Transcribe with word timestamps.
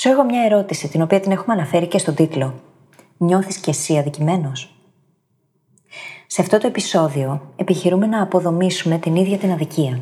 Σου 0.00 0.08
έχω 0.08 0.24
μια 0.24 0.42
ερώτηση 0.42 0.88
την 0.88 1.02
οποία 1.02 1.20
την 1.20 1.30
έχουμε 1.30 1.54
αναφέρει 1.54 1.86
και 1.86 1.98
στον 1.98 2.14
τίτλο. 2.14 2.54
Νιώθεις 3.16 3.58
και 3.58 3.70
εσύ 3.70 3.98
αδικημένος; 3.98 4.74
Σε 6.26 6.40
αυτό 6.40 6.58
το 6.58 6.66
επεισόδιο 6.66 7.40
επιχειρούμε 7.56 8.06
να 8.06 8.22
αποδομήσουμε 8.22 8.98
την 8.98 9.16
ίδια 9.16 9.38
την 9.38 9.52
αδικία. 9.52 10.00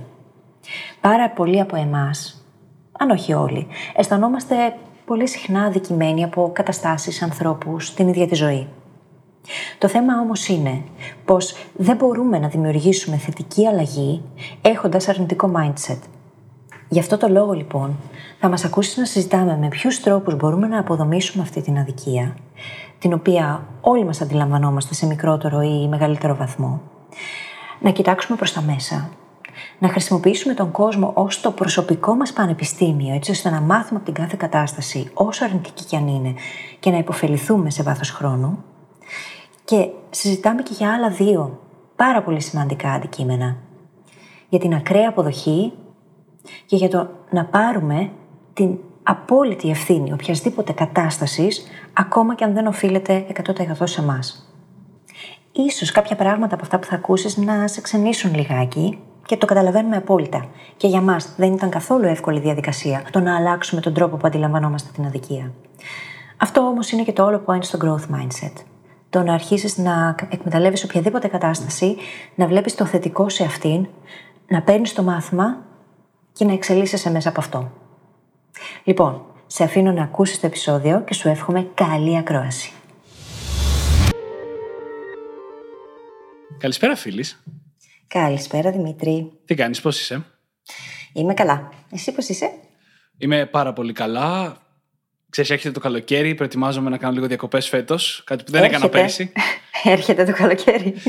Πάρα 1.00 1.30
πολλοί 1.30 1.60
από 1.60 1.76
εμάς, 1.76 2.46
αν 2.98 3.10
όχι 3.10 3.32
όλοι, 3.32 3.66
αισθανόμαστε 3.96 4.76
πολύ 5.04 5.28
συχνά 5.28 5.64
αδικημένοι 5.64 6.24
από 6.24 6.50
καταστάσεις, 6.52 7.22
ανθρώπους, 7.22 7.94
την 7.94 8.08
ίδια 8.08 8.26
τη 8.26 8.34
ζωή. 8.34 8.68
Το 9.78 9.88
θέμα 9.88 10.20
όμως 10.20 10.48
είναι 10.48 10.82
πως 11.24 11.54
δεν 11.76 11.96
μπορούμε 11.96 12.38
να 12.38 12.48
δημιουργήσουμε 12.48 13.16
θετική 13.16 13.66
αλλαγή 13.66 14.22
έχοντας 14.62 15.08
αρνητικό 15.08 15.52
mindset. 15.56 15.98
Γι' 16.88 16.98
αυτό 16.98 17.16
το 17.16 17.28
λόγο 17.28 17.52
λοιπόν 17.52 17.96
θα 18.40 18.48
μας 18.48 18.64
ακούσεις 18.64 18.96
να 18.96 19.04
συζητάμε 19.04 19.56
με 19.56 19.68
ποιους 19.68 20.00
τρόπους 20.00 20.36
μπορούμε 20.36 20.66
να 20.66 20.78
αποδομήσουμε 20.78 21.42
αυτή 21.42 21.62
την 21.62 21.78
αδικία, 21.78 22.36
την 22.98 23.12
οποία 23.12 23.66
όλοι 23.80 24.04
μας 24.04 24.20
αντιλαμβανόμαστε 24.20 24.94
σε 24.94 25.06
μικρότερο 25.06 25.60
ή 25.60 25.88
μεγαλύτερο 25.88 26.36
βαθμό, 26.36 26.80
να 27.80 27.90
κοιτάξουμε 27.90 28.36
προς 28.36 28.52
τα 28.52 28.60
μέσα, 28.60 29.10
να 29.78 29.88
χρησιμοποιήσουμε 29.88 30.54
τον 30.54 30.70
κόσμο 30.70 31.10
ως 31.14 31.40
το 31.40 31.50
προσωπικό 31.50 32.14
μας 32.14 32.32
πανεπιστήμιο, 32.32 33.14
έτσι 33.14 33.30
ώστε 33.30 33.50
να 33.50 33.60
μάθουμε 33.60 33.96
από 33.96 34.04
την 34.04 34.14
κάθε 34.14 34.36
κατάσταση, 34.38 35.10
όσο 35.14 35.44
αρνητική 35.44 35.84
κι 35.84 35.96
αν 35.96 36.08
είναι, 36.08 36.34
και 36.80 36.90
να 36.90 36.98
υποφεληθούμε 36.98 37.70
σε 37.70 37.82
βάθος 37.82 38.10
χρόνου. 38.10 38.64
Και 39.64 39.88
συζητάμε 40.10 40.62
και 40.62 40.72
για 40.74 40.92
άλλα 40.92 41.08
δύο 41.08 41.60
πάρα 41.96 42.22
πολύ 42.22 42.40
σημαντικά 42.40 42.92
αντικείμενα. 42.92 43.56
Για 44.48 44.58
την 44.58 44.74
ακραία 44.74 45.08
αποδοχή 45.08 45.72
και 46.66 46.76
για 46.76 46.88
το 46.88 47.08
να 47.30 47.44
πάρουμε 47.44 48.10
την 48.52 48.78
απόλυτη 49.02 49.70
ευθύνη 49.70 50.12
οποιασδήποτε 50.12 50.72
κατάστασης, 50.72 51.66
ακόμα 51.92 52.34
και 52.34 52.44
αν 52.44 52.54
δεν 52.54 52.66
οφείλεται 52.66 53.26
100% 53.46 53.72
σε 53.84 54.00
εμάς. 54.00 54.52
Ίσως 55.52 55.92
κάποια 55.92 56.16
πράγματα 56.16 56.54
από 56.54 56.62
αυτά 56.64 56.78
που 56.78 56.86
θα 56.86 56.94
ακούσεις 56.94 57.36
να 57.36 57.68
σε 57.68 57.80
ξενήσουν 57.80 58.34
λιγάκι 58.34 58.98
και 59.26 59.36
το 59.36 59.46
καταλαβαίνουμε 59.46 59.96
απόλυτα. 59.96 60.46
Και 60.76 60.86
για 60.86 61.00
μας 61.00 61.34
δεν 61.36 61.52
ήταν 61.52 61.70
καθόλου 61.70 62.06
εύκολη 62.06 62.40
διαδικασία 62.40 63.02
το 63.10 63.20
να 63.20 63.36
αλλάξουμε 63.36 63.80
τον 63.80 63.94
τρόπο 63.94 64.16
που 64.16 64.26
αντιλαμβανόμαστε 64.26 64.90
την 64.94 65.04
αδικία. 65.04 65.52
Αυτό 66.36 66.60
όμως 66.60 66.90
είναι 66.90 67.02
και 67.02 67.12
το 67.12 67.24
όλο 67.24 67.42
point 67.46 67.64
στο 67.64 67.78
growth 67.82 68.14
mindset. 68.14 68.52
Το 69.10 69.22
να 69.22 69.34
αρχίσεις 69.34 69.78
να 69.78 70.14
εκμεταλλεύεις 70.30 70.84
οποιαδήποτε 70.84 71.28
κατάσταση, 71.28 71.96
να 72.34 72.46
βλέπεις 72.46 72.74
το 72.74 72.84
θετικό 72.84 73.28
σε 73.28 73.44
αυτήν, 73.44 73.86
να 74.48 74.62
παίρνεις 74.62 74.92
το 74.92 75.02
μάθημα 75.02 75.56
και 76.38 76.44
να 76.44 76.52
εξελίσσεσαι 76.52 77.10
μέσα 77.10 77.28
από 77.28 77.40
αυτό. 77.40 77.72
Λοιπόν, 78.84 79.24
σε 79.46 79.64
αφήνω 79.64 79.92
να 79.92 80.02
ακούσεις 80.02 80.40
το 80.40 80.46
επεισόδιο 80.46 81.04
και 81.04 81.14
σου 81.14 81.28
εύχομαι 81.28 81.70
καλή 81.74 82.16
ακρόαση. 82.16 82.72
Καλησπέρα, 86.58 86.96
φίλης. 86.96 87.42
Καλησπέρα, 88.06 88.70
Δημήτρη. 88.70 89.32
Τι 89.44 89.54
κάνεις, 89.54 89.80
πώς 89.80 90.00
είσαι; 90.00 90.24
Είμαι 91.12 91.34
καλά. 91.34 91.72
Εσύ 91.92 92.12
πώς 92.12 92.28
είσαι; 92.28 92.50
Είμαι 93.18 93.46
πάρα 93.46 93.72
πολύ 93.72 93.92
καλά. 93.92 94.56
Ξέρεις, 95.30 95.50
έρχεται 95.50 95.72
το 95.72 95.80
καλοκαίρι, 95.80 96.34
προετοιμάζομαι 96.34 96.90
να 96.90 96.96
κάνω 96.96 97.12
λίγο 97.14 97.26
διακοπές 97.26 97.68
φέτος, 97.68 98.22
κάτι 98.26 98.44
που 98.44 98.50
δεν 98.50 98.62
Έρχεται. 98.62 98.76
έκανα 98.86 99.00
πέρσι. 99.00 99.32
Έρχεται 99.94 100.24
το 100.24 100.32
καλοκαίρι. 100.32 100.94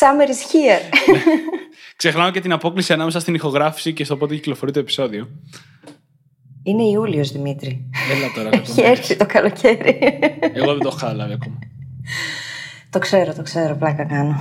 Summer 0.00 0.28
is 0.28 0.42
here. 0.52 0.82
Ξεχνάω 1.96 2.30
και 2.30 2.40
την 2.40 2.52
απόκληση 2.52 2.92
ανάμεσα 2.92 3.20
στην 3.20 3.34
ηχογράφηση 3.34 3.92
και 3.92 4.04
στο 4.04 4.16
πότε 4.16 4.34
κυκλοφορεί 4.34 4.72
το 4.72 4.78
επεισόδιο. 4.78 5.28
Είναι 6.62 6.82
Ιούλιος, 6.82 7.32
Δημήτρη. 7.32 7.90
Έλα 8.10 8.32
τώρα, 8.34 8.48
Έχει 8.56 8.56
λεπτομέρειες. 8.58 8.98
έρθει 8.98 9.16
το 9.16 9.26
καλοκαίρι. 9.26 9.98
Εγώ 10.54 10.72
δεν 10.72 10.78
το 10.82 10.88
έχω 10.88 10.96
καταλάβει 10.96 11.32
ακόμα. 11.32 11.58
το 12.90 12.98
ξέρω, 12.98 13.34
το 13.34 13.42
ξέρω, 13.42 13.74
πλάκα 13.76 14.04
κάνω. 14.04 14.36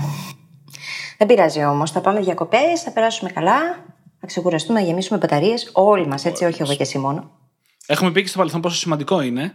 Δεν 1.17 1.27
πειράζει 1.27 1.63
όμως, 1.63 1.91
θα 1.91 2.01
πάμε 2.01 2.19
διακοπές, 2.19 2.81
θα 2.83 2.91
περάσουμε 2.91 3.29
καλά, 3.31 3.59
θα 4.19 4.27
ξεκουραστούμε, 4.27 4.79
να 4.79 4.85
γεμίσουμε 4.85 5.17
μπαταρίες, 5.19 5.69
όλοι 5.73 6.07
μας, 6.07 6.25
έτσι, 6.25 6.45
όχι 6.45 6.61
εγώ 6.61 6.75
και 6.75 6.81
εσύ 6.83 6.97
μόνο. 6.97 7.31
Έχουμε 7.85 8.11
πει 8.11 8.21
και 8.21 8.27
στο 8.27 8.37
παρελθόν 8.37 8.61
πόσο 8.61 8.75
σημαντικό 8.77 9.21
είναι 9.21 9.53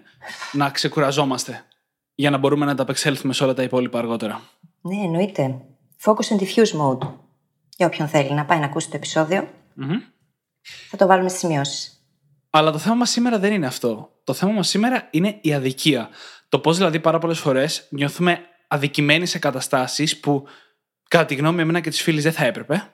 να 0.53 0.71
ξεκουραζόμαστε 0.71 1.65
για 2.15 2.31
να 2.31 2.39
μπορούμε 2.39 2.65
να 2.65 2.71
ανταπεξέλθουμε 2.71 3.33
σε 3.33 3.45
όλα 3.45 3.55
τα 3.55 3.63
υπόλοιπα 3.63 3.99
αργότερα. 3.99 4.41
Ναι, 4.81 4.97
εννοείται. 5.05 5.57
Focus 6.05 6.37
and 6.37 6.41
diffuse 6.41 6.81
mode. 6.81 7.09
Για 7.81 7.89
όποιον 7.89 8.09
θέλει 8.09 8.33
να 8.33 8.45
πάει 8.45 8.59
να 8.59 8.65
ακούσει 8.65 8.91
το 8.91 8.97
επεισόδιο, 8.97 9.49
Μμμ. 9.75 9.99
θα 10.91 10.97
το 10.97 11.07
βάλουμε 11.07 11.29
στις 11.29 11.41
σημειώσεις. 11.41 12.05
Αλλά 12.51 12.71
το 12.71 12.79
θέμα 12.79 12.95
μας 12.95 13.11
σήμερα 13.11 13.39
δεν 13.39 13.53
είναι 13.53 13.67
αυτό. 13.67 14.11
Το 14.25 14.33
θέμα 14.33 14.53
μας 14.53 14.69
σήμερα 14.69 15.09
είναι 15.11 15.39
η 15.41 15.53
αδικία. 15.55 16.09
Το 16.49 16.59
πώς 16.59 16.77
δηλαδή 16.77 17.01
πάρα 17.01 17.19
πολλές 17.19 17.39
φορές 17.39 17.87
νιώθουμε 17.91 18.39
αδικημένοι 18.69 19.27
σε 19.27 19.39
καταστάσεις 19.39 20.21
που, 20.21 20.47
κατά 21.09 21.25
τη 21.25 21.35
γνώμη 21.35 21.61
εμένα 21.61 21.81
και 21.81 21.91
της 21.91 22.03
φίλης, 22.03 22.23
δεν 22.23 22.33
θα 22.33 22.45
έπρεπε. 22.45 22.91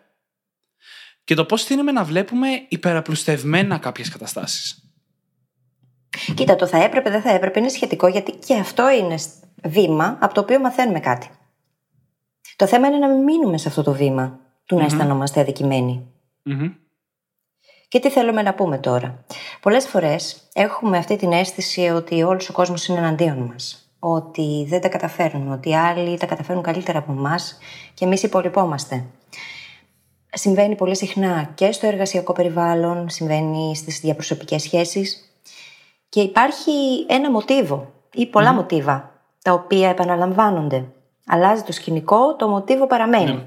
Και 1.25 1.35
το 1.35 1.45
πώς 1.45 1.65
τείνουμε 1.65 1.93
να 1.93 2.05
βλέπουμε 2.05 2.49
υπεραπλουστευμένα 2.69 3.79
κάποιες 3.79 4.09
καταστάσεις. 4.09 4.91
Κοίτα, 6.35 6.57
το 6.57 6.67
θα 6.67 6.83
έπρεπε, 6.83 7.11
δεν 7.11 7.23
θα 7.23 7.31
έπρεπε, 7.31 7.59
είναι 7.59 7.69
σχετικό 7.69 8.07
γιατί 8.07 8.33
και 8.33 8.55
αυτό 8.55 8.91
είναι 8.91 9.17
σ- 9.17 9.45
βήμα 9.65 10.19
από 10.21 10.35
το 10.35 10.41
οποίο 10.41 10.61
μαθαίνουμε 10.61 11.01
κάτι. 11.01 11.31
Το 12.57 12.67
θέμα 12.67 12.87
είναι 12.87 12.99
να 12.99 13.09
μην 13.09 13.23
μείνουμε 13.23 13.59
σε 13.59 13.69
αυτό 13.69 13.83
το 13.83 13.93
βήμα 13.93 14.41
του 14.67 14.77
να 14.77 14.85
αισθανόμαστε 14.85 15.41
αδικημένοι. 15.41 16.07
Και 17.89 18.01
τι 18.01 18.11
θέλουμε 18.11 18.43
να 18.43 18.55
πούμε 18.55 18.79
τώρα. 18.79 19.25
Πολλές 19.61 19.87
φορές 19.87 20.49
έχουμε 20.53 20.99
αυτή 20.99 21.17
την 21.17 21.33
αίσθηση 21.33 21.81
ότι 21.81 22.23
όλος 22.23 22.49
ο 22.49 22.53
κόσμος 22.53 22.87
είναι 22.87 22.99
εναντίον 22.99 23.39
μας. 23.39 23.91
Ότι 23.99 24.67
δεν 24.69 24.81
τα 24.81 24.89
καταφέρνουμε, 24.89 25.55
ότι 25.55 25.75
άλλοι 25.75 26.19
τα 26.19 26.27
καταφέρνουν 26.27 26.65
καλύτερα 26.65 26.99
από 26.99 27.13
εμάς 27.13 27.59
και 27.95 28.05
εμείς 28.05 28.23
υπολοιπόμαστε. 28.23 29.05
Συμβαίνει 30.33 30.75
πολύ 30.75 30.97
συχνά 30.97 31.51
και 31.55 31.73
στο 31.73 31.87
εργασιακό 31.87 32.33
περιβάλλον, 32.33 33.09
συμβαίνει 33.09 33.77
στις 33.77 34.01
διαπροσωπικές 34.01 34.63
σχέσεις 34.63 35.31
και 36.09 36.21
υπάρχει 36.21 36.71
ένα 37.09 37.31
μοτίβο 37.31 37.93
ή 38.13 38.27
πολλά 38.27 38.53
μοτίβα 38.53 39.11
τα 39.43 39.53
οποία 39.53 39.89
επαναλαμβάνονται. 39.89 40.85
Αλλάζει 41.27 41.63
το 41.63 41.73
σκηνικό, 41.73 42.37
το 42.37 42.49
μοτίβο 42.49 42.87
παραμένει. 42.87 43.33
Ναι. 43.33 43.47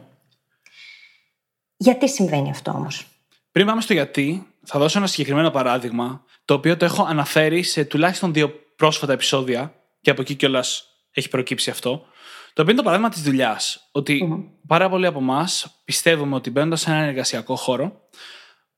Γιατί 1.81 2.09
συμβαίνει 2.09 2.49
αυτό 2.49 2.71
όμως; 2.71 3.07
Πριν 3.51 3.65
πάμε 3.65 3.81
στο 3.81 3.93
γιατί, 3.93 4.47
θα 4.65 4.79
δώσω 4.79 4.97
ένα 4.97 5.07
συγκεκριμένο 5.07 5.49
παράδειγμα, 5.51 6.23
το 6.45 6.53
οποίο 6.53 6.77
το 6.77 6.85
έχω 6.85 7.03
αναφέρει 7.03 7.63
σε 7.63 7.85
τουλάχιστον 7.85 8.33
δύο 8.33 8.49
πρόσφατα 8.75 9.13
επεισόδια 9.13 9.73
και 10.01 10.09
από 10.09 10.21
εκεί 10.21 10.35
κιόλας 10.35 10.87
έχει 11.11 11.29
προκύψει 11.29 11.69
αυτό. 11.69 12.05
Το 12.53 12.61
οποίο 12.61 12.73
είναι 12.73 12.81
το 12.81 12.83
παράδειγμα 12.83 13.09
της 13.09 13.21
δουλειάς. 13.21 13.89
Ότι 13.91 14.27
πάρα 14.67 14.89
πολλοί 14.89 15.05
από 15.05 15.19
εμάς 15.19 15.81
πιστεύουμε 15.85 16.35
ότι 16.35 16.49
μπαίνοντας 16.49 16.81
σε 16.81 16.91
έναν 16.91 17.03
εργασιακό 17.03 17.55
χώρο, 17.55 18.01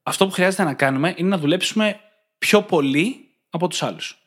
αυτό 0.03 0.27
που 0.27 0.31
χρειάζεται 0.31 0.63
να 0.63 0.73
κάνουμε 0.73 1.13
είναι 1.17 1.29
να 1.29 1.37
δουλέψουμε 1.37 1.99
πιο 2.37 2.61
πολύ 2.63 3.29
από 3.49 3.67
τους 3.67 3.83
άλλους. 3.83 4.17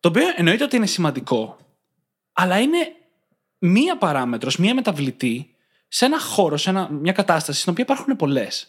Το 0.00 0.08
οποίο 0.08 0.22
εννοείται 0.36 0.64
ότι 0.64 0.76
είναι 0.76 0.86
σημαντικό, 0.86 1.56
αλλά 2.32 2.60
είναι 2.60 2.78
μία 3.58 3.98
παράμετρος, 3.98 4.56
μία 4.56 4.74
μεταβλητή 4.74 5.55
σε 5.88 6.04
ένα 6.04 6.20
χώρο, 6.20 6.56
σε 6.56 6.70
ένα, 6.70 6.88
μια 6.90 7.12
κατάσταση 7.12 7.60
στην 7.60 7.72
οποία 7.72 7.84
υπάρχουν 7.84 8.16
πολλές. 8.16 8.66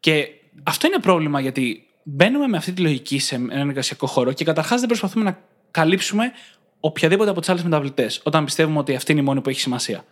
Και 0.00 0.28
αυτό 0.62 0.86
είναι 0.86 0.98
πρόβλημα 0.98 1.40
γιατί 1.40 1.86
μπαίνουμε 2.02 2.46
με 2.48 2.56
αυτή 2.56 2.72
τη 2.72 2.80
λογική 2.80 3.18
σε 3.18 3.34
έναν 3.34 3.68
εργασιακό 3.68 4.06
χώρο 4.06 4.32
και 4.32 4.44
καταρχάς 4.44 4.78
δεν 4.78 4.88
προσπαθούμε 4.88 5.24
να 5.24 5.42
καλύψουμε 5.70 6.32
οποιαδήποτε 6.80 7.30
από 7.30 7.40
τις 7.40 7.48
άλλες 7.48 7.62
μεταβλητές, 7.62 8.20
όταν 8.24 8.44
πιστεύουμε 8.44 8.78
ότι 8.78 8.94
αυτή 8.94 9.12
είναι 9.12 9.20
η 9.20 9.24
μόνη 9.24 9.40
που 9.40 9.48
έχει 9.48 9.60
σημασία. 9.60 10.04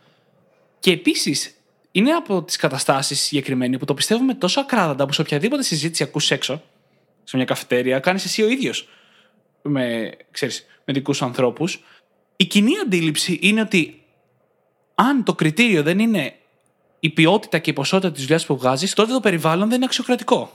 Και 0.78 0.90
επίσης, 0.90 1.54
είναι 1.90 2.12
από 2.12 2.42
τις 2.42 2.56
καταστάσεις 2.56 3.20
συγκεκριμένοι 3.20 3.78
που 3.78 3.84
το 3.84 3.94
πιστεύουμε 3.94 4.34
τόσο 4.34 4.60
ακράδαντα 4.60 5.06
που 5.06 5.12
σε 5.12 5.20
οποιαδήποτε 5.20 5.62
συζήτηση 5.62 6.02
ακούσει 6.02 6.34
έξω, 6.34 6.62
σε 7.24 7.36
μια 7.36 7.44
καφετέρια, 7.44 7.98
κάνεις 7.98 8.24
εσύ 8.24 8.42
ο 8.42 8.48
ίδιος 8.48 8.88
με, 9.62 10.12
ξέρεις, 10.30 10.66
με 10.84 10.92
δικούς 10.92 11.22
ανθρώπους. 11.22 11.84
Η 12.36 12.44
κοινή 12.44 12.78
αντίληψη 12.78 13.38
είναι 13.42 13.60
ότι 13.60 14.02
αν 14.98 15.24
το 15.24 15.34
κριτήριο 15.34 15.82
δεν 15.82 15.98
είναι 15.98 16.34
η 17.00 17.10
ποιότητα 17.10 17.58
και 17.58 17.70
η 17.70 17.72
ποσότητα 17.72 18.12
της 18.12 18.22
δουλειάς 18.22 18.46
που 18.46 18.56
βγάζεις, 18.56 18.94
τότε 18.94 19.12
το 19.12 19.20
περιβάλλον 19.20 19.68
δεν 19.68 19.76
είναι 19.76 19.84
αξιοκρατικό. 19.84 20.50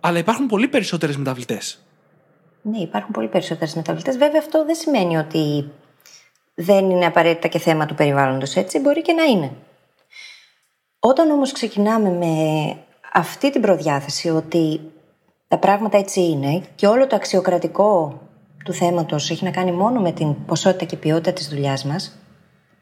Αλλά 0.00 0.18
υπάρχουν 0.18 0.46
πολύ 0.46 0.68
περισσότερες 0.68 1.16
μεταβλητές. 1.16 1.84
Ναι, 2.62 2.78
υπάρχουν 2.78 3.12
πολύ 3.12 3.28
περισσότερες 3.28 3.74
μεταβλητές. 3.74 4.16
Βέβαια, 4.16 4.40
αυτό 4.40 4.64
δεν 4.64 4.74
σημαίνει 4.74 5.16
ότι 5.16 5.70
δεν 6.54 6.90
είναι 6.90 7.06
απαραίτητα 7.06 7.48
και 7.48 7.58
θέμα 7.58 7.86
του 7.86 7.94
περιβάλλοντος 7.94 8.56
έτσι. 8.56 8.78
Μπορεί 8.78 9.02
και 9.02 9.12
να 9.12 9.22
είναι. 9.22 9.52
Όταν 10.98 11.30
όμως 11.30 11.52
ξεκινάμε 11.52 12.10
με 12.10 12.76
αυτή 13.12 13.50
την 13.50 13.60
προδιάθεση 13.60 14.28
ότι 14.28 14.80
τα 15.48 15.58
πράγματα 15.58 15.98
έτσι 15.98 16.20
είναι 16.20 16.62
και 16.74 16.86
όλο 16.86 17.06
το 17.06 17.16
αξιοκρατικό 17.16 18.20
του 18.64 18.72
θέματος 18.72 19.30
έχει 19.30 19.44
να 19.44 19.50
κάνει 19.50 19.72
μόνο 19.72 20.00
με 20.00 20.12
την 20.12 20.44
ποσότητα 20.44 20.84
και 20.84 20.96
ποιότητα 20.96 21.32
της 21.32 21.48
δουλειάς 21.48 21.84
μας, 21.84 22.18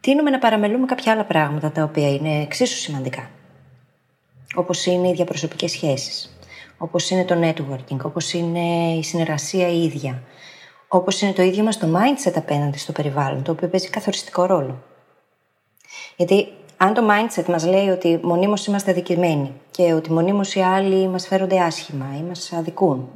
τείνουμε 0.01 0.31
να 0.31 0.39
παραμελούμε 0.39 0.87
κάποια 0.87 1.13
άλλα 1.13 1.25
πράγματα 1.25 1.71
τα 1.71 1.83
οποία 1.83 2.11
είναι 2.15 2.43
εξίσου 2.43 2.77
σημαντικά. 2.77 3.31
Όπως 4.55 4.87
είναι 4.87 5.09
οι 5.09 5.13
διαπροσωπικές 5.13 5.71
σχέσεις, 5.71 6.39
όπως 6.79 7.11
είναι 7.11 7.25
το 7.25 7.35
networking, 7.43 7.99
όπως 8.03 8.33
είναι 8.33 8.95
η 8.95 9.03
συνεργασία 9.03 9.69
η 9.69 9.83
ίδια, 9.83 10.23
όπως 10.89 11.21
είναι 11.21 11.33
το 11.33 11.43
ίδιο 11.43 11.63
μας 11.65 11.79
το 11.79 11.87
mindset 11.97 12.33
απέναντι 12.35 12.79
στο 12.79 12.93
περιβάλλον, 12.93 13.43
το 13.43 13.53
οποίο 13.53 13.69
παίζει 13.69 13.89
καθοριστικό 13.89 14.45
ρόλο. 14.45 14.83
Γιατί 16.17 16.49
αν 16.77 16.95
το 16.95 17.03
mindset 17.11 17.45
μας 17.45 17.67
λέει 17.67 17.89
ότι 17.89 18.21
μονίμως 18.23 18.67
είμαστε 18.67 18.91
αδικημένοι 18.91 19.53
και 19.71 19.93
ότι 19.93 20.13
μονίμως 20.13 20.55
οι 20.55 20.61
άλλοι 20.61 21.09
μας 21.09 21.27
φέρονται 21.27 21.61
άσχημα 21.61 22.07
ή 22.19 22.23
μας 22.23 22.53
αδικούν, 22.53 23.09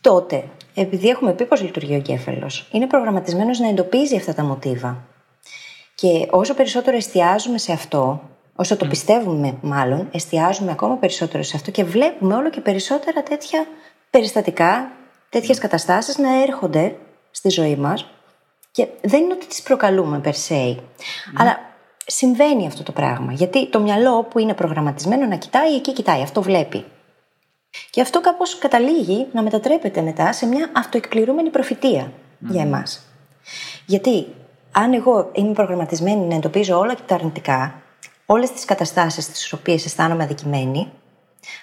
τότε, 0.00 0.44
επειδή 0.74 1.08
έχουμε 1.08 1.32
πει 1.32 1.44
πώς 1.44 1.62
λειτουργεί 1.62 1.92
ο 1.92 1.96
εγκέφαλος, 1.96 2.68
είναι 2.72 2.86
προγραμματισμένος 2.86 3.58
να 3.58 3.68
εντοπίζει 3.68 4.16
αυτά 4.16 4.34
τα 4.34 4.42
μοτίβα. 4.44 5.04
Και 5.96 6.28
όσο 6.30 6.54
περισσότερο 6.54 6.96
εστιάζουμε 6.96 7.58
σε 7.58 7.72
αυτό, 7.72 8.22
όσο 8.56 8.76
το 8.76 8.86
πιστεύουμε 8.86 9.58
μάλλον, 9.62 10.08
εστιάζουμε 10.12 10.70
ακόμα 10.70 10.96
περισσότερο 10.96 11.42
σε 11.42 11.56
αυτό 11.56 11.70
και 11.70 11.84
βλέπουμε 11.84 12.34
όλο 12.34 12.50
και 12.50 12.60
περισσότερα 12.60 13.22
τέτοια 13.22 13.66
περιστατικά, 14.10 14.90
τέτοιες 15.28 15.58
καταστάσεις 15.58 16.18
να 16.18 16.42
έρχονται 16.42 16.96
στη 17.30 17.48
ζωή 17.48 17.76
μας. 17.76 18.10
Και 18.70 18.88
δεν 19.02 19.22
είναι 19.22 19.32
ότι 19.32 19.46
τις 19.46 19.62
προκαλούμε 19.62 20.20
per 20.24 20.32
se. 20.48 20.76
Αλλά 21.36 21.58
συμβαίνει 22.06 22.66
αυτό 22.66 22.82
το 22.82 22.92
πράγμα. 22.92 23.32
Γιατί 23.32 23.68
το 23.68 23.80
μυαλό 23.80 24.22
που 24.22 24.38
είναι 24.38 24.54
προγραμματισμένο 24.54 25.26
να 25.26 25.36
κοιτάει, 25.36 25.74
εκεί 25.74 25.92
κοιτάει, 25.92 26.22
αυτό 26.22 26.42
βλέπει. 26.42 26.84
Και 27.90 28.00
αυτό 28.00 28.20
κάπως 28.20 28.58
καταλήγει 28.58 29.26
να 29.32 29.42
μετατρέπεται 29.42 30.00
μετά 30.00 30.32
σε 30.32 30.46
μια 30.46 30.70
αυτοεκπληρούμενη 30.72 31.50
προφητεία 31.50 32.12
για 32.38 32.62
εμάς. 32.62 33.02
Γιατί 33.86 34.26
αν 34.78 34.92
εγώ 34.92 35.30
είμαι 35.32 35.52
προγραμματισμένη 35.52 36.26
να 36.26 36.34
εντοπίζω 36.34 36.78
όλα 36.78 36.94
και 36.94 37.02
τα 37.06 37.14
αρνητικά, 37.14 37.82
όλες 38.26 38.50
τις 38.50 38.64
καταστάσεις 38.64 39.24
στις 39.24 39.52
οποίες 39.52 39.84
αισθάνομαι 39.84 40.22
αδικημένη, 40.22 40.92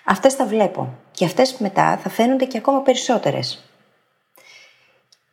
αυτές 0.03 0.33
θα 0.33 0.45
βλέπω. 0.45 0.93
Και 1.11 1.25
αυτές 1.25 1.55
μετά 1.59 1.97
θα 1.97 2.09
φαίνονται 2.09 2.45
και 2.45 2.57
ακόμα 2.57 2.79
περισσότερες. 2.79 3.63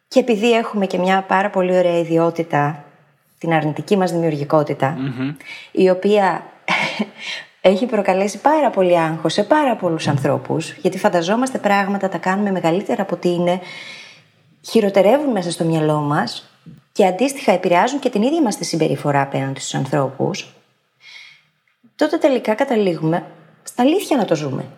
Και 0.09 0.21
επειδή 0.21 0.53
έχουμε 0.53 0.87
και 0.87 0.99
μια 0.99 1.23
πάρα 1.23 1.51
πολύ 1.51 1.79
ωραία 1.79 1.99
ιδιότητα 1.99 2.85
την 3.39 3.53
αρνητική 3.53 3.97
μας 3.97 4.13
δημιουργικοτητα 4.13 4.97
η 5.73 5.91
οποία 5.91 6.45
έχει 7.61 7.87
προκαλέσει 7.87 8.39
πάρα 8.39 8.71
πολύ 8.71 8.99
άγχος 8.99 9.33
σε 9.33 9.43
πάρα 9.43 9.77
πολλούς 9.77 10.09
ανθρώπους, 10.09 10.73
γιατί 10.73 10.99
φανταζόμαστε 10.99 11.59
πράγματα, 11.59 12.09
τα 12.09 12.19
κάνουμε 12.19 12.51
μεγαλύτερα 12.51 13.03
από 13.03 13.15
ό,τι 13.15 13.29
είναι, 13.29 13.61
χειροτερεύουν 14.61 15.31
μέσα 15.31 15.51
στο 15.51 15.65
μυαλό 15.65 16.01
μας 16.01 16.50
και 16.93 17.07
αντίστοιχα 17.07 17.53
επηρεάζουν 17.53 17.99
και 17.99 18.11
την 18.11 18.23
ίδια 18.23 18.43
μας 18.43 18.57
τη 18.57 18.65
συμπεριφορά 18.65 19.23
απέναντι 19.23 19.61
στους 19.61 19.75
ανθρώπους, 19.75 20.55
τότε 21.97 22.17
τελικά 22.17 22.55
καταλήγουμε 22.55 23.27
στα 23.63 23.83
αλήθεια 23.83 24.17
να 24.17 24.25
το 24.25 24.37
ζούμε. 24.37 24.69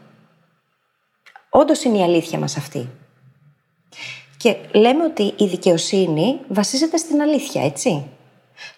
Όντως 1.48 1.82
είναι 1.82 1.98
η 1.98 2.02
αλήθεια 2.02 2.38
μας 2.38 2.56
αυτή. 2.56 2.88
Και 4.36 4.56
λέμε 4.72 5.04
ότι 5.04 5.34
η 5.36 5.46
δικαιοσύνη 5.46 6.38
βασίζεται 6.48 6.96
στην 6.96 7.20
αλήθεια, 7.20 7.64
έτσι. 7.64 8.06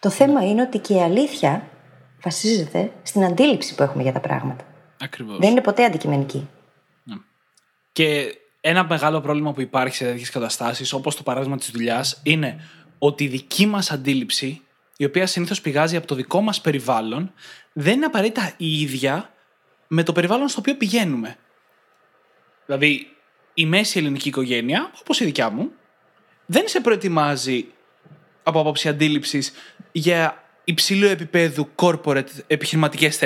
Το 0.01 0.11
θέμα 0.11 0.47
είναι 0.47 0.63
ότι 0.63 0.79
και 0.79 0.95
η 0.95 1.03
αλήθεια 1.03 1.69
βασίζεται 2.23 2.93
στην 3.03 3.25
αντίληψη 3.25 3.75
που 3.75 3.83
έχουμε 3.83 4.03
για 4.03 4.13
τα 4.13 4.21
πράγματα. 4.21 4.65
Ακριβώς. 5.01 5.39
Δεν 5.39 5.51
είναι 5.51 5.61
ποτέ 5.61 5.85
αντικειμενική. 5.85 6.49
Ναι. 7.03 7.15
Και 7.93 8.39
ένα 8.61 8.85
μεγάλο 8.85 9.21
πρόβλημα 9.21 9.53
που 9.53 9.61
υπάρχει 9.61 9.95
σε 9.97 10.05
τέτοιες 10.05 10.31
καταστάσεις, 10.31 10.93
όπως 10.93 11.17
το 11.17 11.23
παράδειγμα 11.23 11.57
της 11.57 11.71
δουλειάς, 11.71 12.21
είναι 12.23 12.61
ότι 12.99 13.25
η 13.25 13.29
δική 13.29 13.67
μας 13.67 13.91
αντίληψη, 13.91 14.61
η 14.97 15.05
οποία 15.05 15.27
συνήθως 15.27 15.61
πηγάζει 15.61 15.97
από 15.97 16.07
το 16.07 16.15
δικό 16.15 16.41
μας 16.41 16.61
περιβάλλον, 16.61 17.33
δεν 17.73 17.95
είναι 17.95 18.05
απαραίτητα 18.05 18.55
η 18.57 18.81
ίδια 18.81 19.35
με 19.89 20.03
το 20.03 20.13
περιβάλλον 20.13 20.49
στο 20.49 20.61
οποίο 20.61 20.77
πηγαίνουμε. 20.77 21.37
Δηλαδή, 22.67 23.09
η 23.55 23.67
μέση 23.67 23.99
ελληνική 23.99 24.29
οικογένεια, 24.29 24.91
όπως 25.01 25.21
η 25.21 25.25
δικιά 25.25 25.51
μου, 25.51 25.71
δεν 26.47 26.69
σε 26.69 26.81
προετοιμάζει 26.81 27.67
από 28.43 28.61
άποψη 28.61 28.89
αντίληψης 28.89 29.53
για 29.93 30.45
υψηλού 30.65 31.07
επίπεδου 31.07 31.69
corporate 31.75 32.29
επιχειρηματικές 32.47 33.17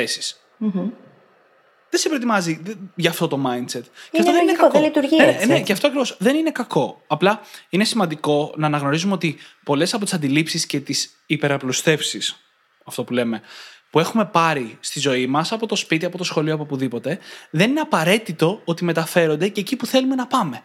Δεν 1.90 2.00
σε 2.00 2.08
προετοιμάζει 2.08 2.62
για 2.94 3.11
αυτό 3.11 3.29
το 3.29 3.37
mindset. 3.46 3.75
Είναι 3.75 3.85
και 4.11 4.19
αυτό 4.19 4.32
λογικό, 4.32 4.62
δεν, 4.62 4.70
δεν 4.70 4.82
λειτουργεί 4.82 5.17
ναι, 5.17 5.25
έτσι. 5.25 5.46
Ναι, 5.46 5.55
ναι, 5.55 5.61
και 5.61 5.73
αυτό 5.73 5.87
ακριβώς 5.87 6.17
δεν 6.19 6.37
είναι 6.37 6.50
κακό. 6.50 7.02
Απλά 7.06 7.40
είναι 7.69 7.85
σημαντικό 7.85 8.52
να 8.56 8.67
αναγνωρίζουμε 8.67 9.12
ότι 9.12 9.37
πολλές 9.64 9.94
από 9.94 10.05
τις 10.05 10.14
αντιλήψεις 10.14 10.67
και 10.67 10.81
τις 10.81 11.23
υπεραπλουστεύσεις, 11.26 12.43
αυτό 12.85 13.05
που 13.05 13.12
λέμε, 13.12 13.43
που 13.90 13.99
έχουμε 13.99 14.25
πάρει 14.25 14.76
στη 14.81 15.00
ζωή 15.00 15.26
μας 15.26 15.52
από 15.52 15.67
το 15.67 15.76
σπίτι, 15.76 16.05
από 16.05 16.19
το 16.19 16.25
σχολείο, 16.25 16.55
από 16.55 16.62
οπουδήποτε, 16.62 17.19
δεν 17.50 17.70
είναι 17.70 17.81
απαραίτητο 17.81 18.61
ότι 18.64 18.85
μεταφέρονται 18.85 19.49
και 19.49 19.61
εκεί 19.61 19.76
που 19.76 19.87
θέλουμε 19.87 20.14
να 20.14 20.26
παμε 20.26 20.62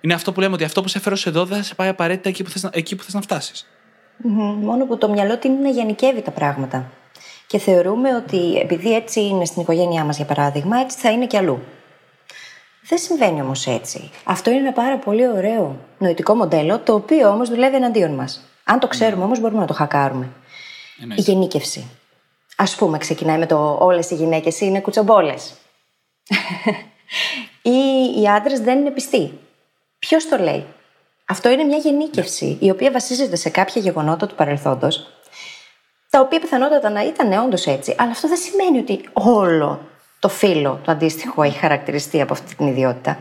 Είναι 0.00 0.14
αυτό 0.14 0.32
που 0.32 0.40
λέμε 0.40 0.54
ότι 0.54 0.64
αυτό 0.64 0.82
που 0.82 0.88
σε 0.88 0.98
έφερε 0.98 1.14
εδώ 1.24 1.44
δεν 1.44 1.56
θα 1.56 1.62
σε 1.62 1.74
πάει 1.74 1.88
απαραίτητα 1.88 2.28
εκεί 2.28 2.42
που 2.42 2.50
θες 2.50 2.68
εκεί 2.72 2.96
που 2.96 3.02
θες 3.02 3.14
να 3.14 3.20
φτάσεις. 3.20 3.66
Μόνο 4.60 4.86
που 4.86 4.98
το 4.98 5.08
μυαλό 5.08 5.38
είναι 5.42 5.58
να 5.62 5.68
γενικεύει 5.68 6.22
τα 6.22 6.30
πράγματα. 6.30 6.90
Και 7.48 7.58
θεωρούμε 7.58 8.14
ότι 8.14 8.58
επειδή 8.58 8.94
έτσι 8.94 9.20
είναι 9.20 9.44
στην 9.44 9.62
οικογένειά 9.62 10.04
μας, 10.04 10.16
για 10.16 10.24
παράδειγμα, 10.24 10.78
έτσι 10.78 10.98
θα 10.98 11.10
είναι 11.10 11.26
και 11.26 11.36
αλλού. 11.36 11.62
Δεν 12.82 12.98
συμβαίνει 12.98 13.40
όμως 13.40 13.66
έτσι. 13.66 14.10
Αυτό 14.24 14.50
είναι 14.50 14.58
ένα 14.58 14.72
πάρα 14.72 14.98
πολύ 14.98 15.28
ωραίο 15.28 15.76
νοητικό 15.98 16.34
μοντέλο, 16.34 16.78
το 16.78 16.94
οποίο 16.94 17.28
όμως 17.28 17.48
δουλεύει 17.48 17.76
εναντίον 17.76 18.14
μας. 18.14 18.44
Αν 18.64 18.78
το 18.78 18.86
ξέρουμε 18.86 19.24
όμως, 19.24 19.40
μπορούμε 19.40 19.60
να 19.60 19.66
το 19.66 19.72
χακάρουμε. 19.72 20.28
Η 21.16 21.20
γενίκευση. 21.20 21.90
Α 22.56 22.64
πούμε, 22.76 22.98
ξεκινάει 22.98 23.38
με 23.38 23.46
το 23.46 23.78
Όλες 23.80 24.10
οι 24.10 24.14
γυναίκες 24.14 24.60
είναι 24.60 24.80
κουτσομπόλες. 24.80 25.54
ή 27.62 28.20
οι 28.20 28.28
άντρες 28.28 28.60
δεν 28.60 28.78
είναι 28.78 28.90
πιστοί. 28.90 29.38
Ποιος 29.98 30.28
το 30.28 30.36
λέει; 30.36 30.64
Αυτό 31.26 31.48
είναι 31.48 31.64
μια 31.64 31.78
γενίκευση, 31.78 32.56
η 32.60 32.70
οποία 32.70 32.90
βασίζεται 32.90 33.36
σε 33.36 33.50
κάποια 33.50 33.82
γεγονότα 33.82 34.26
του 34.26 34.34
παρελθόντος, 34.34 35.06
τα 36.10 36.20
οποία 36.20 36.40
πιθανότατα 36.40 36.90
να 36.90 37.04
ήταν 37.04 37.32
όντως 37.32 37.66
έτσι, 37.66 37.94
αλλά 37.98 38.10
αυτό 38.10 38.28
δεν 38.28 38.36
σημαίνει 38.36 38.78
ότι 38.78 39.08
όλο 39.12 39.88
το 40.18 40.28
φύλλο 40.28 40.80
το 40.84 40.92
αντίστοιχο 40.92 41.42
έχει 41.42 41.58
χαρακτηριστεί 41.58 42.20
από 42.20 42.32
αυτή 42.32 42.54
την 42.54 42.66
ιδιότητα. 42.66 43.18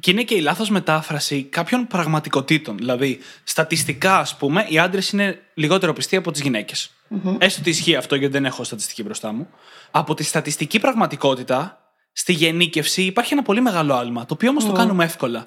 Και 0.00 0.10
είναι 0.10 0.22
και 0.22 0.34
η 0.34 0.40
λάθος 0.40 0.70
μετάφραση 0.70 1.42
κάποιων 1.42 1.86
πραγματικοτήτων. 1.86 2.76
Δηλαδή, 2.76 3.18
στατιστικά, 3.44 4.18
ας 4.18 4.36
πούμε, 4.36 4.66
οι 4.68 4.78
άντρες 4.78 5.10
είναι 5.10 5.38
λιγότερο 5.54 5.92
πιστοί 5.92 6.16
από 6.16 6.30
τις 6.30 6.40
γυναικε 6.40 6.74
Έστω 7.38 7.60
ότι 7.60 7.70
ισχύει 7.70 7.96
αυτό, 7.96 8.14
γιατί 8.14 8.32
δεν 8.32 8.44
έχω 8.44 8.64
στατιστική 8.64 9.02
μπροστά 9.02 9.32
μου. 9.32 9.48
Από 9.90 10.14
τη 10.14 10.22
στατιστική 10.22 10.78
πραγματικότητα, 10.78 11.80
στη 12.12 12.32
γενίκευση 12.32 13.02
υπάρχει 13.02 13.32
ένα 13.32 13.42
πολύ 13.42 13.60
μεγάλο 13.60 13.94
άλμα, 13.94 14.26
το 14.26 14.34
οποίο 14.34 14.50
όμως 14.50 14.64
το 14.64 14.72
κάνουμε 14.72 15.04
εύκολα. 15.04 15.46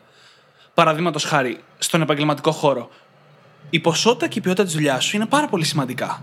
Παραδείγματος 0.74 1.24
χάρη, 1.24 1.64
στον 1.78 2.02
επαγγελματικό 2.02 2.52
χώρο, 2.52 2.90
η 3.70 3.80
ποσότητα 3.80 4.28
και 4.28 4.40
η 4.40 4.42
ποιότητα 4.42 4.64
της 4.64 4.74
δουλειάς 4.74 5.06
σου 5.06 5.16
είναι 5.16 5.26
πάρα 5.26 5.48
πολύ 5.48 5.64
σημαντικά. 5.64 6.22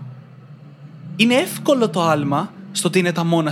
Είναι 1.15 1.35
εύκολο 1.35 1.89
το 1.89 2.01
άλμα 2.01 2.53
στο 2.71 2.87
ότι 2.87 2.99
είναι 2.99 3.11
τα 3.11 3.23
μόνα 3.23 3.51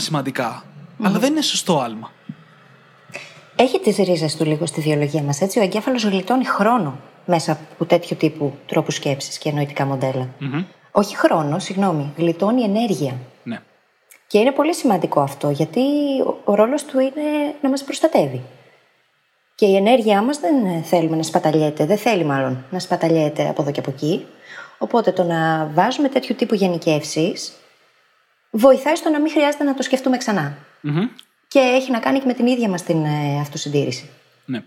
αλλά 1.02 1.20
δεν 1.20 1.32
είναι 1.32 1.42
σωστό 1.42 1.80
άλμα. 1.80 2.12
Έχει 3.56 3.80
τις 3.80 3.98
ρίζες 3.98 4.36
του 4.36 4.46
λίγο 4.46 4.66
στη 4.66 4.82
βιολογία 4.82 5.22
μας, 5.22 5.42
έτσι; 5.42 5.60
Ο 5.60 5.62
εγκέφαλος 5.62 6.04
γλιτώνει 6.04 6.46
χρόνο 6.46 7.00
μέσα 7.26 7.52
από 7.52 7.86
τέτοιου 7.86 8.18
τύπου 8.18 8.54
τρόπους 8.66 8.96
σκέψης 8.96 9.38
και 9.38 9.52
νοητικά 9.52 9.86
Όχι 10.92 11.18
χρόνο, 11.18 11.60
συγγνώμη, 11.60 12.14
γλιτώνει 12.18 12.62
ενέργεια. 12.62 13.18
Ναι. 13.44 13.62
Και 14.28 14.38
είναι 14.38 14.52
πολύ 14.52 14.74
σημαντικό 14.74 15.22
αυτό, 15.22 15.50
γιατί 15.50 15.82
ο 16.44 16.56
ρόλος 16.56 16.86
του 16.86 17.00
είναι 17.00 17.56
να 17.62 17.70
μας 17.70 17.84
προστατεύει. 17.84 18.42
Και 19.60 19.66
η 19.66 19.76
ενέργειά 19.76 20.22
μας 20.22 20.40
δεν 20.40 20.84
θέλουμε 20.84 21.16
να 21.16 21.24
σπαταλιέται, 21.24 21.86
δεν 21.86 21.98
θέλει 21.98 22.24
μάλλον 22.24 22.66
να 22.72 22.80
σπαταλιέται 22.80 23.50
από 23.50 23.62
εδώ 23.62 23.72
και 23.72 23.80
από 23.80 23.92
εκεί. 23.92 24.26
Οπότε 24.78 25.12
το 25.12 25.24
να 25.24 25.66
βάζουμε 25.74 26.10
τέτοιου 26.10 26.36
τύπου 26.36 26.56
γενικεύσεις 26.56 27.52
βοηθάει 28.52 28.96
στο 28.96 29.10
να 29.10 29.20
μην 29.20 29.32
χρειάζεται 29.32 29.64
να 29.64 29.74
το 29.74 29.84
σκεφτούμε 29.84 30.18
Και 31.48 31.60
έχει 31.60 31.92
να 31.92 32.00
κάνει 32.00 32.20
και 32.20 32.26
με 32.26 32.34
την 32.34 32.48
ίδια 32.48 32.70
μας 32.70 32.84
την 32.84 33.06
ε, 33.06 33.40
αυτοσυντήρηση. 33.42 34.10
Ναι. 34.46 34.64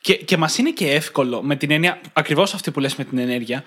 Και, 0.00 0.14
και 0.14 0.36
μας 0.36 0.58
είναι 0.58 0.70
και 0.70 0.90
εύκολο 0.90 1.42
με 1.42 1.56
την 1.56 1.70
έννοια, 1.70 2.00
ακριβώς 2.12 2.54
αυτή 2.54 2.70
που 2.70 2.80
λες 2.80 2.96
με 2.96 3.04
την 3.04 3.18
ενέργεια, 3.18 3.64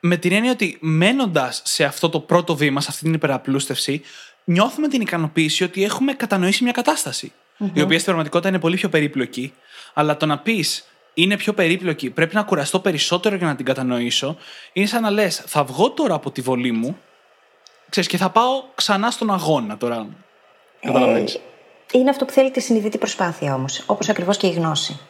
με 0.00 0.16
την 0.16 0.32
έννοια 0.32 0.50
ότι 0.50 0.78
μένοντας 0.80 1.62
σε 1.64 1.84
αυτό 1.84 2.08
το 2.08 2.20
πρώτο 2.20 2.56
βήμα, 2.56 2.80
σε 2.80 2.86
αυτή 2.90 3.04
την 3.04 3.14
υπεραπλούστευση, 3.14 4.02
νιώθουμε 4.44 4.88
την 4.88 5.00
ικανοποίηση 5.00 5.64
ότι 5.64 5.84
έχουμε 5.84 6.12
κατανοήσει 6.12 6.62
μια 6.62 6.72
κατάσταση. 6.72 7.32
Η 7.58 7.80
οποία 7.80 7.98
στην 7.98 8.04
πραγματικότητα 8.04 8.48
είναι 8.48 8.58
πολύ 8.58 8.76
πιο 8.76 8.88
περίπλοκη, 8.88 9.52
αλλά 9.92 10.16
το 10.16 10.26
να 10.26 10.38
πεις 10.38 10.86
είναι 11.14 11.36
πιο 11.36 11.52
περίπλοκη, 11.52 12.10
πρέπει 12.10 12.34
να 12.34 12.42
κουραστώ 12.42 12.80
περισσότερο 12.80 13.36
για 13.36 13.46
να 13.46 13.56
την 13.56 13.64
κατανοήσω, 13.64 14.36
είναι 14.72 14.86
σαν 14.86 15.02
να 15.02 15.10
λες, 15.10 15.42
θα 15.46 15.64
βγω 15.64 15.90
τώρα 15.90 16.14
από 16.14 16.30
τη 16.30 16.40
βολή 16.40 16.72
μου 16.72 16.98
ξέρεις, 17.92 18.08
και 18.08 18.16
θα 18.16 18.30
πάω 18.30 18.62
ξανά 18.74 19.10
στον 19.10 19.32
αγώνα 19.32 19.76
τώρα. 19.76 20.06
Καταλαβαίνεις. 20.80 21.34
Ε, 21.34 21.40
είναι 21.98 22.10
αυτό 22.10 22.24
που 22.24 22.32
θέλει 22.32 22.50
τη 22.50 22.60
συνειδητή 22.60 22.98
προσπάθεια 22.98 23.54
όμως, 23.54 23.82
όπως 23.86 24.08
ακριβώς 24.08 24.36
και 24.36 24.46
η 24.46 24.50
γνώση. 24.50 25.00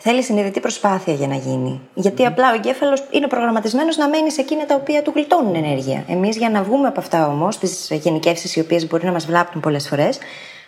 Θέλει 0.00 0.22
συνειδητή 0.22 0.60
προσπάθεια 0.60 1.14
για 1.14 1.26
να 1.26 1.34
γίνει. 1.34 1.80
Γιατί 1.94 2.26
απλά 2.26 2.50
ο 2.50 2.54
εγκέφαλος 2.54 3.02
είναι 3.10 3.26
προγραμματισμένος 3.26 3.96
να 3.96 4.08
μένει 4.08 4.30
σε 4.30 4.40
εκείνα 4.40 4.66
τα 4.66 4.74
οποία 4.74 5.02
του 5.02 5.12
γλιτώνουν 5.14 5.54
ενέργεια. 5.54 6.04
Εμείς 6.08 6.36
για 6.36 6.50
να 6.50 6.62
βγούμε 6.62 6.88
από 6.88 7.00
αυτά 7.00 7.26
όμως, 7.26 7.58
τις 7.58 7.88
γενικεύσεις 7.90 8.56
οι 8.56 8.60
οποίες 8.60 8.86
μπορεί 8.86 9.04
να 9.04 9.12
μας 9.12 9.26
βλάπτουν 9.26 9.60
πολλές 9.60 9.88
φορές, 9.88 10.18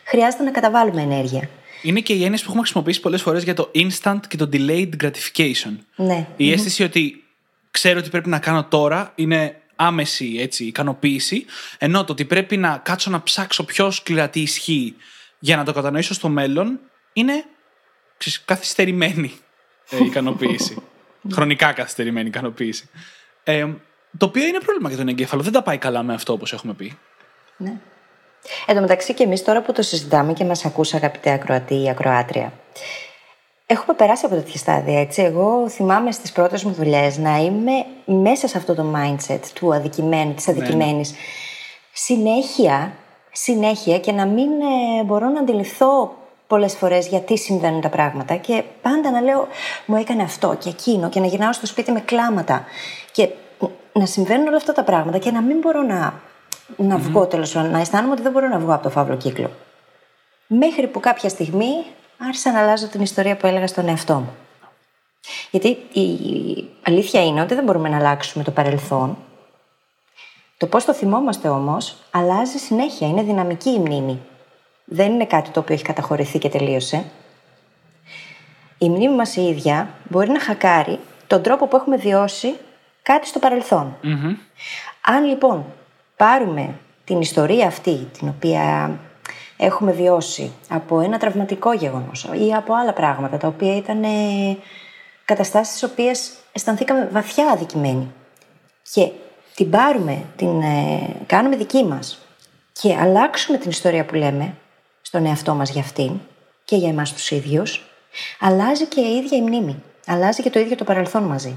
χρειάζεται 0.04 0.42
να 0.42 0.50
καταβάλουμε 0.50 1.02
ενέργεια. 1.02 1.48
Είναι 1.84 2.00
και 2.00 2.12
οι 2.12 2.24
έννοιε 2.24 2.38
που 2.38 2.44
έχουμε 2.44 2.60
χρησιμοποιήσει 2.60 3.00
πολλές 3.00 3.22
φορές 3.22 3.44
για 3.44 3.54
το 3.54 3.70
instant 3.74 4.20
και 4.28 4.36
το 4.36 4.48
delayed 4.52 4.90
gratification. 5.02 5.76
Ναι. 5.96 6.28
Η 6.36 6.52
αίσθηση 6.52 6.82
ότι 6.82 7.24
ξέρω 7.70 7.98
ότι 7.98 8.08
πρέπει 8.08 8.28
να 8.28 8.38
κάνω 8.38 8.64
τώρα 8.64 9.12
είναι 9.14 9.60
άμεση 9.76 10.36
έτσι, 10.38 10.64
ικανοποίηση, 10.64 11.44
ενώ 11.78 12.04
το 12.04 12.12
ότι 12.12 12.24
πρέπει 12.24 12.56
να 12.56 12.80
κάτσω 12.84 13.10
να 13.10 13.22
ψάξω 13.22 13.64
πιο 13.64 13.90
σκληρά 13.90 14.28
τι 14.28 14.40
ισχύει 14.40 14.94
για 15.38 15.56
να 15.56 15.64
το 15.64 15.72
κατανοήσω 15.72 16.14
στο 16.14 16.28
μέλλον 16.28 16.80
είναι 17.12 17.44
ξέρεις, 18.16 18.44
καθυστερημένη 18.44 19.32
ε, 19.90 20.04
ικανοποίηση. 20.04 20.82
Χρονικά 21.34 21.72
καθυστερημένη 21.72 22.28
ικανοποίηση. 22.28 22.88
Ε, 23.44 23.66
το 24.18 24.26
οποίο 24.26 24.46
είναι 24.46 24.58
πρόβλημα 24.58 24.88
για 24.88 24.98
τον 24.98 25.08
εγκέφαλο. 25.08 25.42
Δεν 25.42 25.52
τα 25.52 25.62
πάει 25.62 25.78
καλά 25.78 26.02
με 26.02 26.14
αυτό 26.14 26.32
όπως 26.32 26.52
έχουμε 26.52 26.74
πει. 26.74 26.98
Ναι. 27.56 27.80
Εν 28.66 28.74
τω 28.74 28.80
μεταξύ 28.80 29.14
και 29.14 29.22
εμείς 29.22 29.42
τώρα 29.44 29.62
που 29.62 29.72
το 29.72 29.82
συζητάμε 29.82 30.32
και 30.32 30.44
μας 30.44 30.64
ακούσα 30.64 30.96
αγαπητέ 30.96 31.30
ακροατή 31.30 31.82
ή 31.82 31.88
ακροάτρια, 31.88 32.52
Έχουμε 33.66 33.96
περάσει 33.96 34.26
από 34.26 34.34
τέτοια 34.34 34.58
στάδια, 34.58 35.00
έτσι. 35.00 35.22
Εγώ 35.22 35.68
θυμάμαι 35.68 36.12
στις 36.12 36.32
πρώτες 36.32 36.64
μου 36.64 36.72
δουλειές 36.72 37.18
να 37.18 37.36
είμαι 37.36 37.72
μέσα 38.04 38.48
σε 38.48 38.58
αυτό 38.58 38.74
το 38.74 38.84
mindset 38.94 39.40
του 39.54 39.74
αδικημένου, 39.74 40.34
της 40.34 40.48
αδικημένη. 40.48 40.92
Ναι. 40.92 41.16
Συνέχεια, 41.92 42.92
συνέχεια 43.32 43.98
και 43.98 44.12
να 44.12 44.26
μην 44.26 44.50
ε, 45.00 45.02
μπορώ 45.04 45.28
να 45.28 45.40
αντιληφθώ 45.40 46.14
πολλές 46.46 46.74
φορές 46.74 47.06
γιατί 47.06 47.38
συμβαίνουν 47.38 47.80
τα 47.80 47.88
πράγματα. 47.88 48.36
Και 48.36 48.62
πάντα 48.82 49.10
να 49.10 49.20
λέω, 49.20 49.48
μου 49.86 49.96
έκανε 49.96 50.22
αυτό 50.22 50.56
και 50.58 50.68
εκείνο, 50.68 51.08
και 51.08 51.20
να 51.20 51.26
γυρνάω 51.26 51.52
στο 51.52 51.66
σπίτι 51.66 51.92
με 51.92 52.00
κλάματα. 52.00 52.64
Και 53.12 53.28
να 53.92 54.06
συμβαίνουν 54.06 54.46
όλα 54.46 54.56
αυτά 54.56 54.72
τα 54.72 54.84
πράγματα 54.84 55.18
και 55.18 55.30
να 55.30 55.40
μην 55.40 55.58
μπορώ 55.58 55.82
να, 55.82 56.20
να 56.76 56.96
βγω 56.96 57.26
τέλος 57.26 57.52
πάντων, 57.52 57.70
να 57.70 57.80
αισθάνομαι 57.80 58.12
ότι 58.12 58.22
δεν 58.22 58.32
μπορώ 58.32 58.48
να 58.48 58.58
βγω 58.58 58.74
από 58.74 58.82
το 58.82 58.90
φαύλο 58.90 59.16
κύκλο. 59.16 59.50
Μέχρι 60.46 60.86
που 60.86 61.00
κάποια 61.00 61.28
στιγμή 61.28 61.84
άρχισα 62.18 62.52
να 62.52 62.60
αλλάζω 62.60 62.88
την 62.88 63.00
ιστορία 63.00 63.36
που 63.36 63.46
έλεγα 63.46 63.66
στον 63.66 63.88
εαυτό 63.88 64.14
μου. 64.14 64.34
Γιατί 65.50 65.68
η 65.92 66.08
αλήθεια 66.82 67.24
είναι 67.24 67.40
ότι 67.40 67.54
δεν 67.54 67.64
μπορούμε 67.64 67.88
να 67.88 67.96
αλλάξουμε 67.96 68.44
το 68.44 68.50
παρελθόν. 68.50 69.18
Το 70.56 70.66
πώς 70.66 70.84
το 70.84 70.94
θυμόμαστε 70.94 71.48
όμως 71.48 71.96
αλλάζει 72.10 72.58
συνέχεια, 72.58 73.08
είναι 73.08 73.22
δυναμική 73.22 73.70
η 73.70 73.78
μνήμη. 73.78 74.20
Δεν 74.84 75.12
είναι 75.12 75.26
κάτι 75.26 75.50
το 75.50 75.60
οποίο 75.60 75.74
έχει 75.74 75.84
καταχωρηθεί 75.84 76.38
και 76.38 76.48
τελείωσε. 76.48 77.04
Η 78.78 78.88
μνήμη 78.88 79.14
μας 79.14 79.36
η 79.36 79.42
ίδια 79.42 79.88
μπορεί 80.08 80.30
να 80.30 80.40
χακάρει 80.40 80.98
τον 81.26 81.42
τρόπο 81.42 81.66
που 81.66 81.76
έχουμε 81.76 81.96
βιώσει 81.96 82.54
κάτι 83.02 83.26
στο 83.26 83.38
παρελθον 83.38 83.96
Αν 85.00 85.24
λοιπόν 85.24 85.64
πάρουμε 86.16 86.74
την 87.04 87.20
ιστορία 87.20 87.66
αυτή, 87.66 88.08
την 88.18 88.28
οποία 88.28 88.90
έχουμε 89.56 89.92
βιώσει 89.92 90.52
από 90.68 91.00
ένα 91.00 91.18
τραυματικό 91.18 91.72
γεγονός 91.72 92.28
ή 92.48 92.52
από 92.54 92.74
άλλα 92.74 92.92
πράγματα 92.92 93.36
τα 93.36 93.48
οποία 93.48 93.76
ήταν 93.76 94.02
ε, 94.02 94.56
καταστάσεις 95.24 95.76
στις 95.76 95.90
οποίες 95.90 96.32
αισθανθήκαμε 96.52 97.08
βαθιά 97.12 97.46
αδικημένοι 97.50 98.12
και 98.92 99.10
την 99.54 99.70
πάρουμε, 99.70 100.22
την 100.36 100.60
ε, 100.60 101.16
κάνουμε 101.26 101.56
δική 101.56 101.84
μας 101.84 102.18
και 102.72 102.96
αλλάξουμε 102.96 103.58
την 103.58 103.70
ιστορία 103.70 104.04
που 104.04 104.14
λέμε 104.14 104.54
στον 105.02 105.26
εαυτό 105.26 105.54
μας 105.54 105.70
για 105.70 105.80
αυτήν 105.80 106.20
και 106.64 106.76
για 106.76 106.88
εμάς 106.88 107.12
τους 107.12 107.30
ίδιους, 107.30 107.82
αλλάζει 108.40 108.86
και 108.86 109.00
η 109.00 109.16
ίδια 109.16 109.38
η 109.38 109.42
μνήμη. 109.42 109.82
Αλλάζει 110.06 110.42
και 110.42 110.50
το 110.50 110.58
ίδιο 110.58 110.76
το 110.76 110.84
παρελθόν 110.84 111.22
μαζί. 111.22 111.56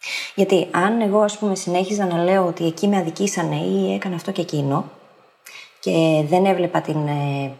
Ναι. 0.00 0.32
Γιατί 0.34 0.68
αν 0.70 1.00
εγώ, 1.00 1.20
ας 1.20 1.38
πούμε, 1.38 1.54
συνέχιζα 1.54 2.06
να 2.06 2.24
λέω 2.24 2.46
ότι 2.46 2.66
εκεί 2.66 2.88
με 2.88 2.96
αδικήσανε 2.96 3.56
ή 3.56 3.94
έκανα 3.94 4.14
αυτό 4.14 4.32
και 4.32 4.40
εκείνο, 4.40 4.90
και 5.80 6.24
δεν 6.28 6.44
έβλεπα 6.44 6.80
την 6.80 7.06
ε, 7.06 7.52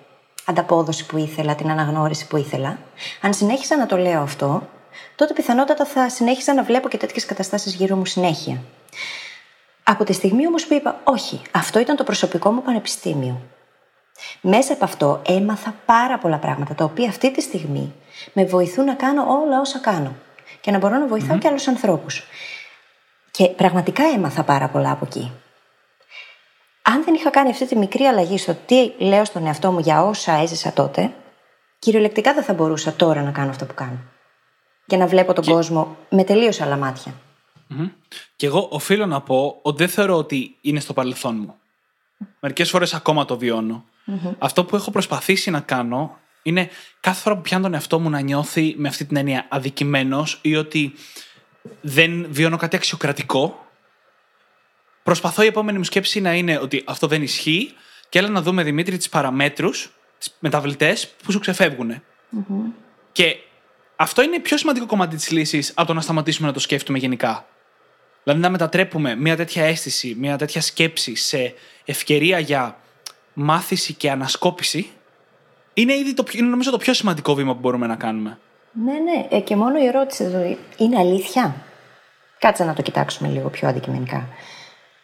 ανταπόδοση 0.45 1.07
που 1.07 1.19
ήθελα, 1.19 1.55
την 1.55 1.71
αναγνώριση 1.71 2.27
που 2.27 2.37
ήθελα, 2.37 2.79
αν 3.21 3.35
συνέχισα 3.35 3.77
να 3.77 3.87
το 3.87 3.97
λέω 3.97 4.21
αυτό, 4.21 4.69
τότε 5.17 5.33
πιθανότατα 5.33 5.85
θα 5.85 6.09
συνέχιζα 6.09 6.55
να 6.55 6.63
βλέπω 6.63 6.89
και 6.89 6.97
τέτοιες 6.97 7.25
καταστάσεις 7.25 7.75
γύρω 7.75 7.97
μου 7.97 8.05
συνέχεια. 8.05 8.63
Από 9.83 10.05
τη 10.05 10.13
στιγμή 10.13 10.47
όμως 10.47 10.67
που 10.67 10.75
είπα, 10.75 11.01
Όχι, 11.05 11.41
αυτό 11.51 11.79
ήταν 11.79 11.97
το 11.97 12.05
προσωπικό 12.05 12.51
μου 12.51 12.63
πανεπιστήμιο. 12.63 13.41
Μέσα 14.41 14.73
από 14.73 14.85
αυτό 14.85 15.23
έμαθα 15.27 15.75
πάρα 15.87 16.19
πολλά 16.19 16.39
πράγματα, 16.39 16.75
τα 16.75 16.85
οποία 16.85 17.09
αυτή 17.09 17.31
τη 17.31 17.41
στιγμή 17.41 17.93
με 18.33 18.45
βοηθούν 18.45 18.85
να 18.85 18.95
κάνω 18.95 19.23
όλα 19.43 19.61
όσα 19.61 19.79
κάνω 19.79 20.15
και 20.61 20.71
να 20.71 20.79
μπορώ 20.79 20.99
να 20.99 21.07
βοηθάω 21.07 21.37
mm-hmm. 21.37 21.41
και 21.41 21.49
άλλους 21.49 21.69
ανθρώπους. 21.69 22.23
Και 23.31 23.49
πραγματικά 23.49 24.05
έμαθα 24.05 24.43
πάρα 24.43 24.69
πολλά 24.69 24.91
από 24.91 25.05
εκεί 25.07 25.33
αν 26.83 27.05
δεν 27.05 27.15
είχα 27.15 27.31
κάνει 27.31 27.51
αυτή 27.51 27.67
τη 27.67 27.77
μικρή 27.77 28.05
αλλαγή 28.05 28.39
στο 28.39 28.57
τι 28.67 28.93
λέω 28.99 29.25
στον 29.25 29.47
εαυτό 29.47 29.73
μου 29.73 29.79
για 29.79 30.05
όσα 30.05 30.33
έζησα 30.33 30.73
τότε, 30.73 31.13
κυριολεκτικά 31.79 32.35
δεν 32.35 32.43
θα 32.43 32.55
μπορούσα 32.55 32.93
τώρα 32.93 33.23
να 33.23 33.31
κάνω 33.31 33.51
αυτό 33.51 33.65
που 33.65 33.75
κάνω. 33.75 33.99
Και 34.87 34.97
να 34.97 35.07
βλέπω 35.07 35.33
τον 35.33 35.45
κόσμο 35.45 35.97
με 36.09 36.25
τελείως 36.25 36.61
άλλα 36.61 36.77
μάτια. 36.77 37.15
Mm-hmm. 37.71 37.91
Και 38.37 38.47
εγώ 38.47 38.69
οφείλω 38.71 39.07
να 39.07 39.21
πω 39.21 39.59
ότι 39.63 39.77
δεν 39.77 39.89
θεωρώ 39.89 40.17
ότι 40.17 40.57
είναι 40.61 40.81
στο 40.81 40.93
παρελθόν 40.93 41.37
μου. 41.37 41.55
Μερικές 42.41 42.71
φορές 42.71 42.95
ακόμα 42.95 43.25
το 43.25 43.39
βιωνω 43.39 43.85
Αυτό 44.39 44.65
που 44.65 44.77
έχω 44.77 44.91
προσπαθήσει 44.91 45.51
να 45.51 45.61
κάνω 45.61 46.19
είναι 46.43 46.71
κάθε 47.01 47.21
φορά 47.21 47.35
που 47.35 47.41
πιάνω 47.41 47.63
τον 47.63 47.75
εαυτό 47.75 48.01
μου 48.01 48.11
να 48.11 48.21
νιώθει 48.21 48.75
με 48.77 48.89
αυτή 48.89 49.05
την 49.05 49.17
έννοια 49.17 49.47
αδικημένος 49.49 50.39
ή 50.43 50.57
ότι 50.57 50.93
δεν 51.81 52.27
βιώνω 52.31 52.57
κάτι 52.57 52.77
αξιοκρατικό, 52.77 53.71
Προσπαθώ 55.03 55.43
η 55.43 55.47
επόμενη 55.47 55.79
μου 55.79 55.85
σκέψη 55.85 56.21
να 56.21 56.35
είναι 56.35 56.59
ότι 56.59 56.83
αυτό 56.87 57.07
δεν 57.07 57.23
ισχύει 57.23 57.73
και 58.09 58.19
έλα 58.19 58.29
να 58.29 58.43
δούμε, 58.43 58.63
Δημήτρη, 58.63 58.97
τις 58.97 59.09
παραμέτρους, 59.09 59.91
τις 60.19 60.37
μεταβλητές 60.39 61.09
που 61.09 61.33
σου 61.33 61.39
ξεφευγουν 61.39 62.03
Και 63.13 63.37
αυτό 63.97 64.23
είναι 64.23 64.39
πιο 64.39 64.57
σημαντικό 64.57 64.87
κομμάτι 64.87 65.17
της 65.17 65.31
λύσης 65.31 65.73
από 65.75 65.87
το 65.87 65.95
να 65.95 66.01
σταματήσουμε 66.01 66.47
να 66.47 66.53
το 66.53 66.61
σκέφτομαι 66.61 66.99
γενικά. 66.99 67.47
Δηλαδή 68.23 68.41
να 68.41 68.51
μετατρέπουμε 68.51 69.15
μια 69.15 69.37
τέτοια 69.37 69.65
αίσθηση, 69.65 70.17
μια 70.19 70.37
τέτοια 70.37 70.61
σκέψη 70.61 71.15
σε 71.15 71.55
ευκαιρία 71.85 72.39
για 72.39 72.79
μάθηση 73.33 73.93
και 73.93 74.11
ανασκόπηση, 74.11 74.91
είναι 75.75 75.95
ήδη 75.95 76.15
το, 76.15 76.25
είναι 76.33 76.49
νομίζω 76.49 76.71
το 76.71 76.77
πιο 76.77 76.95
σημαντικό 76.95 77.35
βήμα 77.35 77.53
που 77.53 77.61
μπορούμε 77.61 77.87
να 77.87 77.97
κάνουμε. 77.97 78.39
Ναι, 78.73 78.93
ναι. 78.93 79.27
Ε, 79.31 79.41
και 79.41 79.57
μόνο 79.57 79.79
η 79.79 79.87
ερώτηση 79.87 80.25
δηλαδή, 80.25 80.59
είναι 80.77 80.99
αλήθεια; 80.99 81.55
Κάτσε 82.39 82.65
να 82.65 82.75
το 82.75 82.83
κοιτάξουμε 82.83 83.29
λίγο 83.29 83.49
πιο 83.49 83.69
αντικειμενικά. 83.69 84.29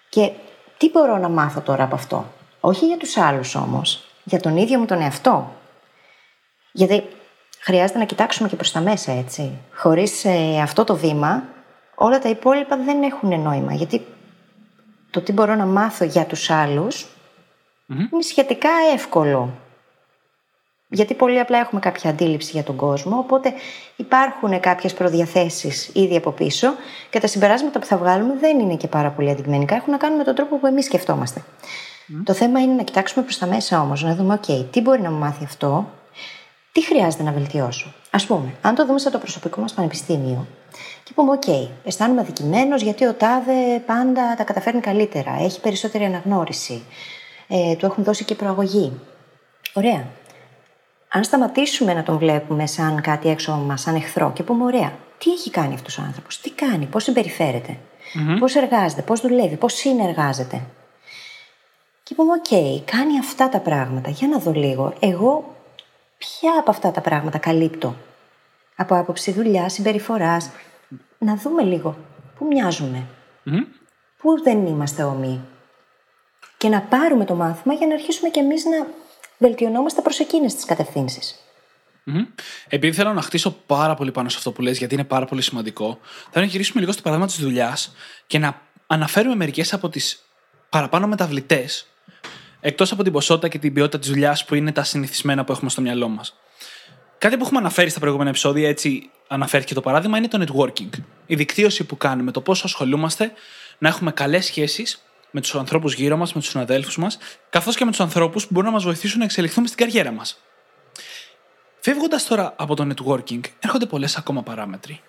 Και 0.09 0.31
τι 0.77 0.91
μπορώ 0.91 1.19
να 1.19 1.29
μάθω 1.29 1.61
τώρα 1.61 1.85
από 1.85 1.95
αυτό; 1.95 2.33
Όχι 2.61 2.87
για 2.87 2.97
τους 2.97 3.17
άλλους 3.17 3.55
όμως, 3.55 4.05
για 4.25 4.41
τον 4.41 4.57
ίδιο 4.57 4.79
μου 4.79 4.87
τον 4.87 5.01
εαυτό. 5.01 5.55
Γιατί 6.73 7.05
χρειάζεται 7.61 7.99
να 7.99 8.05
κοιτάξουμε 8.05 8.49
και 8.49 8.57
προς 8.57 8.73
τα 8.73 8.81
μέσα, 8.81 9.13
έτσι. 9.13 9.59
Χωρίς 9.75 10.25
ε, 10.25 10.61
αυτό 10.63 10.85
το 10.85 10.97
βήμα, 10.97 11.43
όλα 11.95 12.19
τα 12.19 12.29
υπόλοιπα 12.29 12.77
δεν 12.77 13.03
έχουν 13.03 13.41
νόημα. 13.41 13.75
Γιατί 13.75 14.07
το 15.11 15.21
τι 15.21 15.33
μπορώ 15.33 15.55
να 15.55 15.65
μάθω 15.65 16.05
για 16.05 16.25
τους 16.25 16.51
αλλους 16.51 17.07
είναι 17.89 18.23
σχετικά 18.23 18.71
εύκολο. 18.95 19.55
Γιατί 20.89 21.15
πολύ 21.15 21.41
απλά 21.41 21.59
έχουμε 21.59 21.81
κάποια 21.81 22.11
αντίληψη 22.11 22.51
για 22.53 22.63
τον 22.63 22.77
κόσμο, 22.77 23.19
οπότε 23.19 23.53
υπάρχουν 23.97 24.61
κάποιες 24.61 24.95
προδιαθέσεις 24.95 25.91
ήδη 25.95 26.17
από 26.17 26.31
πίσω 26.31 26.75
και 27.11 27.21
τα 27.21 27.27
συμπεράσματα 27.27 27.79
που 27.79 27.87
θα 27.87 27.97
βγάλουμε 27.97 28.35
δεν 28.41 28.59
είναι 28.59 28.77
και 28.77 28.89
πάρα 28.89 29.11
πολύ 29.11 29.31
αντικειμενικά, 29.31 29.75
έχουν 29.75 29.93
να 29.93 29.99
κάνουν 29.99 30.17
με 30.17 30.25
τον 30.25 30.35
τρόπο 30.35 30.57
που 30.57 30.67
εμείς 30.67 30.85
σκεφτόμαστε. 30.85 31.43
Το 32.25 32.33
θέμα 32.33 32.61
είναι 32.61 32.73
να 32.73 32.83
κοιτάξουμε 32.83 33.25
προς 33.25 33.39
τα 33.39 33.47
μέσα 33.47 33.81
όμως, 33.81 34.03
να 34.03 34.15
δούμε, 34.15 34.41
ok, 34.43 34.65
τι 34.71 34.81
μπορεί 34.81 35.01
να 35.01 35.11
μου 35.11 35.19
μάθει 35.19 35.45
αυτό, 35.45 35.91
τι 36.73 36.85
χρειάζεται 36.85 37.23
να 37.23 37.33
βελτιώσω. 37.33 37.95
Ας 38.11 38.27
πούμε, 38.27 38.55
αν 38.63 38.75
το 38.75 38.87
δούμε 38.87 38.99
σαν 38.99 39.13
το 39.13 39.19
προσωπικό 39.19 39.61
μας 39.61 39.73
πανεπιστήμιο 39.73 40.47
και 41.03 41.13
πούμε, 41.15 41.39
ok, 41.41 41.69
αισθάνομαι 41.85 42.21
αδικημένος 42.21 42.83
γιατί 42.83 43.07
ο 43.07 43.15
τάδε 43.15 43.79
πάντα 43.87 44.35
τα 44.37 44.45
καταφέρνει 44.45 44.81
καλύτερα, 44.81 45.37
έχει 45.41 45.61
περισσότερη 45.61 46.05
αναγνώριση, 46.05 46.83
ε, 47.49 47.77
του 47.77 47.87
έχουν 47.87 48.05
δώσει 48.05 48.25
και 48.25 48.35
προαγωγή. 48.35 48.93
Ωραία 49.73 50.07
αν 51.09 51.25
σταματήσουμε 51.25 51.95
να 51.95 52.03
τον 52.03 52.19
βλέπουμε 52.19 52.67
σαν 52.67 53.01
κάτι 53.01 53.29
έξω 53.29 53.53
μας, 53.53 53.81
σαν 53.81 53.95
εχθρό 53.95 54.33
και 54.35 54.43
πούμε: 54.43 54.65
Ωραία, 54.65 54.93
τι 55.19 55.31
έχει 55.31 55.51
κάνει 55.51 55.75
αυτός 55.75 55.99
ο 55.99 56.03
άνθρωπος, 56.03 56.41
τι 56.41 56.51
κάνει, 56.51 56.87
πώς 56.87 57.03
συμπεριφέρεται, 57.03 57.77
mm-hmm. 58.15 58.37
πώς 58.39 58.55
εργάζεται, 58.55 59.03
πώς 59.03 59.21
δουλεύει, 59.21 59.57
πώς 59.57 59.75
συνεργάζεται. 59.75 60.63
Και 62.03 62.15
πούμε: 62.15 62.33
Οκ, 62.33 62.83
κάνει 62.85 63.19
αυτά 63.19 63.49
τα 63.49 63.61
πράγματα. 63.61 64.11
Για 64.11 64.29
να 64.29 64.39
δω 64.39 64.53
λίγο. 64.53 64.95
Εγώ 65.01 65.55
ποια 66.19 66.59
από 66.59 66.71
αυτά 66.71 66.91
τα 66.91 67.01
πράγματα 67.01 67.39
καλύπτω 67.39 67.97
Από 68.77 68.95
άποψη 68.95 69.33
δουλειάς, 69.33 69.73
συμπεριφοράς. 69.73 70.51
Να 71.19 71.37
δούμε 71.37 71.63
λίγο 71.63 71.97
πού 72.39 72.47
μοιάζουμε. 72.47 73.07
Πού 74.19 74.43
δεν 74.43 74.67
είμαστε 74.67 75.03
όμοιοι. 75.03 75.41
Και 76.57 76.69
να 76.69 76.81
πάρουμε 76.81 77.25
το 77.25 77.35
μάθημα 77.35 77.75
για 77.75 77.87
να 77.87 77.95
αρχίσουμε 77.95 78.29
κι 78.29 78.39
εμείς 78.39 78.65
να 78.65 78.87
βελτιωνόμαστε 79.39 80.01
προς 80.01 80.19
εκείνες 80.19 80.55
τις 80.55 80.65
κατευθύνσεις. 80.65 81.41
Επειδή 82.69 82.97
θέλω 82.97 83.13
να 83.13 83.23
χτίσω 83.23 83.51
πάρα 83.67 83.95
πολύ 83.95 84.11
πάνω 84.11 84.29
σε 84.29 84.37
αυτό 84.39 84.53
που 84.53 84.63
λες, 84.63 84.79
γιατί 84.79 84.95
είναι 84.95 85.05
πάρα 85.05 85.25
πολύ 85.25 85.43
σημαντικό, 85.43 85.99
θέλω 86.31 86.45
να 86.45 86.51
γυρίσουμε 86.51 86.81
λίγο 86.81 86.93
στο 86.93 87.03
παράδειγμα 87.03 87.33
της 87.33 87.41
δουλειάς 87.41 87.95
και 88.27 88.39
να 88.39 88.63
αναφέρουμε 88.87 89.35
μερικές 89.35 89.73
από 89.73 89.89
τις 89.89 90.25
παραπάνω 90.69 91.07
μεταβλητές, 91.07 91.87
εκτός 92.61 92.93
από 92.93 93.03
την 93.03 93.13
ποσότητα 93.13 93.49
και 93.49 93.59
την 93.59 93.73
ποιότητα 93.73 93.99
της 93.99 94.09
δουλειάς 94.09 94.45
που 94.45 94.55
είναι 94.55 94.73
τα 94.73 94.85
συνηθισμένα 94.85 95.45
που 95.45 95.53
έχουμε 95.53 95.71
στο 95.71 95.81
μυαλό 95.81 96.09
μας. 96.09 96.37
Κάτι 97.19 97.37
που 97.37 97.45
έχουμε 97.45 97.59
αναφέρει 97.59 97.91
στα 97.91 98.01
προηγούμενα 98.01 98.31
επεισόδια, 98.31 98.69
έτσι 98.69 99.11
αναφέρθηκε 99.29 99.75
το 99.75 99.81
παράδειγμα, 99.81 100.19
είναι 100.19 100.29
το 100.29 100.45
networking. 100.47 100.91
Η 101.27 101.35
δικτύωση 101.35 101.85
που 101.85 101.97
κάνουμε, 101.97 102.31
το 102.31 102.41
πόσο 102.41 102.67
ασχολούμαστε 102.67 103.33
να 103.79 103.89
έχουμε 103.89 104.11
καλές 104.11 104.45
σχέσεις 104.45 105.06
με 105.31 105.41
τους 105.41 105.55
ανθρώπους 105.55 105.95
γύρω 105.95 106.17
μας, 106.17 106.33
με 106.33 106.41
τους 106.41 106.49
συναδέλφους 106.49 106.97
μας, 106.97 107.19
καθώς 107.51 107.77
και 107.77 107.85
με 107.85 107.91
τους 107.91 108.01
ανθρώπους 108.01 108.43
που 108.43 108.49
μπορούν 108.53 108.69
να 108.69 108.75
μας 108.75 108.85
βοηθήσουν 108.85 109.19
να 109.19 109.25
εξελιχθούμε 109.25 109.67
στην 109.67 109.79
καριέρα 109.79 110.11
μας. 110.11 110.41
Φεύγοντας 111.81 112.27
τώρα 112.27 112.55
από 112.57 112.75
το 112.75 112.95
networking, 112.95 113.41
έρχονται 113.61 113.87
πολλές 113.87 114.17
ακόμα 114.17 114.43
παράμετροι. 114.43 115.01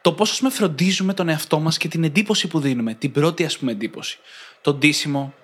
Το 0.00 0.12
πόσο 0.12 0.44
με 0.44 0.50
φροντίζουμε 0.50 1.14
τον 1.14 1.28
εαυτό 1.28 1.60
μας 1.60 1.76
και 1.76 1.88
την 1.88 2.04
εντύπωση 2.04 2.48
που 2.48 2.60
δίνουμε, 2.60 2.94
την 2.94 3.12
πρώτη 3.12 3.44
ας 3.44 3.58
πούμε 3.58 3.72
εντύπωση. 3.72 4.18
Το 4.60 4.74
ντύσιμο, 4.74 5.34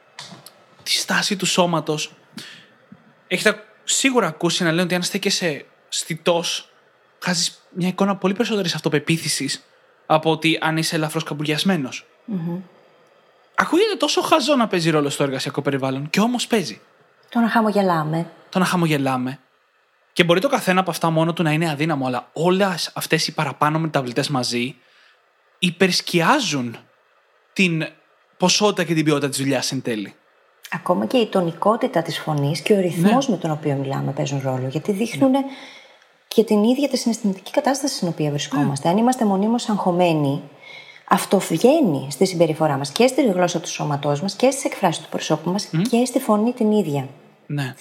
τη 0.82 0.90
στάση 0.90 1.36
του 1.36 1.46
σώματος. 1.46 2.12
Έχετε 3.26 3.64
σίγουρα 3.84 4.26
ακούσει 4.26 4.62
να 4.62 4.70
λένε 4.70 4.82
ότι 4.82 4.94
αν 4.94 5.02
στέκεσαι 5.02 5.64
στιτός, 5.88 6.68
χάζει 7.18 7.52
μια 7.70 7.88
εικόνα 7.88 8.16
πολύ 8.16 8.34
περισσότερη 8.34 8.70
αυτοπεποίθησης 8.74 9.64
από 10.06 10.30
ότι 10.30 10.58
αν 10.60 10.76
είσαι 10.76 10.96
ελαφρώς 10.96 11.22
καμπουριασμένος. 11.22 12.06
Mm-hmm. 12.32 12.75
Ακούγεται 13.58 13.94
τόσο 13.96 14.20
χαζό 14.20 14.56
να 14.56 14.66
παίζει 14.66 14.90
ρόλο 14.90 15.10
στο 15.10 15.22
εργασιακό 15.22 15.62
περιβάλλον 15.62 16.10
και 16.10 16.20
όμως 16.20 16.46
παίζει. 16.46 16.80
Το 17.28 17.40
να 17.40 17.48
χαμογελάμε. 17.48 18.30
Το 18.48 18.58
να 18.58 18.64
χαμογελάμε. 18.64 19.38
Και 20.12 20.24
μπορεί 20.24 20.40
το 20.40 20.48
καθένα 20.48 20.80
από 20.80 20.90
αυτά 20.90 21.10
μόνο 21.10 21.32
του 21.32 21.42
να 21.42 21.50
είναι 21.52 21.70
αδύναμο, 21.70 22.06
αλλά 22.06 22.28
όλες 22.32 22.90
αυτές 22.94 23.26
οι 23.26 23.34
παραπάνω 23.34 23.78
μεταβλητές 23.78 24.28
μαζί 24.28 24.76
υπερσκιάζουν 25.58 26.76
την 27.52 27.86
ποσότητα 28.36 28.84
και 28.84 28.94
την 28.94 29.04
ποιότητα 29.04 29.28
της 29.28 29.38
δουλειάς 29.38 29.72
εν 29.72 29.82
τέλει. 29.82 30.14
Ακόμα 30.70 31.06
και 31.06 31.16
η 31.16 31.26
τονικότητα 31.26 32.02
της 32.02 32.18
φωνής 32.18 32.60
και 32.60 32.72
ο 32.72 32.80
ρυθμός 32.80 33.28
ναι. 33.28 33.34
με 33.34 33.40
τον 33.40 33.50
οποίο 33.50 33.74
μιλάμε 33.74 34.12
παίζουν 34.12 34.40
ρόλο. 34.44 34.68
Γιατί 34.68 34.92
δείχνουν 34.92 35.30
ναι. 35.30 35.40
και 36.28 36.44
την 36.44 36.64
ίδια 36.64 36.88
τη 36.88 36.96
συναισθηματική 36.96 37.50
κατάσταση 37.50 37.94
στην 37.94 38.08
οποία 38.08 38.30
βρισκόμαστε. 38.30 38.88
Ναι. 38.88 38.94
Αν 38.94 39.00
είμαστε 39.00 39.24
μονίμως 39.24 39.68
αγχωμένοι, 39.68 40.42
αυτό 41.08 41.38
βγαίνει 41.38 42.06
στη 42.10 42.26
συμπεριφορά 42.26 42.76
μας 42.76 42.90
και 42.90 43.06
στη 43.06 43.22
γλώσσα 43.22 43.60
του 43.60 43.68
σώματός 43.68 44.20
μας 44.20 44.34
και 44.34 44.50
στις 44.50 44.64
εκφράσεις 44.64 45.02
του 45.02 45.08
προσώπου 45.08 45.50
μας 45.50 45.70
και 45.90 46.04
στη 46.04 46.18
φωνή 46.18 46.52
την 46.52 46.72
ίδια. 46.72 47.08
Ναι. 47.46 47.74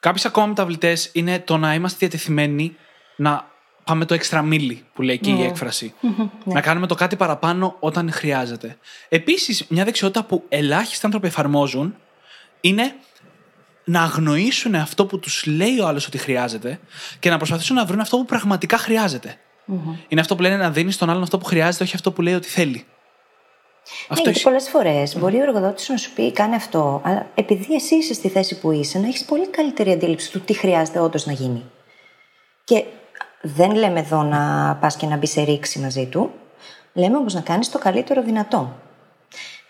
Κάποιες 0.00 0.24
ακόμα 0.24 0.46
μεταβλητές 0.46 1.10
είναι 1.12 1.38
το 1.38 1.56
να 1.56 1.74
είμαστε 1.74 1.98
διατεθειμένοι 1.98 2.76
να 3.16 3.48
πάμε 3.84 4.04
το 4.04 4.16
extra 4.20 4.42
μίλι 4.44 4.84
που 4.94 5.02
λέει 5.02 5.18
και 5.18 5.30
η 5.30 5.34
ναι. 5.34 5.44
εκφραση 5.44 5.94
ναι. 6.00 6.54
Να 6.54 6.60
κάνουμε 6.60 6.86
το 6.86 6.94
κάτι 6.94 7.16
παραπάνω 7.16 7.76
όταν 7.80 8.12
χρειάζεται. 8.12 8.78
Επίσης, 9.08 9.64
μια 9.68 9.84
δεξιότητα 9.84 10.24
που 10.24 10.44
ελάχιστοι 10.48 11.06
άνθρωποι 11.06 11.26
εφαρμόζουν 11.26 11.94
είναι 12.60 12.94
να 13.84 14.02
αγνοήσουν 14.02 14.74
αυτό 14.74 15.06
που 15.06 15.18
τους 15.18 15.46
λέει 15.46 15.78
ο 15.80 15.86
άλλος 15.86 16.06
ότι 16.06 16.18
χρειάζεται 16.18 16.80
και 17.18 17.30
να 17.30 17.36
προσπαθήσουν 17.36 17.76
να 17.76 17.84
βρουν 17.84 18.00
αυτό 18.00 18.16
που 18.16 18.24
πραγματικά 18.24 18.78
Είναι 20.08 20.20
αυτό 20.20 20.36
που 20.36 20.42
λένε 20.42 20.56
να 20.56 20.70
δίνεις 20.70 20.94
στον 20.94 21.10
άλλον 21.10 21.22
αυτό 21.22 21.38
που 21.38 21.44
χρειάζεται, 21.44 21.84
όχι 21.84 21.94
αυτό 21.94 22.12
που 22.12 22.22
λέει 22.22 22.34
ότι 22.34 22.48
θέλει. 22.48 22.84
Αυτό 24.08 24.24
ναι, 24.24 24.30
γιατί 24.30 24.40
πολλές 24.40 24.68
φορές 24.68 25.18
μπορεί 25.18 25.36
ο 25.36 25.42
εργοδότης 25.42 25.88
να 25.88 25.96
σου 25.96 26.12
πει: 26.12 26.32
Κάνε 26.32 26.56
αυτό, 26.56 27.00
αλλά 27.04 27.26
επειδή 27.34 27.74
εσύ 27.74 27.94
είσαι 27.94 28.14
στη 28.14 28.28
θέση 28.28 28.60
που 28.60 28.70
είσαι, 28.70 28.98
να 28.98 29.06
έχεις 29.06 29.24
πολύ 29.24 29.48
καλύτερη 29.48 29.90
αντίληψη 29.90 30.32
του 30.32 30.40
τι 30.40 30.54
χρειάζεται 30.54 30.98
όντως 30.98 31.26
να 31.26 31.32
γίνει. 31.32 31.64
Και 32.64 32.84
δεν 33.42 33.74
λέμε 33.74 34.00
εδώ 34.00 34.22
να 34.22 34.74
πας 34.80 34.96
και 34.96 35.06
να 35.06 35.16
μπεις 35.16 35.30
σε 35.30 35.42
ρήξη 35.42 35.78
μαζί 35.78 36.06
του. 36.06 36.30
Λέμε 36.92 37.16
όμως 37.16 37.34
να 37.34 37.40
κάνεις 37.40 37.70
το 37.70 37.78
καλύτερο 37.78 38.22
δυνατό. 38.22 38.76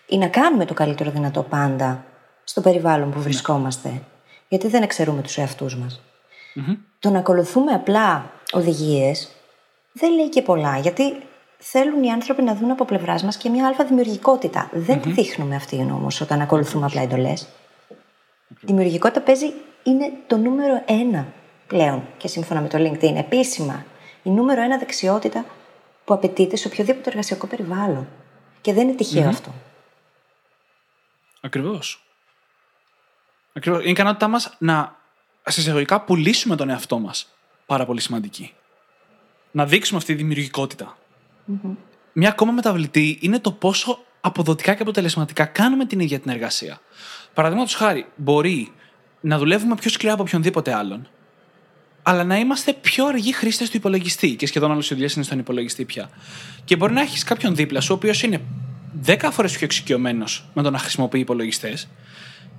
Ή 0.07 0.17
να 0.17 0.27
κάνουμε 0.27 0.65
το 0.65 0.73
καλύτερο 0.73 1.11
δυνατό 1.11 1.43
πάντα 1.43 2.05
στο 2.43 2.61
περιβάλλον 2.61 3.11
που 3.11 3.17
ναι. 3.17 3.23
βρισκόμαστε. 3.23 4.01
Γιατί 4.47 4.67
δεν 4.67 4.83
εξαιρούμε 4.83 5.21
τους 5.21 5.37
εαυτούς 5.37 5.75
μας. 5.75 6.01
Το 6.99 7.09
να 7.09 7.19
ακολουθούμε 7.19 7.71
απλά 7.71 8.31
οδηγίες 8.51 9.29
δεν 9.91 10.13
λέει 10.13 10.29
και 10.29 10.41
πολλά. 10.41 10.77
Γιατί 10.77 11.15
θέλουν 11.57 12.03
οι 12.03 12.11
άνθρωποι 12.11 12.41
να 12.41 12.55
δουν 12.55 12.71
από 12.71 12.85
πλευράς 12.85 13.23
μας 13.23 13.37
και 13.37 13.49
μια 13.49 13.67
αλφα 13.67 13.85
δημιουργικότητα. 13.85 14.69
Δεν 14.73 15.01
τη 15.01 15.11
δείχνουμε 15.11 15.55
αυτή 15.55 15.75
όμω 15.75 16.07
όταν 16.21 16.41
ακολουθούμε 16.41 16.85
απλά 16.85 17.01
εντολές. 17.01 17.47
Δημιουργικότητα 18.61 19.21
παίζει, 19.21 19.53
είναι 19.83 20.11
το 20.27 20.37
νούμερο 20.37 20.83
ένα 20.85 21.27
πλέον 21.67 22.03
και 22.17 22.27
σύμφωνα 22.27 22.61
με 22.61 22.67
το 22.67 22.77
LinkedIn, 22.77 23.15
επίσημα 23.15 23.85
η 24.23 24.29
νούμερο 24.29 24.61
ένα 24.61 24.77
δεξιότητα 24.77 25.45
που 26.05 26.13
απαιτείται 26.13 26.55
σε 26.55 26.67
οποιοδήποτε 26.67 27.09
εργασιακό 27.09 27.47
περιβάλλον. 27.47 28.07
Και 28.61 28.73
δεν 28.73 28.87
είναι 28.87 28.97
τυχαίο 28.97 29.29
αυτό. 29.29 29.53
Ακριβώς. 31.41 32.03
Ακριβώς. 33.53 33.79
Είναι 33.79 33.87
η 33.87 33.91
ικανότητά 33.91 34.27
μας 34.27 34.55
να 34.57 34.95
σε 35.45 35.85
πουλήσουμε 36.05 36.55
τον 36.55 36.69
εαυτό 36.69 36.99
μας. 36.99 37.35
Πάρα 37.65 37.85
πολύ 37.85 38.01
σημαντική. 38.01 38.53
Να 39.51 39.65
δείξουμε 39.65 39.97
αυτή 39.97 40.11
τη 40.11 40.17
δημιουργικότητα. 40.17 40.97
Μια 42.13 42.29
ακόμα 42.29 42.51
μεταβλητή 42.51 43.17
είναι 43.21 43.39
το 43.39 43.51
πόσο 43.51 43.99
αποδοτικά 44.21 44.73
και 44.73 44.81
αποτελεσματικά 44.81 45.45
κάνουμε 45.45 45.85
την 45.85 45.99
ίδια 45.99 46.19
την 46.19 46.31
εργασία. 46.31 46.81
Παραδείγματος 47.33 47.75
χάρη, 47.75 48.05
μπορεί 48.15 48.71
να 49.21 49.37
δουλεύουμε 49.37 49.75
πιο 49.75 49.89
σκληρά 49.89 50.13
από 50.13 50.23
οποιονδήποτε 50.23 50.73
άλλον, 50.73 51.07
αλλά 52.03 52.23
να 52.23 52.37
είμαστε 52.37 52.73
πιο 52.73 53.05
αργοί 53.05 53.33
χρήστες 53.33 53.69
του 53.69 53.77
υπολογιστή. 53.77 54.35
Και 54.35 54.47
σχεδόν 54.47 54.71
όλες 54.71 54.89
οι 54.89 54.93
δουλειές 54.93 55.13
είναι 55.13 55.23
στον 55.23 55.39
υπολογιστή 55.39 55.85
πια. 55.85 56.09
Και 56.65 56.75
μπορεί 56.75 56.93
να 56.93 57.01
έχεις 57.01 57.23
κάποιον 57.23 57.55
δίπλα 57.55 57.81
σου, 57.81 57.93
ο 57.93 57.95
οποίος 57.95 58.23
είναι 58.23 58.41
10 59.05 59.29
φορές 59.31 59.51
πιο 59.51 59.65
εξοικειωμένος 59.65 60.45
με 60.53 60.61
το 60.61 60.69
να 60.69 60.77
χρησιμοποιεί 60.77 61.19
υπολογιστές, 61.19 61.87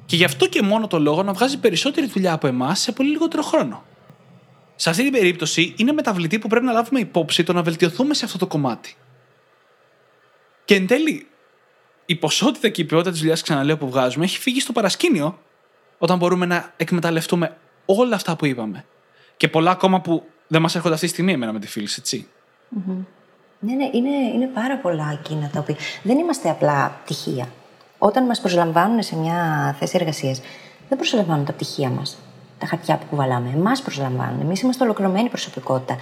και 0.06 0.16
γι' 0.16 0.24
αυτό 0.24 0.48
και 0.48 0.62
μόνο 0.62 0.86
το 0.86 0.98
λόγο 0.98 1.22
να 1.22 1.32
βγάζει 1.32 1.58
περισσότερη 1.58 2.06
δουλειά 2.06 2.32
από 2.32 2.46
εμάς 2.46 2.80
σε 2.80 2.92
πολύ 2.92 3.10
λιγότερο 3.10 3.42
χρόνο. 3.42 3.84
Σε 4.76 4.90
αυτή 4.90 5.02
την 5.02 5.12
περίπτωση 5.12 5.74
είναι 5.76 5.92
μεταβλητή 5.92 6.38
που 6.38 6.48
πρέπει 6.48 6.64
να 6.64 6.72
λάβουμε 6.72 7.00
υπόψη 7.00 7.42
το 7.42 7.52
να 7.52 7.62
βελτιωθούμε 7.62 8.14
σε 8.14 8.24
αυτό 8.24 8.38
το 8.38 8.46
κομμάτι. 8.46 8.96
Και 10.64 10.74
εν 10.74 10.86
τέλει, 10.86 11.26
η 12.06 12.16
ποσότητα 12.16 12.68
και 12.68 12.80
η 12.80 12.84
ποιότητα 12.84 13.10
της 13.10 13.20
δουλειάς, 13.20 13.42
ξαναλέω, 13.42 13.76
που 13.76 13.88
βγάζουμε 13.88 14.24
έχει 14.24 14.38
φύγει 14.38 14.60
στο 14.60 14.72
παρασκήνιο 14.72 15.38
όταν 15.98 16.18
μπορούμε 16.18 16.46
να 16.46 16.72
εκμεταλλευτούμε 16.76 17.56
όλα 17.84 18.16
αυτά 18.16 18.36
που 18.36 18.46
είπαμε. 18.46 18.84
Και 19.36 19.48
πολλά 19.48 19.70
ακόμα 19.70 20.00
που 20.00 20.26
δεν 20.46 20.62
μας 20.62 20.74
έρχονται 20.74 20.94
αυτή 20.94 21.06
τη 21.06 21.12
στιγμή 21.12 21.32
εμένα 21.32 21.52
με 21.52 21.58
τη 21.58 21.66
φίλη, 21.66 21.88
έτσι. 21.98 22.26
Ναι, 23.58 23.74
ναι, 23.74 23.90
είναι, 23.92 24.16
είναι 24.34 24.46
πάρα 24.46 24.78
πολλά 24.78 25.18
εκείνα 25.20 25.50
τα 25.52 25.60
οποία. 25.60 25.76
Δεν 26.02 26.18
είμαστε 26.18 26.50
απλά 26.50 27.00
πτυχία. 27.04 27.48
Όταν 27.98 28.24
μας 28.24 28.40
προσλαμβάνουν 28.40 29.02
σε 29.02 29.16
μια 29.16 29.76
θέση 29.78 29.96
εργασίας, 30.00 30.40
δεν 30.88 30.98
προσλαμβάνουν 30.98 31.44
τα 31.44 31.52
πτυχία 31.52 31.88
μας 31.88 32.18
τα 32.62 32.68
χαρτιά 32.68 32.96
που 32.96 33.06
κουβαλάμε. 33.10 33.50
Εμάς 33.54 33.82
προσλαμβάνουν. 33.82 34.40
Εμείς 34.40 34.60
είμαστε 34.60 34.84
ολοκληρωμένη 34.84 35.28
προσωπικότητα. 35.28 35.96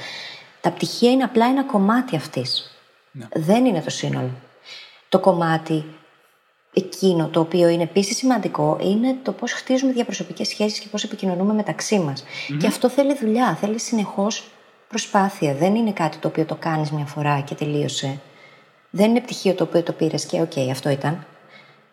Τα 0.61 0.71
πτυχία 0.71 1.11
είναι 1.11 1.23
απλά 1.23 1.47
ένα 1.47 1.65
κομμάτι 1.65 2.17
αυτής. 2.17 2.77
Ναι. 3.13 3.27
Δεν 3.33 3.65
είναι 3.65 3.81
το 3.81 3.91
σύνολο. 3.91 4.31
Το 5.09 5.19
κομμάτι 5.19 5.85
εκείνο 6.73 7.29
το 7.29 7.41
οποίο 7.41 7.69
είναι 7.69 7.83
επίσης 7.83 8.17
σημαντικό 8.17 8.79
είναι 8.83 9.17
το 9.23 9.33
πώς 9.33 9.53
χτίζουμε 9.53 9.93
διαπροσωπικές 9.93 10.49
σχέσεις 10.49 10.79
και 10.79 10.89
πώς 10.89 11.05
επικοινωνούμε 11.05 11.53
μεταξύ 11.53 11.99
μας. 11.99 12.25
Και 12.59 12.67
αυτό 12.67 12.89
θέλει 12.89 13.17
δουλειά, 13.21 13.55
θέλει 13.55 13.79
συνεχώς 13.79 14.51
προσπάθεια. 14.89 15.55
Δεν 15.55 15.75
είναι 15.75 15.93
κάτι 15.93 16.17
το 16.17 16.29
οποίο 16.29 16.45
το 16.45 16.55
κάνεις 16.55 16.91
μια 16.91 17.05
φορά 17.07 17.41
και 17.41 17.55
τελείωσε. 17.55 18.21
Δεν 18.91 19.11
είναι 19.11 19.21
πτυχίο 19.21 19.55
το 19.55 19.65
οποίο 19.65 19.83
το 19.83 19.93
πήρες 19.93 20.25
και, 20.25 20.41
οκ, 20.41 20.53
αυτό 20.71 20.91
ήταν. 20.91 21.27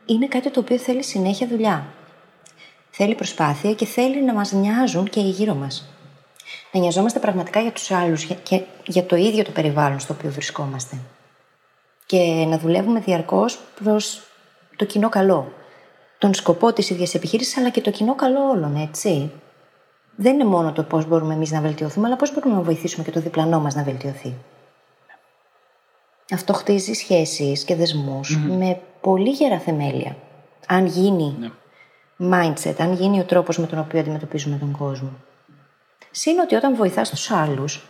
Είναι 0.05 0.27
κάτι 0.27 0.49
το 0.49 0.59
οποίο 0.59 0.77
θέλει 0.77 1.03
συνέχεια 1.03 1.47
δουλειά. 1.47 1.85
Θέλει 2.89 3.15
προσπάθεια 3.15 3.73
και 3.73 3.85
θέλει 3.85 4.23
να 4.23 4.33
μας 4.33 4.51
νοιάζουν 4.51 5.09
και 5.09 5.19
οι 5.19 5.29
γύρω 5.29 5.53
μας. 5.53 5.89
Να 6.71 6.79
νοιαζόμαστε 6.79 7.19
πραγματικά 7.19 7.61
για 7.61 7.71
τους 7.71 7.91
άλλους 7.91 8.25
και 8.43 8.61
για 8.85 9.05
το 9.05 9.15
ίδιο 9.15 9.43
το 9.43 9.51
περιβάλλον 9.51 9.99
στο 9.99 10.13
οποίο 10.13 10.29
βρισκόμαστε. 10.29 10.97
Και 12.05 12.45
να 12.47 12.57
δουλεύουμε 12.57 12.99
διαρκώς 12.99 13.59
προς 13.83 14.21
το 14.75 14.85
κοινό 14.85 15.09
καλό. 15.09 15.53
Τον 16.17 16.33
σκοπό 16.33 16.73
της 16.73 16.89
ίδιας 16.89 17.13
επιχείρησης 17.13 17.57
αλλά 17.57 17.69
και 17.69 17.81
το 17.81 17.91
κοινό 17.91 18.15
καλό 18.15 18.49
όλων, 18.49 18.75
έτσι. 18.75 19.31
Δεν 20.15 20.33
είναι 20.33 20.45
μόνο 20.45 20.71
το 20.71 20.83
πώς 20.83 21.05
μπορούμε 21.05 21.33
εμείς 21.33 21.51
να 21.51 21.61
βελτιωθούμε, 21.61 22.07
αλλά 22.07 22.15
πώς 22.15 22.33
μπορούμε 22.33 22.55
να 22.55 22.61
βοηθήσουμε 22.61 23.03
και 23.03 23.11
το 23.11 23.19
διπλανό 23.19 23.59
μας 23.59 23.75
να 23.75 23.83
βελτιωθεί. 23.83 24.33
Αυτό 26.31 26.53
χτίζει 26.53 26.93
σχέσεις 26.93 27.63
και 27.63 27.75
δεσμους 27.75 28.37
με 28.37 28.81
πολύ 29.01 29.29
γερά 29.29 29.59
θεμέλια. 29.59 30.17
Αν 30.67 30.85
γίνει 30.85 31.35
ναι 31.39 31.49
mindset, 32.19 32.75
αν 32.77 32.93
γίνει 32.93 33.19
ο 33.19 33.23
τρόπος 33.23 33.57
με 33.57 33.67
τον 33.67 33.79
οποίο 33.79 33.99
αντιμετωπίζουμε 33.99 34.57
τον 34.57 34.71
κόσμο. 34.71 35.19
Συν 36.11 36.39
ότι 36.39 36.55
όταν 36.55 36.75
βοηθάς 36.75 37.09
τους 37.09 37.31
άλλους, 37.31 37.83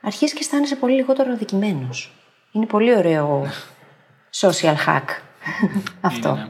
αρχίζεις 0.00 0.32
και 0.34 0.40
αισθάνεσαι 0.40 0.76
πολύ 0.76 0.94
λιγότερο 0.94 1.32
αδικημένος. 1.32 2.12
Είναι 2.52 2.66
πολύ 2.66 2.96
ωραίο 2.96 3.46
social 4.40 4.74
hack 4.86 5.04
αυτό. 6.00 6.28
Είναι, 6.28 6.40
ναι. 6.40 6.48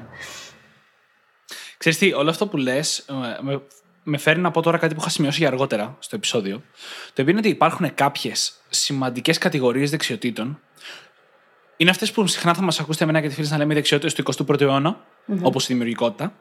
Ξέρεις 1.79 1.99
τι, 1.99 2.13
όλο 2.13 2.31
αυτό 2.31 2.47
που 2.47 2.57
λες 2.57 2.99
ε, 2.99 3.39
με, 3.41 3.63
με 4.03 4.19
φέρνει 4.19 4.43
να 4.43 4.51
πω 4.51 4.63
τώρα 4.63 4.79
κάτι 4.79 4.95
που 4.95 5.01
είχα 5.01 5.11
σημειώσει 5.11 5.39
για 5.39 5.49
αργότερα 5.49 5.97
στο 5.99 6.17
επεισόδιο. 6.17 6.63
Το 7.13 7.23
οποίο 7.23 7.31
είναι 7.31 7.39
ότι 7.39 7.49
υπάρχουν 7.49 7.95
κάποιες 7.95 8.53
σημαντικές 8.69 9.39
κατηγορίες 9.39 9.91
δεξιοτήτων. 9.91 10.61
Είναι 11.77 11.91
αυτές 11.91 12.13
που 12.13 12.27
συχνά 12.27 12.55
θα 12.55 12.63
μας 12.63 12.81
ακούσετε 12.81 13.05
εμένα 13.05 13.21
και 13.21 13.29
τη 13.29 13.35
φίλη 13.35 13.49
να 13.49 13.57
λέμε 13.57 13.75
δεξιότητες 13.75 14.15
του 14.15 14.45
21ου 14.47 14.61
αιώνα, 14.61 15.05
όπως 15.43 15.65
η 15.65 15.67
δημιουργικότητα, 15.67 16.33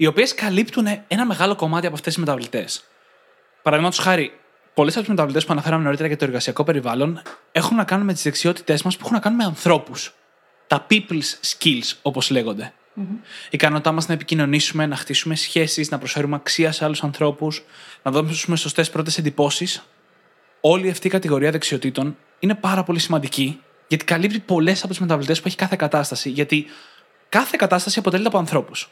οι 0.00 0.06
οποίες 0.06 0.34
καλύπτουν 0.34 0.86
ένα 1.08 1.26
μεγάλο 1.26 1.56
κομμάτι 1.56 1.86
από 1.86 1.94
αυτές 1.94 2.14
τις 2.14 2.22
μεταβλητές. 2.24 2.84
Παραδείγματος 3.62 4.04
χάρη, 4.04 4.32
πολλές 4.74 4.92
από 4.92 5.00
τις 5.00 5.10
μεταβλητές 5.10 5.44
που 5.44 5.52
αναφέραμε 5.52 5.82
νωρίτερα 5.82 6.08
για 6.08 6.16
το 6.16 6.24
εργασιακό 6.24 6.64
περιβάλλον 6.64 7.22
έχουν 7.52 7.76
να 7.76 7.84
κάνουν 7.84 8.06
με 8.06 8.12
τις 8.12 8.22
δεξιότητές 8.22 8.82
μας 8.82 8.96
που 8.96 9.02
έχουν 9.02 9.14
να 9.14 9.20
κάνουν 9.20 9.38
με 9.38 9.44
ανθρώπους. 9.44 10.14
Τα 10.66 10.86
people's 10.90 11.56
skills, 11.56 11.92
όπως 12.02 12.30
λέγονται. 12.30 12.72
Mm-hmm. 12.96 13.24
Η 13.44 13.50
ικανότητά 13.50 13.92
μας 13.92 14.08
να 14.08 14.14
επικοινωνήσουμε, 14.14 14.86
να 14.86 14.96
χτίσουμε 14.96 15.34
σχέσεις, 15.34 15.90
να 15.90 15.98
προσφέρουμε 15.98 16.36
αξία 16.36 16.72
σε 16.72 16.84
άλλους 16.84 17.02
ανθρώπους, 17.02 17.64
να 18.02 18.10
δώσουμε 18.10 18.56
σωστές 18.56 18.90
πρώτες 18.90 19.18
εντυπώσεις. 19.18 19.86
Όλη 20.60 20.90
αυτή 20.90 21.06
η 21.06 21.10
κατηγορία 21.10 21.50
δεξιοτήτων 21.50 22.16
είναι 22.38 22.54
πάρα 22.54 22.82
πολύ 22.82 22.98
σημαντική 22.98 23.60
γιατί 23.88 24.04
καλύπτει 24.04 24.38
πολλές 24.38 24.78
από 24.78 24.88
τις 24.88 24.98
μεταβλητές 24.98 25.40
που 25.40 25.48
έχει 25.48 25.56
κάθε 25.56 25.76
κατάσταση. 25.76 26.30
Γιατί 26.30 26.66
κάθε 27.28 27.56
κατάσταση 27.58 27.98
αποτελείται 27.98 28.28
από 28.28 28.38
ανθρώπους. 28.38 28.90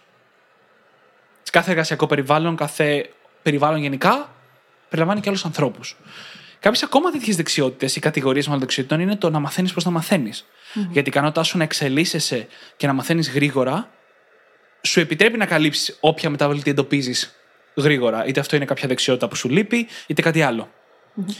Σε 1.56 1.62
κάθε 1.62 1.74
εργασιακό 1.74 2.06
περιβάλλον, 2.06 2.56
κάθε 2.56 3.10
περιβάλλον 3.42 3.80
γενικά, 3.80 4.34
περιλαμβάνει 4.88 5.20
και 5.20 5.28
άλλους 5.28 5.44
ανθρώπους. 5.44 5.96
Κάποιες 6.60 6.82
ακόμα 6.82 7.10
τέτοιες 7.10 7.36
δεξιότητες 7.36 7.96
ή 7.96 8.00
κατηγορίες 8.00 8.46
μάλλον 8.46 8.60
δεξιότητων 8.60 9.00
είναι 9.00 9.16
το 9.16 9.30
να 9.30 9.38
μαθαίνεις 9.38 9.72
πώς 9.72 9.84
να 9.84 9.90
μαθαίνεις. 9.90 10.44
Mm-hmm. 10.44 10.88
Γιατί 10.90 11.08
η 11.08 11.12
ικανότητά 11.14 11.42
σου 11.42 11.58
να 11.58 11.64
εξελίσσεσαι 11.64 12.46
και 12.76 12.86
να 12.86 12.92
μαθαίνεις 12.92 13.30
γρήγορα 13.30 13.90
σου 14.82 15.00
επιτρέπει 15.00 15.38
να 15.38 15.46
καλύψεις 15.46 15.96
όποια 16.00 16.30
μεταβλητή 16.30 16.70
εντοπίζεις 16.70 17.36
γρήγορα. 17.74 18.26
Είτε 18.26 18.40
αυτό 18.40 18.56
είναι 18.56 18.64
κάποια 18.64 18.88
δεξιότητα 18.88 19.28
που 19.28 19.36
σου 19.36 19.48
λείπει, 19.48 19.86
είτε 20.06 20.22
κάτι 20.22 20.42
άλλο. 20.42 20.68
Mm-hmm. 21.16 21.34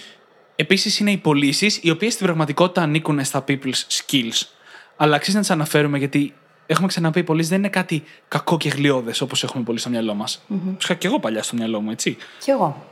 Επίσης 0.56 0.98
είναι 0.98 1.10
οι 1.10 1.16
πωλήσεις, 1.16 1.78
οι 1.82 1.90
οποίες 1.90 2.12
στην 2.12 2.24
πραγματικότητα 2.24 2.82
ανήκουν 2.82 3.24
στα 3.24 3.44
people's 3.48 3.82
skills. 3.88 4.42
Αλλά 4.96 5.16
αξίζει 5.16 5.34
να 5.34 5.42
τις 5.42 5.50
αναφέρουμε 5.50 5.98
γιατί 5.98 6.34
έχουμε 6.66 6.86
ξαναπεί, 6.86 7.18
οι 7.18 7.22
πωλήσεις 7.22 7.50
δεν 7.50 7.58
είναι 7.58 7.68
κάτι 7.68 8.04
κακό 8.28 8.56
και 8.56 8.68
γλιώδε 8.68 9.12
όπως 9.20 9.44
έχουμε 9.44 9.64
πολύ 9.64 9.78
στο 9.78 9.88
μυαλό 9.88 10.14
μας. 10.14 10.42
Mm-hmm. 10.50 10.82
είχα 10.82 10.94
και 10.94 11.06
εγώ 11.06 11.20
παλιά 11.20 11.42
στο 11.42 11.56
μυαλό 11.56 11.80
μου, 11.80 11.90
έτσι. 11.90 12.16
Κι 12.38 12.50
εγώ. 12.50 12.86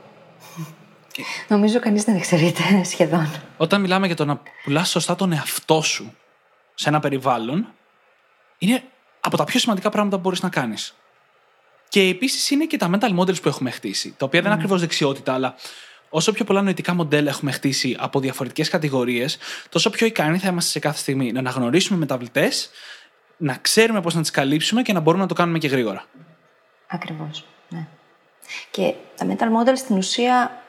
Νομίζω 1.47 1.79
κανείς 1.79 2.03
δεν 2.03 2.15
εξαιρείται 2.15 2.63
σχεδόν. 2.83 3.31
Όταν 3.57 3.81
μιλάμε 3.81 4.05
για 4.07 4.15
το 4.15 4.25
να 4.25 4.41
πουλάς 4.63 4.89
σωστά 4.89 5.15
τον 5.15 5.31
εαυτό 5.31 5.81
σου 5.81 6.13
σε 6.75 6.89
ένα 6.89 6.99
περιβάλλον, 6.99 7.67
είναι 8.57 8.83
από 9.19 9.37
τα 9.37 9.43
πιο 9.43 9.59
σημαντικά 9.59 9.89
πράγματα 9.89 10.15
που 10.15 10.21
μπορείς 10.21 10.41
να 10.41 10.49
κάνεις. 10.49 10.95
Και 11.89 12.01
επίσης 12.01 12.49
είναι 12.49 12.65
και 12.65 12.77
τα 12.77 12.89
mental 12.93 13.19
models 13.19 13.41
που 13.41 13.47
έχουμε 13.47 13.69
χτίσει, 13.69 14.13
τα 14.17 14.25
οποία 14.25 14.41
δεν 14.41 14.49
είναι 14.51 14.59
ακριβώς 14.59 14.79
δεξιότητα, 14.79 15.33
αλλά 15.33 15.55
όσο 16.09 16.31
πιο 16.31 16.45
πολλά 16.45 16.61
νοητικά 16.61 16.93
μοντέλα 16.93 17.29
έχουμε 17.29 17.51
χτίσει 17.51 17.95
από 17.99 18.19
διαφορετικές 18.19 18.69
κατηγορίες, 18.69 19.37
τόσο 19.69 19.89
πιο 19.89 20.07
ικανοί 20.07 20.37
θα 20.37 20.47
είμαστε 20.47 20.71
σε 20.71 20.79
κάθε 20.79 20.97
στιγμή 20.97 21.31
να 21.31 21.39
αναγνωρίσουμε 21.39 21.99
μεταβλητές, 21.99 22.69
να 23.37 23.57
ξέρουμε 23.61 24.01
πώς 24.01 24.13
να 24.15 24.21
τις 24.21 24.31
καλύψουμε 24.31 24.81
και 24.81 24.93
να 24.93 24.99
μπορούμε 24.99 25.23
να 25.23 25.29
το 25.29 25.33
κάνουμε 25.33 25.57
και 25.57 25.67
γρήγορα. 25.67 26.05
Ακριβώς. 26.87 27.45
Ναι. 27.69 27.87
Και 28.71 28.93
τα 29.15 29.25
mental 29.29 29.43
models 29.43 29.77
στην 29.77 29.97
ουσία 29.97 30.63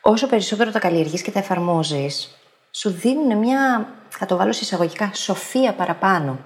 όσο 0.00 0.26
περισσότερο 0.26 0.70
τα 0.70 0.78
καλλιεργείς 0.78 1.22
και 1.22 1.30
τα 1.30 1.38
εφαρμόζεις, 1.38 2.38
σου 2.70 2.90
δίνουν 2.90 3.38
μια, 3.38 3.92
θα 4.08 4.26
το 4.26 4.36
βάλω 4.36 4.52
σε 4.52 4.64
εισαγωγικά, 4.64 5.10
σοφία 5.14 5.72
παραπάνω. 5.72 6.38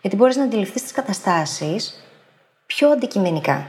Γιατί 0.00 0.16
μπορείς 0.16 0.36
να 0.36 0.44
αντιληφθείς 0.44 0.82
τις 0.82 0.92
καταστάσεις 0.92 2.02
πιο 2.66 2.90
αντικειμενικά. 2.90 3.66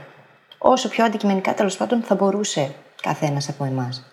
Όσο 0.58 0.88
πιο 0.88 1.04
αντικειμενικά, 1.04 1.54
τέλος 1.54 1.76
πάντων, 1.76 2.02
θα 2.02 2.14
μπορούσε 2.14 2.74
καθένας 3.02 3.48
από 3.48 3.64
εμάς. 3.64 4.04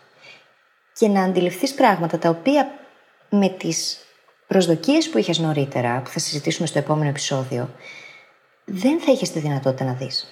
Και 0.93 1.07
να 1.07 1.23
αντιληφθείς 1.23 1.73
πράγματα 1.73 2.17
τα 2.17 2.29
οποία 2.29 2.71
με 3.29 3.49
τις 3.49 3.97
προσδοκίες 4.47 5.09
που 5.09 5.17
είχες 5.17 5.39
νωρίτερα, 5.39 6.01
που 6.01 6.09
θα 6.09 6.19
συζητήσουμε 6.19 6.67
στο 6.67 6.79
επόμενο 6.79 7.09
επεισόδιο, 7.09 7.69
δεν 8.65 8.99
θα 8.99 9.11
είχες 9.11 9.31
τη 9.31 9.39
δυνατότητα 9.39 9.85
να 9.85 9.93
δεις. 9.93 10.27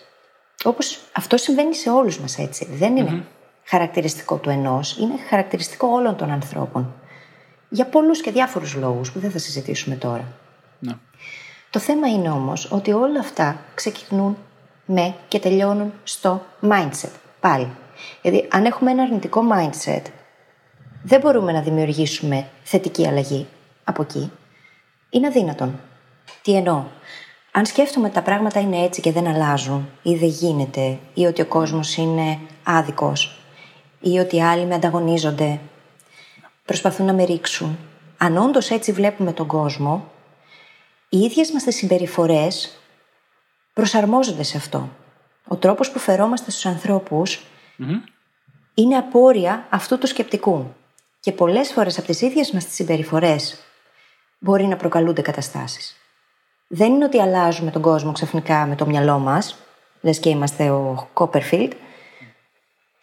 Όπως 0.63 0.99
αυτό 1.11 1.37
συμβαίνει 1.37 1.75
σε 1.75 1.89
όλους 1.89 2.19
μας 2.19 2.37
έτσι. 2.37 2.67
Δεν 2.71 2.97
ειναι 2.97 3.25
χαρακτηριστικό 3.63 4.35
του 4.35 4.49
ενός, 4.49 4.97
είναι 4.97 5.13
χαρακτηριστικό 5.29 5.87
όλων 5.87 6.15
των 6.15 6.31
ανθρώπων. 6.31 6.93
Για 7.69 7.85
πολλούς 7.85 8.21
και 8.21 8.31
διάφορους 8.31 8.75
λόγους 8.75 9.11
που 9.11 9.19
δεν 9.19 9.31
θα 9.31 9.37
συζητήσουμε 9.37 9.95
τώρα. 9.95 10.27
Ναι. 10.79 10.93
Το 11.69 11.79
θέμα 11.79 12.07
είναι 12.07 12.29
όμως 12.29 12.71
ότι 12.71 12.91
όλα 12.91 13.19
αυτά 13.19 13.59
ξεκινούν 13.75 14.37
με 14.85 15.15
και 15.27 15.39
τελειώνουν 15.39 15.93
στο 16.03 16.45
mindset. 16.61 17.11
Πάλι. 17.39 17.69
Γιατί 18.21 18.47
αν 18.51 18.65
έχουμε 18.65 18.91
ένα 18.91 19.03
αρνητικό 19.03 19.41
mindset, 19.53 20.01
δεν 21.03 21.19
μπορούμε 21.19 21.51
να 21.51 21.61
δημιουργήσουμε 21.61 22.47
θετική 22.63 23.07
αλλαγή 23.07 23.47
από 23.85 24.01
εκεί. 24.01 24.31
Είναι 25.09 25.27
αδύνατον. 25.27 25.79
Τι 26.41 26.55
εννοώ; 26.55 26.83
Αν 27.51 27.65
σκέφτομαι 27.65 28.05
ότι 28.05 28.15
τα 28.15 28.21
πράγματα 28.21 28.59
είναι 28.59 28.83
έτσι 28.83 29.01
και 29.01 29.11
δεν 29.11 29.27
αλλάζουν 29.27 29.89
ή 30.01 30.15
δεν 30.15 30.29
γίνεται 30.29 30.99
ή 31.13 31.25
ότι 31.25 31.41
ο 31.41 31.45
κόσμος 31.45 31.95
είναι 31.95 32.39
άδικος 32.63 33.39
ή 33.99 34.17
ότι 34.17 34.43
άλλοι 34.43 34.65
με 34.65 34.75
ανταγωνίζονται, 34.75 35.59
προσπαθούν 36.65 37.05
να 37.05 37.13
με 37.13 37.23
ρίξουν. 37.23 37.77
Αν 38.17 38.37
όντως 38.37 38.69
έτσι 38.69 38.91
βλέπουμε 38.91 39.33
τον 39.33 39.47
κόσμο, 39.47 40.11
οι 41.09 41.17
ίδιες 41.17 41.51
μας 41.51 41.63
τις 41.63 41.75
συμπεριφορές 41.75 42.77
προσαρμόζονται 43.73 44.43
σε 44.43 44.57
αυτό. 44.57 44.89
Ο 45.47 45.55
τρόπος 45.55 45.91
που 45.91 45.99
φερόμαστε 45.99 46.51
στους 46.51 46.65
ανθρωπους 46.65 47.45
είναι 48.73 48.95
απόρρια 48.95 49.67
αυτού 49.69 49.97
του 49.97 50.07
σκεπτικού. 50.07 50.73
Και 51.19 51.31
πολλές 51.31 51.71
φορές 51.71 51.97
από 51.97 52.07
τις 52.07 52.21
ίδιες 52.21 52.51
μας 52.51 52.65
τις 52.65 52.73
συμπεριφορές 52.73 53.64
μπορεί 54.39 54.65
να 54.65 54.75
προκαλούνται 54.75 55.21
καταστάσεις. 55.21 55.95
Δεν 56.67 56.93
είναι 56.93 57.05
ότι 57.05 57.21
αλλάζουμε 57.21 57.71
τον 57.71 57.81
κόσμο 57.81 58.11
ξαφνικά 58.11 58.65
με 58.65 58.75
το 58.75 58.85
μυαλό 58.85 59.19
μας, 59.19 59.57
λες 60.01 60.19
και 60.19 60.29
είμαστε 60.29 60.69
ο 60.69 61.09
Κόπερφιλτ, 61.13 61.73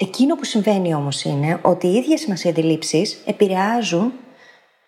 Εκείνο 0.03 0.37
που 0.37 0.45
συμβαίνει 0.45 0.95
όμως 0.95 1.25
είναι 1.25 1.59
ότι 1.63 1.87
οι 1.87 1.95
ίδιες 1.95 2.27
μας 2.27 2.45
οι 2.45 2.49
αντιλήψεις 2.49 3.23
επηρεάζουν 3.25 4.13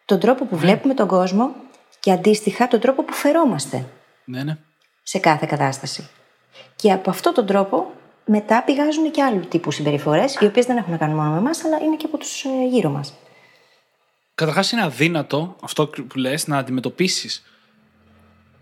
τον 0.04 0.20
τρόπο 0.20 0.44
που 0.44 0.54
ναι. 0.54 0.60
βλέπουμε 0.60 0.94
τον 0.94 1.08
κόσμο 1.08 1.54
και 2.00 2.12
αντίστοιχα 2.12 2.68
τον 2.68 2.80
τρόπο 2.80 3.02
που 3.02 3.12
φερόμαστε 3.12 3.84
ναι, 4.24 4.42
ναι. 4.42 4.56
σε 5.02 5.18
κάθε 5.18 5.46
κατάσταση. 5.46 6.08
Και 6.76 6.92
από 6.92 7.10
αυτόν 7.10 7.34
τον 7.34 7.46
τρόπο 7.46 7.90
μετά 8.24 8.62
πηγάζουν 8.62 9.10
και 9.10 9.22
άλλου 9.22 9.40
τύπου 9.40 9.70
συμπεριφορές, 9.70 10.34
οι 10.34 10.44
οποίες 10.44 10.66
δεν 10.66 10.76
έχουν 10.76 10.92
να 10.92 10.98
κάνουν 10.98 11.16
μόνο 11.16 11.30
με 11.30 11.38
εμάς, 11.38 11.64
αλλά 11.64 11.78
είναι 11.82 11.96
και 11.96 12.06
από 12.06 12.18
τους 12.18 12.44
ε, 12.44 12.48
γύρω 12.70 12.90
μας. 12.90 13.14
Καταρχάς, 14.34 14.72
είναι 14.72 14.82
αδύνατο 14.82 15.56
αυτό 15.62 15.86
που 15.86 16.18
λες 16.18 16.46
να 16.46 16.58
αντιμετωπίσεις 16.58 17.44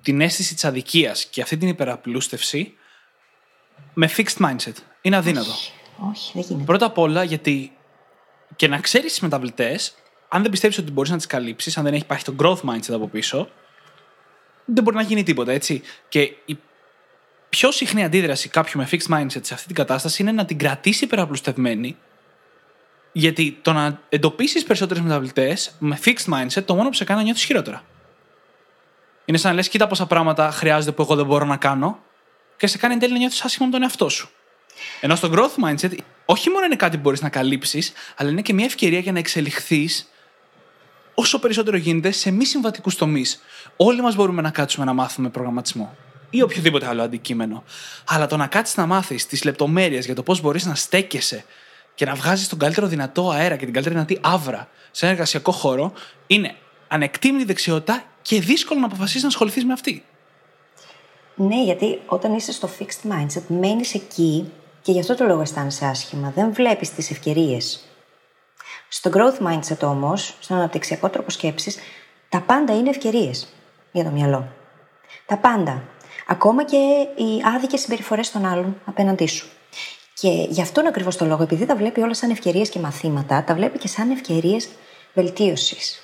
την 0.02 0.20
αίσθηση 0.20 0.54
της 0.54 0.64
αδικίας 0.64 1.24
και 1.24 1.42
αυτή 1.42 1.56
την 1.56 1.68
υπεραπλούστευση 1.68 2.74
με 3.94 4.10
fixed 4.16 4.46
mindset. 4.46 4.74
Είναι 5.00 5.16
αδύνατο. 5.16 5.50
Όχι, 6.10 6.32
δεν 6.34 6.42
γίνεται. 6.42 6.64
Πρώτα 6.64 6.86
απ' 6.86 6.98
όλα 6.98 7.24
γιατί 7.24 7.72
και 8.56 8.68
να 8.68 8.78
ξέρεις 8.78 9.10
τις 9.12 9.20
μεταβλητές, 9.20 9.94
αν 10.28 10.42
δεν 10.42 10.50
πιστεύεις 10.50 10.78
ότι 10.78 10.92
μπορείς 10.92 11.10
να 11.10 11.16
τις 11.16 11.26
καλύψεις, 11.26 11.76
αν 11.76 11.84
δεν 11.84 11.92
έχει 11.92 12.02
υπάρχει 12.02 12.24
το 12.24 12.34
growth 12.38 12.70
mindset 12.70 12.92
από 12.92 13.08
πίσω, 13.08 13.48
δεν 14.64 14.82
μπορεί 14.82 14.96
να 14.96 15.02
γίνει 15.02 15.22
τίποτα, 15.22 15.52
έτσι. 15.52 15.82
Και 16.08 16.20
η 16.44 16.58
πιο 17.48 17.70
συχνή 17.70 18.04
αντίδραση 18.04 18.48
κάποιου 18.48 18.80
με 18.80 18.88
fixed 18.90 19.14
mindset 19.14 19.40
σε 19.44 19.54
αυτή 19.54 19.66
την 19.66 19.74
κατάσταση 19.74 20.22
είναι 20.22 20.32
να 20.32 20.44
την 20.44 20.58
κρατήσει 20.58 21.04
υπεραπλουστευμένη. 21.04 21.96
Γιατί 23.12 23.58
το 23.62 23.72
να 23.72 24.00
εντοπίσεις 24.08 24.64
περισσότερες 24.64 25.02
μεταβλητές 25.02 25.74
με 25.78 25.98
fixed 26.04 26.34
mindset, 26.34 26.64
το 26.64 26.74
μόνο 26.74 26.88
που 26.88 26.94
σε 26.94 27.04
κάνει 27.04 27.18
να 27.18 27.24
νιώθεις 27.24 27.44
χειρότερα. 27.44 27.84
Είναι 29.24 29.38
σαν 29.38 29.50
να 29.50 29.56
λες: 29.56 29.68
Κοίτα 29.68 29.86
πόσα 29.86 30.06
πράγματα 30.06 30.50
χρειάζεται 30.50 30.92
που 30.92 31.02
εγώ 31.02 31.14
δεν 31.14 31.26
μπορώ 31.26 31.44
να 31.44 31.56
κάνω, 31.56 31.98
και 32.56 32.66
σε 32.66 32.78
κάνει 32.78 32.94
εν 32.94 33.00
τέλει 33.00 33.12
να 33.12 33.18
νιώθεις 33.18 33.44
άσχημα 33.44 33.66
με 33.66 33.72
τον 33.72 33.82
εαυτό 33.82 34.08
σου. 34.08 34.30
Ενώ 35.00 35.14
στο 35.14 35.30
growth 35.32 35.64
mindset, 35.64 35.96
όχι 36.24 36.50
μόνο 36.50 36.64
είναι 36.64 36.76
κάτι 36.76 36.96
που 36.96 37.02
μπορείς 37.02 37.20
να 37.20 37.28
καλύψεις, 37.28 37.92
αλλά 38.16 38.30
είναι 38.30 38.42
και 38.42 38.52
μια 38.52 38.64
ευκαιρία 38.64 38.98
για 38.98 39.12
να 39.12 39.18
εξελιχθείς 39.18 40.08
όσο 41.14 41.38
περισσότερο 41.38 41.76
γίνεται 41.76 42.10
σε 42.10 42.30
μη 42.30 42.44
συμβατικούς 42.44 42.96
τομείς. 42.96 43.42
Όλοι 43.76 44.00
μας 44.00 44.14
μπορούμε 44.14 44.42
να 44.42 44.50
κάτσουμε 44.50 44.84
να 44.84 44.92
μάθουμε 44.92 45.28
προγραμματισμό 45.28 45.96
ή 46.30 46.42
οποιοδήποτε 46.42 46.86
άλλο 46.86 47.02
αντικείμενο. 47.02 47.64
Αλλά 48.06 48.26
το 48.26 48.36
να 48.36 48.46
κάτσεις 48.46 48.76
να 48.76 48.86
μάθεις 48.86 49.26
τις 49.26 49.44
λεπτομέρειες 49.44 50.04
για 50.04 50.14
το 50.14 50.22
πώς 50.22 50.40
μπορείς 50.40 50.66
να 50.66 50.74
στέκεσαι 50.74 51.44
και 51.94 52.04
να 52.04 52.14
βγάζει 52.14 52.46
τον 52.46 52.58
καλύτερο 52.58 52.86
δυνατό 52.86 53.30
αέρα 53.30 53.56
και 53.56 53.64
την 53.64 53.72
καλύτερη 53.72 53.94
δυνατή 53.94 54.18
άβρα 54.22 54.68
σε 54.90 55.04
ένα 55.04 55.14
εργασιακό 55.14 55.52
χώρο 55.52 55.92
είναι 56.26 56.54
ανεκτήμητη 56.88 57.44
δεξιότητα 57.44 58.04
και 58.22 58.40
δύσκολο 58.40 58.80
να 58.80 58.86
αποφασίσεις 58.86 59.22
να 59.22 59.28
ασχοληθείς 59.28 59.64
με 59.64 59.72
αυτή. 59.72 60.04
Ναι, 61.34 61.62
γιατί 61.62 62.00
όταν 62.06 62.34
είσαι 62.34 62.52
στο 62.52 62.68
fixed 62.78 63.10
mindset, 63.10 63.42
μένεις 63.46 63.94
εκεί 63.94 64.52
Και 64.82 64.92
γι' 64.92 65.00
αυτό 65.00 65.14
το 65.14 65.24
λόγο 65.24 65.40
αισθάνεσαι 65.40 65.84
άσχημα. 65.84 66.32
Δεν 66.34 66.52
βλέπεις 66.52 66.90
τις 66.90 67.10
ευκαιρίες. 67.10 67.80
Στο 68.88 69.10
growth 69.14 69.46
mindset 69.46 69.82
όμως, 69.82 70.34
στον 70.40 70.56
αναπτυξιακό 70.56 71.08
τρόπο 71.08 71.30
σκέψης, 71.30 71.76
τα 72.28 72.40
πάντα 72.40 72.76
είναι 72.76 72.90
ευκαιρίες 72.90 73.48
για 73.92 74.04
το 74.04 74.10
μυαλό. 74.10 74.48
Τα 75.26 75.36
πάντα. 75.36 75.82
Ακόμα 76.26 76.64
και 76.64 76.76
οι 77.16 77.42
άδικες 77.56 77.80
συμπεριφορές 77.80 78.30
των 78.30 78.46
άλλων 78.46 78.80
απέναντί 78.84 79.26
σου. 79.26 79.46
Και 80.22 80.46
γι' 80.48 80.60
αυτόν 80.60 80.86
ακριβώς 80.86 81.16
το 81.16 81.24
λόγο, 81.24 81.42
επειδή 81.42 81.66
τα 81.66 81.76
βλέπει 81.76 82.00
όλα 82.00 82.14
σαν 82.14 82.30
ευκαιρίες 82.30 82.68
και 82.68 82.78
μαθήματα, 82.78 83.44
τα 83.44 83.54
βλέπει 83.54 83.78
και 83.78 83.88
σαν 83.88 84.10
ευκαιρίες 84.10 84.68
βελτίωσης. 85.14 86.02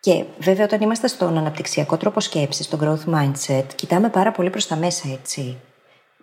Και 0.00 0.24
βέβαια, 0.38 0.64
όταν 0.64 0.80
είμαστε 0.80 1.06
στον 1.06 1.38
αναπτυξιακό 1.38 1.96
τρόπο 1.96 2.20
σκέψης, 2.20 2.66
στο 2.66 2.78
growth 2.82 3.14
mindset, 3.14 3.64
κοιτάμε 3.74 4.08
πάρα 4.08 4.32
πολύ 4.32 4.50
προς 4.50 4.66
τα 4.66 4.76
μέσα, 4.76 5.08
έτσι. 5.12 5.56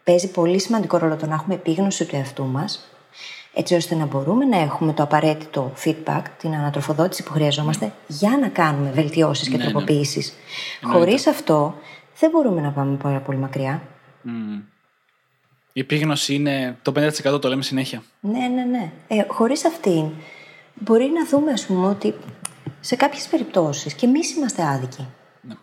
Παίζει 0.03 0.31
πολύ 0.31 0.59
σημαντικό 0.59 0.97
ρόλο 0.97 1.15
το 1.15 1.25
να 1.25 1.33
έχουμε 1.33 1.55
επίγνωση 1.55 2.05
του 2.05 2.15
εαυτού 2.15 2.45
μας, 2.45 2.89
έτσι 3.53 3.75
ώστε 3.75 3.95
να 3.95 4.05
μπορούμε 4.05 4.45
να 4.45 4.57
έχουμε 4.57 4.93
το 4.93 5.03
απαραίτητο 5.03 5.73
feedback, 5.83 6.21
την 6.37 6.53
ανατροφοδότηση 6.53 7.23
που 7.23 7.31
χρειαζόμαστε 7.31 7.93
για 8.07 8.37
να 8.41 8.47
κάνουμε 8.47 8.91
βελτιώσεις 8.91 9.49
και 9.49 9.57
Ναι, 9.57 9.63
ναι. 9.63 9.71
τροποποιήσεις. 9.71 10.33
Χωρίς 10.83 11.27
αυτό, 11.27 11.75
δεν 12.19 12.29
μπορούμε 12.29 12.61
να 12.61 12.71
πάμε 12.71 12.97
πάρα 12.97 13.19
πολύ 13.19 13.37
μακριά. 13.37 13.81
Μμμ. 14.21 14.61
Η 15.73 15.79
επίγνωση 15.79 16.33
είναι 16.33 16.77
το 16.81 16.93
50% 17.35 17.41
το 17.41 17.47
λέμε 17.47 17.61
συνέχεια. 17.63 18.03
Ναι, 18.19 18.47
ναι, 18.47 18.63
ναι. 18.63 18.91
Ε, 19.07 19.23
Χωρίς 19.27 19.65
αυτήν, 19.65 20.09
μπορεί 20.73 21.11
να 21.13 21.25
δούμε, 21.25 21.51
ας 21.51 21.65
πούμε, 21.65 21.87
ότι 21.87 22.13
σε 22.79 22.95
κάποιες 22.95 23.27
περιπτώσεις 23.27 23.93
και 23.93 24.05
εμείς 24.05 24.35
είμαστε 24.35 24.63
άδικοι. 24.63 25.07
Ναι. 25.41 25.53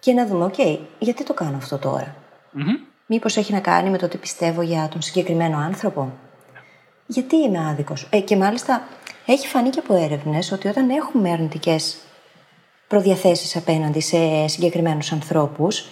Και 0.00 0.12
να 0.12 0.26
δούμε, 0.26 0.44
οκ, 0.44 0.58
γιατί 0.98 1.24
το 1.24 1.34
κάνω 1.34 1.56
αυτό 1.56 1.78
τώρα; 1.78 2.14
Μμμ. 2.50 2.76
Μήπως 3.06 3.36
έχει 3.36 3.52
να 3.52 3.60
κάνει 3.60 3.90
με 3.90 3.98
το 3.98 4.08
τι 4.08 4.16
πιστεύω 4.16 4.62
για 4.62 4.88
τον 4.88 5.02
συγκεκριμένο 5.02 5.58
άνθρωπο; 5.58 6.12
Γιατί 7.06 7.36
είμαι 7.36 7.68
άδικος; 7.68 8.06
Ε, 8.10 8.20
και 8.20 8.36
μάλιστα 8.36 8.82
έχει 9.26 9.46
φανεί 9.46 9.70
και 9.70 9.78
από 9.78 9.94
έρευνες 9.94 10.52
ότι 10.52 10.68
όταν 10.68 10.90
έχουμε 10.90 11.30
αρνητικές 11.30 11.96
προδιαθέσεις 12.92 13.56
απέναντι 13.56 14.00
σε 14.00 14.46
συγκεκριμένους 14.46 15.12
ανθρώπους, 15.12 15.84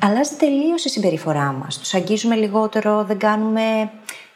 αλλάζει 0.00 0.34
τελείως 0.34 0.84
η 0.84 0.88
συμπεριφορά 0.88 1.52
μας. 1.52 1.78
Τους 1.78 1.94
αγγίζουμε 1.94 2.34
λιγότερο, 2.34 3.04
δεν 3.04 3.18
κάνουμε 3.18 3.90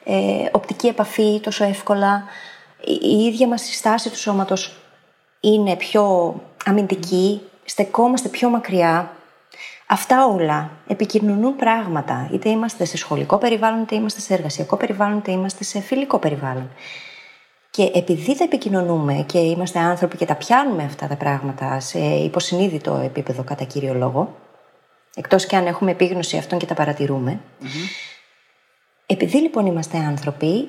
ε, 0.04 0.14
οπτική 0.52 0.86
επαφή 0.86 1.40
τόσο 1.40 1.64
εύκολα. 1.64 2.24
Η, 2.84 2.98
η 3.02 3.24
ίδια 3.24 3.48
μας 3.48 3.70
η 3.70 3.74
στάση 3.74 4.10
του 4.10 4.18
σώματος 4.18 4.76
είναι 5.40 5.76
πιο 5.76 6.34
αμυντική, 6.64 7.40
στεκόμαστε 7.64 8.28
πιο 8.28 8.48
μακριά. 8.48 9.12
Αυτά 9.86 10.26
όλα 10.26 10.70
επικοινωνούν 10.86 11.56
πράγματα. 11.56 12.28
Είτε 12.32 12.48
είμαστε 12.48 12.84
σε 12.84 12.96
σχολικό 12.96 13.36
περιβάλλον, 13.36 13.82
είτε 13.82 13.94
είμαστε 13.94 14.20
σε 14.20 14.34
εργασιακό 14.34 14.76
περιβάλλον, 14.76 15.18
είτε 15.18 15.32
είμαστε 15.32 15.64
σε 15.64 15.80
φιλικό 15.80 16.18
περιβάλλον. 16.18 16.70
Και 17.70 17.90
επειδή 17.94 18.36
τα 18.36 18.44
επικοινωνούμε 18.44 19.24
και 19.26 19.38
είμαστε 19.38 19.78
άνθρωποι 19.78 20.16
και 20.16 20.24
τα 20.24 20.34
πιάνουμε 20.34 20.82
αυτά 20.82 21.06
τα 21.06 21.16
πράγματα 21.16 21.80
σε 21.80 21.98
υποσυνείδητο 21.98 22.94
επίπεδο 22.94 23.42
κατά 23.42 23.64
κύριο 23.64 23.94
λόγο, 23.94 24.36
εκτός 25.14 25.46
και 25.46 25.56
αν 25.56 25.66
έχουμε 25.66 25.90
επίγνωση 25.90 26.36
αυτών 26.36 26.58
και 26.58 26.66
τα 26.66 26.74
παρατηρούμε, 26.74 27.40
επειδή 29.06 29.38
λοιπόν 29.38 29.66
είμαστε 29.66 29.98
άνθρωποι, 29.98 30.68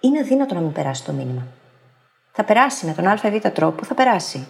είναι 0.00 0.18
αδύνατο 0.18 0.54
να 0.54 0.60
μην 0.60 0.72
περάσει 0.72 1.04
το 1.04 1.12
μήνυμα. 1.12 1.46
Θα 2.32 2.44
περάσει 2.44 2.86
με 2.86 2.92
τον 2.92 3.06
ΑΒ 3.06 3.20
τρόπο, 3.52 3.84
θα 3.84 3.94
περάσει. 3.94 4.46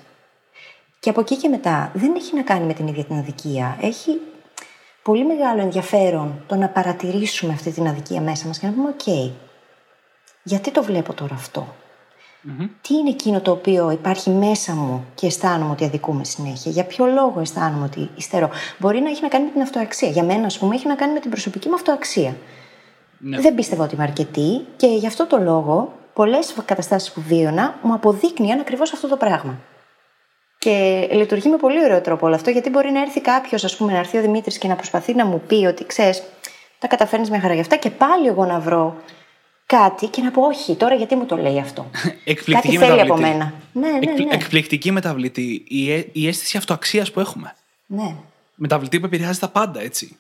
Και 1.01 1.11
από 1.11 1.21
εκεί 1.21 1.37
και 1.37 1.49
μετά 1.49 1.91
δεν 1.95 2.15
έχει 2.17 2.37
να 2.37 2.43
κάνει 2.43 2.67
με 2.67 2.73
την 2.73 2.87
ίδια 2.87 3.05
την 3.05 3.17
αδικία. 3.17 3.79
Έχει 3.81 4.21
πολύ 5.03 5.27
μεγάλο 5.27 5.61
ενδιαφέρον 5.61 6.45
το 6.47 6.55
να 6.55 6.69
παρατηρήσουμε 6.69 7.53
αυτή 7.53 7.71
την 7.71 7.87
αδικία 7.87 8.21
μέσα 8.21 8.47
μας 8.47 8.59
και 8.59 8.67
να 8.67 8.73
πούμε 8.73 8.89
«ΟΚ, 8.89 9.33
γιατί 10.49 10.71
το 10.71 10.83
βλέπω 10.83 11.13
τώρα 11.15 11.35
αυτό» 11.35 11.67
τι 12.81 12.95
είναι 12.95 13.09
εκείνο 13.09 13.41
το 13.41 13.51
οποίο 13.51 13.91
υπάρχει 13.91 14.31
μέσα 14.31 14.73
μου 14.73 15.07
και 15.15 15.27
αισθάνομαι 15.27 15.71
ότι 15.71 15.85
αδικούμε 15.85 16.25
συνέχεια; 16.25 16.71
Για 16.71 16.85
ποιο 16.85 17.07
λόγο 17.07 17.41
αισθάνομαι 17.41 17.85
ότι 17.85 18.11
υστερώ; 18.17 18.51
Μπορεί 18.79 19.01
να 19.01 19.11
έχει 19.11 19.23
να 19.23 19.29
κάνει 19.29 19.45
με 19.45 19.51
την 19.51 19.61
αυτοαξία. 19.61 20.09
Για 20.09 20.25
μένα, 20.25 20.47
ας 20.47 20.59
πούμε, 20.59 20.75
έχει 20.75 20.87
να 20.87 20.95
κάνει 20.95 21.13
με 21.13 21.21
την 21.21 21.31
προσωπική 21.31 21.69
μου 21.69 21.75
αυτοαξία. 21.75 22.37
Ναι. 23.19 23.41
Δεν 23.41 23.55
πίστευα 23.55 23.85
ότι 23.85 23.95
είμαι 23.95 24.05
αρκετή 24.05 24.67
και 24.77 24.87
γι' 24.87 25.07
αυτό 25.07 25.27
το 25.27 25.39
λόγο 25.39 25.93
πολλές 26.13 26.55
καταστάσεις 26.65 27.13
που 27.13 27.21
βίωνα 27.21 27.79
μου 27.83 27.95
αποδείκνυαν 27.95 28.61
ακριβώς 28.61 28.93
αυτό 28.93 29.09
το 29.09 29.17
πράγμα. 29.17 29.59
Και 30.59 31.09
λειτουργεί 31.13 31.49
με 31.49 31.57
πολύ 31.57 31.85
ωραίο 31.85 32.01
τρόπο 32.01 32.27
όλο 32.27 32.35
αυτό, 32.35 32.51
γιατί 32.51 32.71
μπορεί 32.71 32.91
να 32.91 33.01
έρθει 33.01 33.21
κάποιος, 33.21 33.65
ας 33.65 33.77
πούμε, 33.77 33.93
να 33.93 33.99
έρθει 33.99 34.19
ο 34.19 34.21
Δημήτρης 34.21 34.59
και 34.59 34.69
να 34.69 34.75
προσπαθεί 34.75 35.15
να 35.15 35.27
μου 35.27 35.43
πει 35.47 35.67
ότι 35.67 35.85
ξέρεις, 35.85 36.23
τα 36.79 36.87
καταφέρνεις 36.87 37.31
μια 37.31 37.41
χαρά 37.41 37.55
γι' 37.55 37.61
αυτά 37.61 37.77
και 37.77 37.91
πάλι 37.91 38.27
εγώ 38.27 38.45
να 38.45 38.59
βρω 38.59 38.97
κάτι 39.77 40.07
και 40.07 40.23
να 40.23 40.31
πω 40.31 40.43
όχι, 40.43 40.75
τώρα 40.77 40.95
γιατί 40.95 41.15
μου 41.17 41.27
το 41.27 41.37
λέει 41.37 41.59
αυτό; 41.61 41.91
Εκπληκτική 42.25 42.53
Κάτι 42.53 42.69
θέλει 42.69 42.79
μεταβλητή. 42.79 43.11
από 43.11 43.21
μένα. 43.21 43.53
Ναι, 43.73 43.91
ναι, 43.91 43.99
Εκπλη- 43.99 44.27
ναι. 44.29 44.35
Εκπληκτική 44.35 44.91
μεταβλητή. 44.91 45.65
Η, 45.69 45.91
αι- 45.93 46.09
η 46.13 46.27
αίσθηση 46.29 46.57
αυτοαξίας 46.57 47.11
που 47.11 47.21
έχουμε. 47.21 47.55
ναι. 47.87 48.15
Μεταβλητή 48.61 49.01
που 49.01 49.07
επηρεάζει 49.07 49.39
τα 49.39 49.49
πάντα, 49.49 49.81
έτσι. 49.81 50.17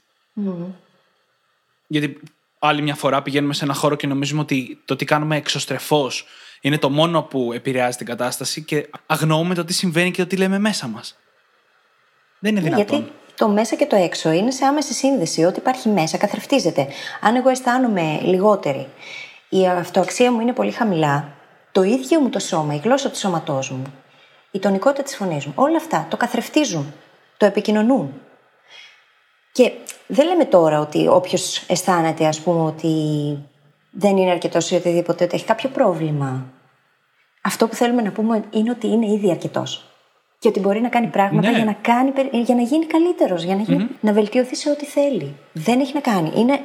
Γιατί 1.87 2.20
άλλη 2.58 2.82
μια 2.82 2.94
φορά 2.94 3.22
πηγαίνουμε 3.22 3.54
σε 3.54 3.64
ένα 3.64 3.74
χώρο 3.74 3.94
και 3.94 4.06
νομίζουμε 4.06 4.40
ότι 4.40 4.80
το 4.84 4.96
τι 4.96 5.04
κάνουμε 5.04 5.37
εξωστρεφώς 5.37 6.26
είναι 6.61 6.78
το 6.78 6.90
μόνο 6.90 7.22
που 7.22 7.52
επηρεάζει 7.52 7.96
την 7.96 8.06
κατάσταση 8.06 8.62
και 8.62 8.90
αγνοούμε 9.06 9.54
το 9.54 9.64
τι 9.64 9.72
συμβαίνει 9.72 10.11
και 10.11 10.22
το 10.22 10.28
τι 10.28 10.37
λέμε 10.37 10.58
μέσα 10.58 10.87
μας. 10.87 11.18
Δεν 12.38 12.56
είναι 12.56 12.61
Ναι, 12.68 12.74
δυνατόν. 12.74 12.96
γιατί 12.98 13.12
το 13.37 13.48
μέσα 13.48 13.76
και 13.76 13.87
το 13.87 13.96
έξω 13.96 14.30
είναι 14.32 14.50
σε 14.50 14.64
άμεση 14.64 14.92
σύνδεση. 14.92 15.44
Ό,τι 15.44 15.58
υπάρχει 15.58 15.88
μέσα 15.88 16.16
καθρεφτίζεται. 16.18 16.87
Αν 17.20 17.37
εγώ 17.37 17.48
αισθάνομαι 17.48 18.20
λιγότερη, 18.22 18.87
η 19.48 19.66
αυτοαξία 19.66 20.32
μου 20.32 20.40
είναι 20.40 20.52
πολύ 20.52 20.70
χαμηλά, 20.70 21.32
το 21.72 21.82
ίδιο 21.82 22.20
μου 22.20 22.28
το 22.28 22.38
σώμα, 22.38 22.74
η 22.74 22.78
γλώσσα 22.78 23.11
του 23.11 23.18
σώματός 23.18 23.70
μου, 23.70 23.82
η 24.50 24.58
τονικότητα 24.58 25.02
της 25.02 25.16
φωνής 25.16 25.46
μου, 25.46 25.52
όλα 25.56 25.76
αυτά 25.76 26.06
το 26.11 26.16
καθρεφτίζουν, 26.16 26.94
το 27.37 27.46
επικοινωνούν. 27.46 28.20
Και 29.52 29.72
δεν 30.06 30.26
λέμε 30.26 30.44
τώρα 30.44 30.80
ότι 30.80 31.08
όποιος 31.08 31.64
αισθάνεται, 31.66 32.26
ας 32.26 32.40
πούμε, 32.40 32.61
ότι 32.61 32.88
δεν 33.90 34.16
είναι 34.16 34.30
αρκετός 34.30 34.70
ή 34.70 34.74
οτιδήποτε, 34.74 35.24
ότι 35.24 35.34
έχει 35.34 35.44
κάποιο 35.44 35.68
πρόβλημα. 35.68 36.46
Αυτό 37.42 37.68
που 37.68 37.74
θέλουμε 37.74 38.02
να 38.02 38.11
πούμε 38.11 38.44
είναι 38.50 38.70
ότι 38.70 38.87
είναι 38.87 39.06
ήδη 39.06 39.30
αρκετός. 39.30 39.84
Και 40.38 40.48
ότι 40.48 40.61
μπορεί 40.61 40.81
να 40.81 40.88
κάνει 40.88 41.07
πράγματα 41.07 41.51
Ναι. 41.51 41.57
για, 41.57 41.64
να 41.64 41.72
κάνει, 41.72 42.11
περι- 42.11 42.35
για 42.35 42.55
να 42.55 42.62
γίνει 42.62 42.87
καλύτερος, 42.87 43.42
για 43.42 43.57
να, 43.57 43.62
γινει 43.62 43.87
να 44.01 44.12
βελτιωθεί 44.12 44.57
σε 44.57 44.70
ό,τι 44.70 44.85
θέλει. 44.87 45.35
Δεν 45.53 45.81
έχει 45.81 45.94
να 45.94 46.01
κάνει. 46.01 46.33
Είναι, 46.37 46.61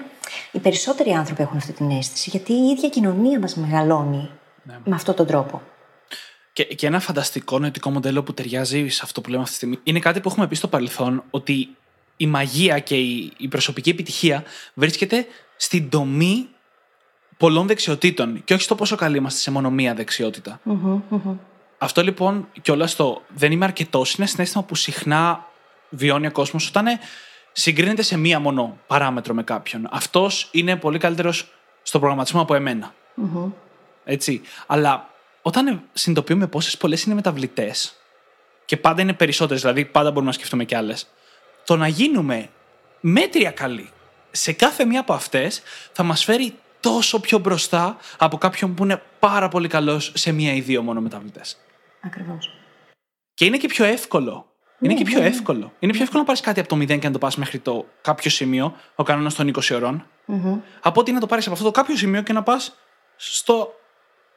οι 0.52 0.60
περισσότεροι 0.60 1.12
άνθρωποι 1.12 1.42
έχουν 1.42 1.58
αυτή 1.58 1.72
την 1.72 1.90
αίσθηση, 1.92 2.30
γιατί 2.30 2.54
η 2.54 2.70
ίδια 2.70 2.90
κοινωνία 2.90 3.40
μας 3.40 3.56
μεγαλώνει 3.56 4.30
με 4.84 4.96
αυτόν 4.96 5.16
τον 5.16 5.26
τρόπο. 5.28 5.62
Και, 6.54 6.64
και 6.64 6.88
ένα 6.88 7.00
φανταστικό 7.00 7.60
νοητικό 7.60 7.90
μοντέλο 7.90 8.24
που 8.24 8.34
ταιριάζει 8.34 8.88
σε 8.88 9.02
αυτό 9.04 9.22
που 9.22 9.30
λέμε 9.30 9.42
αυτή 9.42 9.52
τη 9.54 9.58
στιγμή 9.58 9.80
είναι 9.84 10.00
κάτι 10.00 10.20
που 10.20 10.30
έχουμε 10.30 10.48
πει 10.48 10.56
στο 10.56 10.68
παρελθόν 10.68 11.24
ότι 11.30 11.70
η 12.18 12.28
μαγεία 12.28 12.80
και 12.80 12.98
η, 12.98 13.32
η 13.38 13.48
προσωπική 13.48 13.90
επιτυχία 13.90 14.44
βρίσκεται 14.74 15.26
στην 15.58 15.90
τομή 15.90 16.48
πολλών 17.38 17.68
δεξιοτήτων 17.68 18.44
και 18.44 18.54
όχι 18.54 18.64
στο 18.64 18.76
πόσο 18.76 18.96
καλοί 18.96 19.18
είμαστε 19.18 19.40
σε 19.40 19.52
μόνο 19.52 19.70
μία 19.70 19.94
δεξιότητα. 19.94 20.60
Αυτό 21.84 22.02
λοιπόν 22.02 22.48
κιόλας 22.62 22.96
το 22.96 23.22
δεν 23.28 23.52
είμαι 23.52 23.66
αρκετός 23.66 24.14
είναι 24.14 24.28
συνέστημα 24.28 24.64
που 24.64 24.76
συχνά 24.76 25.46
βιώνει 25.90 26.28
ο 26.28 26.32
κόσμος 26.32 26.68
όταν 26.68 26.88
ε, 26.88 27.00
συγκρίνεται 27.52 28.02
σε 28.02 28.18
μία 28.18 28.40
μόνο 28.40 28.78
παράμετρο 28.88 29.34
με 29.34 29.44
κάποιον. 29.44 29.88
Αυτός 29.92 30.48
είναι 30.52 30.76
πολύ 30.76 30.98
καλύτερος 30.98 31.52
στο 31.84 32.00
προγραμματισμό 32.00 32.42
από 32.42 32.56
εμένα. 32.56 32.94
Έτσι. 34.04 34.42
Αλλά 34.68 35.10
όταν 35.42 35.68
ε, 35.68 35.84
συνειδητοποιούμε 35.94 36.48
πόσες 36.48 36.78
πολλές 36.78 37.04
είναι 37.04 37.16
μεταβλητές 37.16 37.96
και 38.66 38.78
πάντα 38.78 39.02
είναι 39.02 39.14
περισσότερες, 39.14 39.62
δηλαδή 39.62 39.86
πάντα 39.86 40.10
μπορούμε 40.10 40.26
να 40.26 40.36
σκεφτούμε 40.36 40.64
κι 40.64 40.76
άλλες, 40.76 41.08
το 41.66 41.76
να 41.76 41.88
γίνουμε 41.88 42.50
μέτρια 43.00 43.52
καλοί 43.52 43.90
σε 44.32 44.52
κάθε 44.52 44.86
μία 44.86 45.00
από 45.00 45.14
αυτές 45.14 45.62
θα 45.92 46.04
μας 46.04 46.24
φέρει 46.24 46.54
τόσο 46.80 47.20
πιο 47.20 47.38
μπροστά 47.38 47.98
από 48.18 48.38
κάποιον 48.38 48.74
που 48.74 48.84
είναι 48.84 49.02
πάρα 49.20 49.48
πολύ 49.48 49.68
καλός 49.68 50.12
σε 50.16 50.32
μία 50.32 50.54
ή 50.54 50.62
δύο 50.62 50.82
μόνο 50.82 51.02
μεταβλητές. 51.02 51.58
Ακριβώς. 52.06 52.54
Και 53.34 53.46
είναι 53.46 53.58
και 53.58 53.68
πιο 53.68 53.86
εύκολο. 53.86 54.46
Είναι 54.80 54.94
Ναι, 54.94 55.00
και 55.00 55.06
πιο 55.06 55.18
ναι, 55.18 55.24
ναι. 55.24 55.30
εύκολο. 55.30 55.72
Είναι 55.80 55.92
πιο 55.92 56.02
εύκολο 56.02 56.20
να 56.20 56.26
πάρεις 56.26 56.42
κάτι 56.42 56.60
από 56.60 56.70
το 56.70 56.76
0 56.76 56.86
και 56.86 57.08
να 57.08 57.12
το 57.12 57.18
πας 57.18 57.36
μέχρι 57.36 57.60
το 57.60 57.86
κάποιο 58.02 58.30
σημείο, 58.32 58.76
ο 58.96 59.04
κανόνας 59.04 59.34
των 59.36 59.48
20 59.56 59.76
ωρων 59.76 60.06
από 60.82 61.00
ότι 61.00 61.12
να 61.12 61.20
το 61.20 61.26
πάρεις 61.26 61.46
από 61.46 61.54
αυτό 61.54 61.66
το 61.66 61.72
κάποιο 61.72 61.96
σημείο 61.96 62.22
και 62.22 62.34
να 62.34 62.44
πας 62.44 62.76
στο 63.16 63.74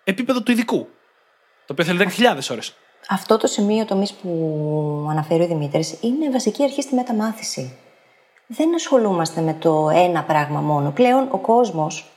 επίπεδο 0.05 0.43
του 0.43 0.51
ειδικού. 0.51 0.89
Το 1.67 1.73
οποίο 1.73 1.85
θέλει 1.85 1.99
10.000 2.19 2.51
ώρες. 2.51 2.77
Αυτό 3.09 3.37
το 3.37 3.47
σημείο 3.47 3.85
τομή 3.85 4.07
που 4.23 5.07
αναφέρει 5.11 5.43
ο 5.43 5.47
Δημήτρης 5.47 5.99
είναι 6.01 6.31
βασική 6.31 6.63
αρχή 6.63 6.83
στη 6.83 6.95
μεταμάθηση. 6.95 7.77
Δεν 8.47 8.75
ασχολούμαστε 8.75 9.41
με 9.41 9.55
το 9.55 9.89
ένα 9.95 10.23
πράγμα 10.23 10.61
μόνο. 10.61 10.91
Πλέον 10.91 11.29
ο 11.31 11.39
κόσμος 11.39 12.11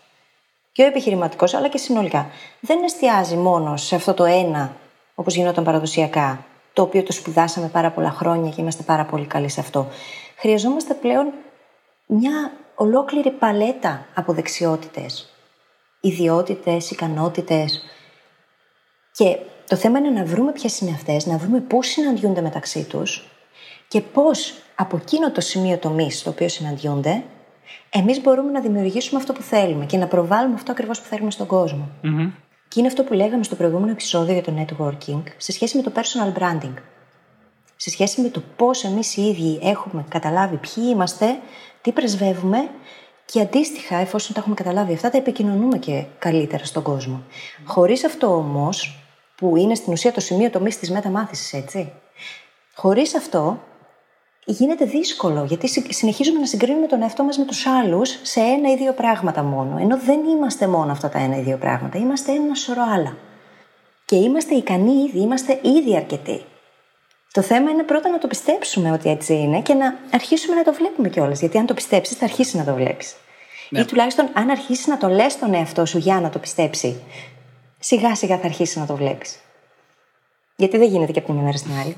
και 0.71 0.83
ο 0.83 0.85
επιχειρηματικός, 0.85 1.53
αλλά 1.53 1.67
και 1.67 1.77
συνολικά, 1.77 2.29
δεν 2.59 2.83
εστιάζει 2.83 3.35
μόνο 3.35 3.77
σε 3.77 3.95
αυτό 3.95 4.13
το 4.13 4.23
ένα, 4.25 4.75
όπως 5.19 5.35
γινόταν 5.35 5.63
παραδοσιακά, 5.63 6.45
το 6.73 6.81
οποίο 6.81 7.03
το 7.03 7.11
σπουδάσαμε 7.11 7.67
πάρα 7.67 7.91
πολλά 7.91 8.11
χρόνια 8.11 8.51
και 8.51 8.61
είμαστε 8.61 8.83
πάρα 8.83 9.05
πολύ 9.05 9.25
καλοί 9.25 9.49
σε 9.49 9.59
αυτό. 9.59 9.87
Χρειαζόμαστε 10.35 10.93
πλέον 10.93 11.33
μια 12.05 12.51
ολόκληρη 12.75 13.31
παλέτα 13.31 14.05
από 14.13 14.33
δεξιότητες, 14.33 15.29
ιδιότητες, 15.99 16.91
ικανότητες. 16.91 17.83
Και 19.11 19.37
το 19.67 19.75
θέμα 19.75 19.99
είναι 19.99 20.09
να 20.09 20.25
βρούμε 20.25 20.51
ποιες 20.51 20.79
είναι 20.79 20.91
αυτές, 20.91 21.25
να 21.25 21.37
βρούμε 21.37 21.59
πώς 21.59 21.87
συναντιούνται 21.87 22.41
μεταξύ 22.41 22.83
τους 22.83 23.29
και 23.87 24.01
πώς 24.01 24.53
από 24.75 24.97
εκείνο 24.97 25.31
το 25.31 25.41
σημείο 25.41 25.77
τομής 25.77 26.19
στο 26.19 26.29
οποίο 26.29 26.49
συναντιούνται, 26.49 27.23
εμείς 27.89 28.21
μπορούμε 28.21 28.51
να 28.51 28.59
δημιουργήσουμε 28.59 29.19
αυτό 29.19 29.33
που 29.33 29.41
θέλουμε 29.41 29.85
και 29.85 29.97
να 29.97 30.07
προβάλλουμε 30.07 30.55
αυτό 30.55 30.71
ακριβώς 30.71 31.01
που 31.01 31.07
θέλουμε 31.07 31.31
στον 31.31 31.47
κόσμο. 31.47 31.89
Και 32.69 32.79
είναι 32.79 32.87
αυτό 32.87 33.03
που 33.03 33.13
λέγαμε 33.13 33.43
στο 33.43 33.55
προηγούμενο 33.55 33.91
επεισόδιο 33.91 34.33
για 34.33 34.43
το 34.43 34.53
networking 34.57 35.23
σε 35.37 35.51
σχέση 35.51 35.77
με 35.77 35.83
το 35.83 35.91
personal 35.95 36.39
branding. 36.39 36.73
Σε 37.75 37.89
σχέση 37.89 38.21
με 38.21 38.29
το 38.29 38.43
πώς 38.55 38.83
εμείς 38.83 39.17
οι 39.17 39.21
ίδιοι 39.21 39.59
έχουμε 39.63 40.05
καταλάβει 40.09 40.55
ποιοι 40.55 40.83
είμαστε, 40.87 41.39
τι 41.81 41.91
πρεσβεύουμε 41.91 42.69
και 43.25 43.41
αντίστοιχα, 43.41 43.97
εφόσον 43.97 44.33
τα 44.33 44.39
έχουμε 44.39 44.55
καταλάβει 44.55 44.93
αυτά, 44.93 45.09
τα 45.09 45.17
επικοινωνούμε 45.17 45.77
και 45.77 46.05
καλύτερα 46.19 46.65
στον 46.65 46.83
κόσμο. 46.83 47.23
Χωρίς 47.65 48.03
αυτό 48.03 48.35
όμως, 48.35 48.99
που 49.35 49.55
είναι 49.55 49.75
στην 49.75 49.93
ουσία 49.93 50.11
το 50.11 50.19
σημείο 50.19 50.49
τομή 50.49 50.69
τη 50.69 50.91
μεταμάθησης, 50.91 51.53
έτσι. 51.53 51.91
Χωρίς 52.75 53.15
αυτό, 53.15 53.59
γίνεται 54.51 54.85
δύσκολο, 54.85 55.43
γιατί 55.43 55.93
συνεχίζουμε 55.93 56.39
να 56.39 56.45
συγκρίνουμε 56.45 56.87
τον 56.87 57.01
εαυτό 57.01 57.23
μας 57.23 57.37
με 57.37 57.45
τους 57.45 57.65
άλλους 57.65 58.19
σε 58.21 58.39
ένα 58.39 58.71
ή 58.71 58.75
δύο 58.75 58.93
πράγματα 58.93 59.43
μόνο. 59.43 59.77
Ενώ 59.79 59.99
δεν 59.99 60.19
είμαστε 60.23 60.67
μόνο 60.67 60.91
αυτά 60.91 61.09
τα 61.09 61.19
ένα 61.19 61.37
ή 61.37 61.41
δύο 61.41 61.57
πράγματα, 61.57 61.97
είμαστε 61.97 62.31
ένα 62.31 62.55
σωρό 62.55 62.81
άλλα. 62.93 63.17
Και 64.05 64.15
είμαστε 64.15 64.55
ικανοί 64.55 64.91
ήδη, 64.91 65.19
είμαστε 65.19 65.59
ήδη 65.61 65.95
αρκετοί. 65.95 66.41
Το 67.31 67.41
θέμα 67.41 67.71
είναι 67.71 67.83
πρώτα 67.83 68.09
να 68.09 68.17
το 68.17 68.27
πιστέψουμε 68.27 68.91
ότι 68.91 69.09
έτσι 69.09 69.33
είναι 69.33 69.61
και 69.61 69.73
να 69.73 69.99
αρχίσουμε 70.11 70.55
να 70.55 70.63
το 70.63 70.73
βλέπουμε 70.73 71.09
κιόλας. 71.09 71.39
Γιατί 71.39 71.57
αν 71.57 71.65
το 71.65 71.73
πιστέψεις, 71.73 72.17
θα 72.17 72.25
αρχίσεις 72.25 72.53
να 72.53 72.63
το 72.63 72.73
βλέπεις. 72.73 73.15
Ναι. 73.69 73.79
Ή 73.79 73.85
τουλάχιστον 73.85 74.29
αν 74.33 74.49
αρχίσεις 74.49 74.87
να 74.87 74.97
το 74.97 75.07
λες 75.07 75.37
τον 75.37 75.53
εαυτό 75.53 75.85
σου 75.85 75.97
για 75.97 76.19
να 76.19 76.29
το 76.29 76.39
πιστέψει, 76.39 77.01
σιγά 77.79 78.15
σιγά 78.15 78.37
θα 78.37 78.45
αρχίσεις 78.45 78.75
να 78.75 78.85
το 78.85 78.95
βλέπεις. 78.95 79.39
Γιατί 80.55 80.77
δεν 80.77 80.87
γίνεται 80.87 81.11
και 81.11 81.19
από 81.19 81.27
τη 81.27 81.33
μια 81.33 81.43
μέρα 81.43 81.57
στην 81.57 81.71
άλλη. 81.83 81.95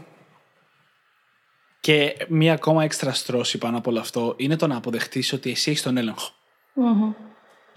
Και 1.82 2.26
μία 2.28 2.54
ακόμα 2.54 2.84
έξτρα 2.84 3.14
στρώση 3.14 3.58
πάνω 3.58 3.78
από 3.78 3.90
όλο 3.90 4.00
αυτό 4.00 4.34
είναι 4.38 4.56
το 4.56 4.68
να 4.68 4.76
αποδεχτείς 4.76 5.34
ότι 5.34 5.52
εσύ 5.52 5.70
έχεις 5.70 5.82
τον 5.82 5.98
έλεγχο. 5.98 6.30
Mm-hmm. 6.76 7.14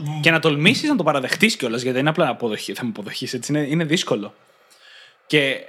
Ναι. 0.02 0.20
Και 0.20 0.30
να 0.30 0.38
τολμήσεις 0.38 0.88
να 0.88 0.96
το 0.96 1.02
παραδεχτείς 1.02 1.56
κιόλας, 1.56 1.82
γιατί 1.82 1.92
δεν 1.92 2.00
είναι 2.00 2.10
απλά 2.10 2.28
αποδοχή, 2.28 2.72
θα 2.74 2.84
με 2.84 2.88
αποδοχείς. 2.88 3.34
Έτσι 3.34 3.52
είναι, 3.52 3.66
είναι 3.66 3.84
δύσκολο. 3.84 4.34
Και 5.26 5.60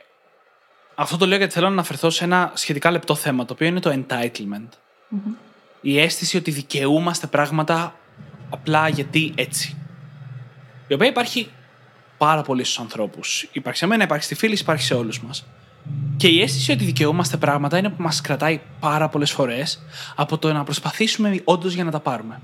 αυτό 0.95 1.17
το 1.17 1.25
λέω 1.27 1.37
γιατί 1.37 1.53
θέλω 1.53 1.65
να 1.65 1.71
αναφερθώ 1.71 2.09
σε 2.09 2.23
ένα 2.23 2.51
σχετικά 2.55 2.91
λεπτό 2.91 3.15
θέμα, 3.15 3.45
το 3.45 3.53
οποίο 3.53 3.67
είναι 3.67 3.79
το 3.79 4.05
entitlement. 4.07 4.69
Mm-hmm. 4.69 5.35
Η 5.81 5.99
αίσθηση 5.99 6.37
ότι 6.37 6.51
δικαιούμαστε 6.51 7.27
πράγματα 7.27 7.95
απλά 8.49 8.87
γιατί 8.87 9.33
έτσι. 9.35 9.77
Η 10.87 10.93
οποία 10.93 11.07
υπάρχει 11.07 11.49
πάρα 12.17 12.41
πολύ 12.41 12.63
στους 12.63 12.79
ανθρώπους. 12.79 13.47
Υπάρχει 13.51 13.77
σε 13.77 13.85
μένα, 13.85 14.03
υπάρχει 14.03 14.23
στη 14.23 14.35
φίλη, 14.35 14.57
υπάρχει 14.59 14.83
σε 14.83 14.93
όλους 14.93 15.21
μας. 15.21 15.45
Και 16.17 16.27
η 16.27 16.41
αίσθηση 16.41 16.71
ότι 16.71 16.83
δικαιούμαστε 16.83 17.37
πράγματα 17.37 17.77
είναι 17.77 17.89
που 17.89 18.01
μας 18.01 18.21
κρατάει 18.21 18.61
πάρα 18.79 19.09
πολλές 19.09 19.31
φορές 19.31 19.81
από 20.15 20.37
το 20.37 20.53
να 20.53 20.63
προσπαθήσουμε 20.63 21.41
όντως 21.43 21.73
για 21.73 21.83
να 21.83 21.91
τα 21.91 21.99
πάρουμε. 21.99 22.41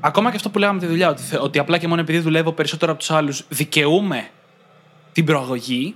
Ακόμα 0.00 0.30
και 0.30 0.36
αυτό 0.36 0.50
που 0.50 0.58
λέγαμε 0.58 0.80
τη 0.80 0.86
δουλειά, 0.86 1.08
ότι, 1.08 1.22
ότι 1.40 1.58
απλά 1.58 1.78
και 1.78 1.88
μόνο 1.88 2.00
επειδή 2.00 2.18
δουλεύω 2.18 2.52
περισσότερο 2.52 2.90
από 2.92 3.00
τους 3.00 3.10
άλλους, 3.10 3.44
δικαιούμαι 3.48 4.28
την 5.12 5.24
προαγωγή, 5.24 5.94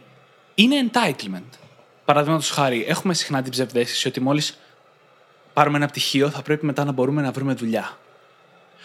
είναι 0.54 0.90
entitlement. 0.90 1.58
Παραδείγματος 2.04 2.50
χάρη, 2.50 2.84
έχουμε 2.88 3.14
συχνά 3.14 3.42
την 3.42 3.50
ψευδέστηση 3.50 4.08
ότι 4.08 4.20
μόλις 4.20 4.58
πάρουμε 5.52 5.76
ένα 5.76 5.86
πτυχίο 5.86 6.30
θα 6.30 6.42
πρέπει 6.42 6.66
μετά 6.66 6.84
να 6.84 6.92
μπορούμε 6.92 7.22
να 7.22 7.30
βρούμε 7.30 7.54
δουλειά. 7.54 7.98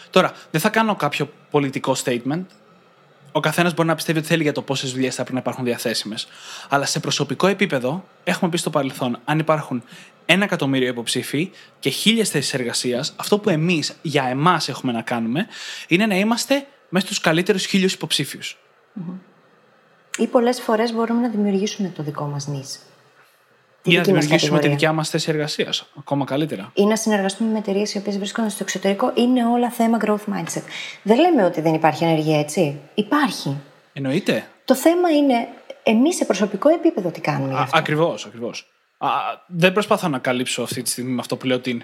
Τώρα, 0.09 0.33
δεν 0.51 0.61
θα 0.61 0.69
κάνω 0.69 0.95
κάποιο 0.95 1.29
πολιτικό 1.51 1.95
statement, 2.03 2.45
ο 3.31 3.39
καθένας 3.39 3.73
μπορεί 3.73 3.87
να 3.87 3.95
πιστεύει 3.95 4.19
ότι 4.19 4.27
θέλει 4.27 4.43
για 4.43 4.51
το 4.51 4.61
πόσες 4.61 4.91
δουλειές 4.91 5.15
θα 5.15 5.21
πρέπει 5.21 5.33
να 5.33 5.39
υπάρχουν 5.39 5.63
διαθέσιμες. 5.65 6.27
Αλλά 6.69 6.85
σε 6.85 6.99
προσωπικό 6.99 7.47
επίπεδο, 7.47 8.03
έχουμε 8.23 8.49
πει 8.49 8.57
στο 8.57 8.69
παρελθόν, 8.69 9.19
αν 9.25 9.39
υπάρχουν 9.39 9.83
ένα 10.25 10.43
εκατομμύριο 10.43 10.87
υποψήφοι 10.87 11.51
και 11.79 11.89
χίλιες 11.89 12.29
θέσεις 12.29 12.53
εργασίας, 12.53 13.13
αυτό 13.15 13.39
που 13.39 13.49
εμείς 13.49 13.95
για 14.01 14.23
εμάς 14.23 14.69
έχουμε 14.69 14.91
να 14.91 15.01
κάνουμε 15.01 15.47
είναι 15.87 16.05
να 16.05 16.15
είμαστε 16.15 16.67
μέσα 16.89 17.05
στους 17.05 17.19
καλύτερους 17.19 17.65
χίλιους 17.65 17.93
υποψήφιους. 17.93 18.57
Ή 20.17 20.27
πολλές 20.27 20.61
φορές 20.61 20.93
μπορούμε 20.93 21.21
να 21.21 21.29
δημιουργήσουμε 21.29 21.89
το 21.95 22.03
δικό 22.03 22.25
μας 22.25 22.47
νης. 22.47 22.79
Ή 23.87 23.95
να 23.95 24.01
δημιουργήσουμε 24.01 24.59
τη 24.59 24.67
δικιά 24.67 24.93
μας 24.93 25.09
θέση 25.09 25.29
εργασίας. 25.29 25.85
Ακόμα 25.99 26.25
καλύτερα. 26.25 26.71
Ή 26.73 26.83
να 26.83 26.95
συνεργαστούμε 26.95 27.51
με 27.51 27.57
εταιρείες 27.57 27.93
οι 27.93 27.97
οποίες 27.97 28.17
βρίσκονται 28.17 28.49
στο 28.49 28.63
εξωτερικό. 28.63 29.11
Είναι 29.15 29.45
όλα 29.45 29.69
θέμα 29.69 29.97
growth 30.05 30.33
mindset. 30.33 30.63
Δεν 31.03 31.19
λέμε 31.19 31.43
ότι 31.43 31.61
δεν 31.61 31.73
υπάρχει 31.73 32.05
ανεργία, 32.05 32.39
έτσι. 32.39 32.79
Υπάρχει. 32.93 33.57
Εννοείται. 33.93 34.47
Το 34.65 34.75
θέμα 34.75 35.09
είναι 35.09 35.47
εμείς 35.83 36.15
σε 36.15 36.25
προσωπικό 36.25 36.69
επίπεδο 36.69 37.09
τι 37.09 37.21
κάνουμε. 37.21 37.67
Ακριβώς, 37.71 38.25
ακριβώς. 38.25 38.67
Δεν 39.47 39.73
προσπαθώ 39.73 40.07
να 40.07 40.17
καλύψω 40.17 40.61
αυτή 40.61 40.81
τη 40.81 40.89
στιγμή 40.89 41.11
με 41.11 41.19
αυτό 41.19 41.37
που 41.37 41.45
λέω 41.45 41.59
την 41.59 41.83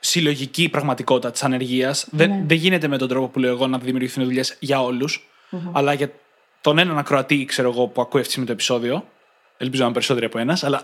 συλλογική 0.00 0.68
πραγματικότητα 0.68 1.30
της 1.30 1.42
ανεργίας. 1.42 2.06
Ναι. 2.10 2.26
Δεν, 2.26 2.44
δεν 2.46 2.56
γίνεται 2.56 2.88
με 2.88 2.98
τον 2.98 3.08
τρόπο 3.08 3.28
που 3.28 3.38
λέω 3.38 3.50
εγώ 3.50 3.66
να 3.66 3.78
δημιουργηθούν 3.78 4.24
δουλειές 4.24 4.56
για 4.58 4.82
ολου 4.82 5.08
αλλά 5.72 5.92
για 5.92 6.10
τον 6.60 6.78
έναν 6.78 6.98
ακροατή, 6.98 7.44
ξέρω 7.44 7.70
εγώ, 7.70 7.86
που 7.86 8.00
ακούει 8.00 8.20
αυτή 8.20 8.40
με 8.40 8.46
το 8.46 8.52
επεισόδιο, 8.52 9.04
Ελπίζω 9.56 9.80
να 9.80 9.84
είναι 9.84 9.94
περισσότεροι 9.94 10.26
από 10.26 10.38
ένας, 10.38 10.64
αλλά. 10.64 10.82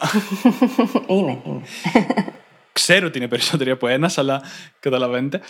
είναι, 1.06 1.42
είναι. 1.46 1.62
Ξέρω 2.72 3.06
ότι 3.06 3.18
είναι 3.18 3.28
περισσότεροι 3.28 3.70
από 3.70 3.86
ένας, 3.86 4.18
αλλά 4.18 4.42
καταλαβαίνετε. 4.80 5.40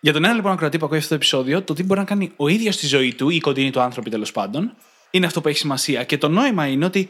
Για 0.00 0.12
τον 0.12 0.24
ένα 0.24 0.34
λοιπόν 0.34 0.52
ακροατή 0.52 0.78
που 0.78 0.84
ακούει 0.84 0.96
αυτό 0.98 1.08
το 1.08 1.14
επεισόδιο, 1.14 1.62
το 1.62 1.74
τι 1.74 1.82
μπορεί 1.82 2.00
να 2.00 2.06
κάνει 2.06 2.32
ο 2.36 2.48
ίδιος 2.48 2.74
στη 2.74 2.86
ζωή 2.86 3.14
του 3.14 3.30
ή 3.30 3.36
η 3.36 3.40
κοντινή 3.40 3.70
του 3.70 3.80
άνθρωποι 3.80 4.10
τέλος 4.10 4.32
πάντων, 4.32 4.76
είναι 5.10 5.26
αυτό 5.26 5.40
που 5.40 5.48
έχει 5.48 5.58
σημασία. 5.58 6.04
Και 6.04 6.18
το 6.18 6.28
νόημα 6.28 6.66
είναι 6.66 6.84
ότι 6.84 7.08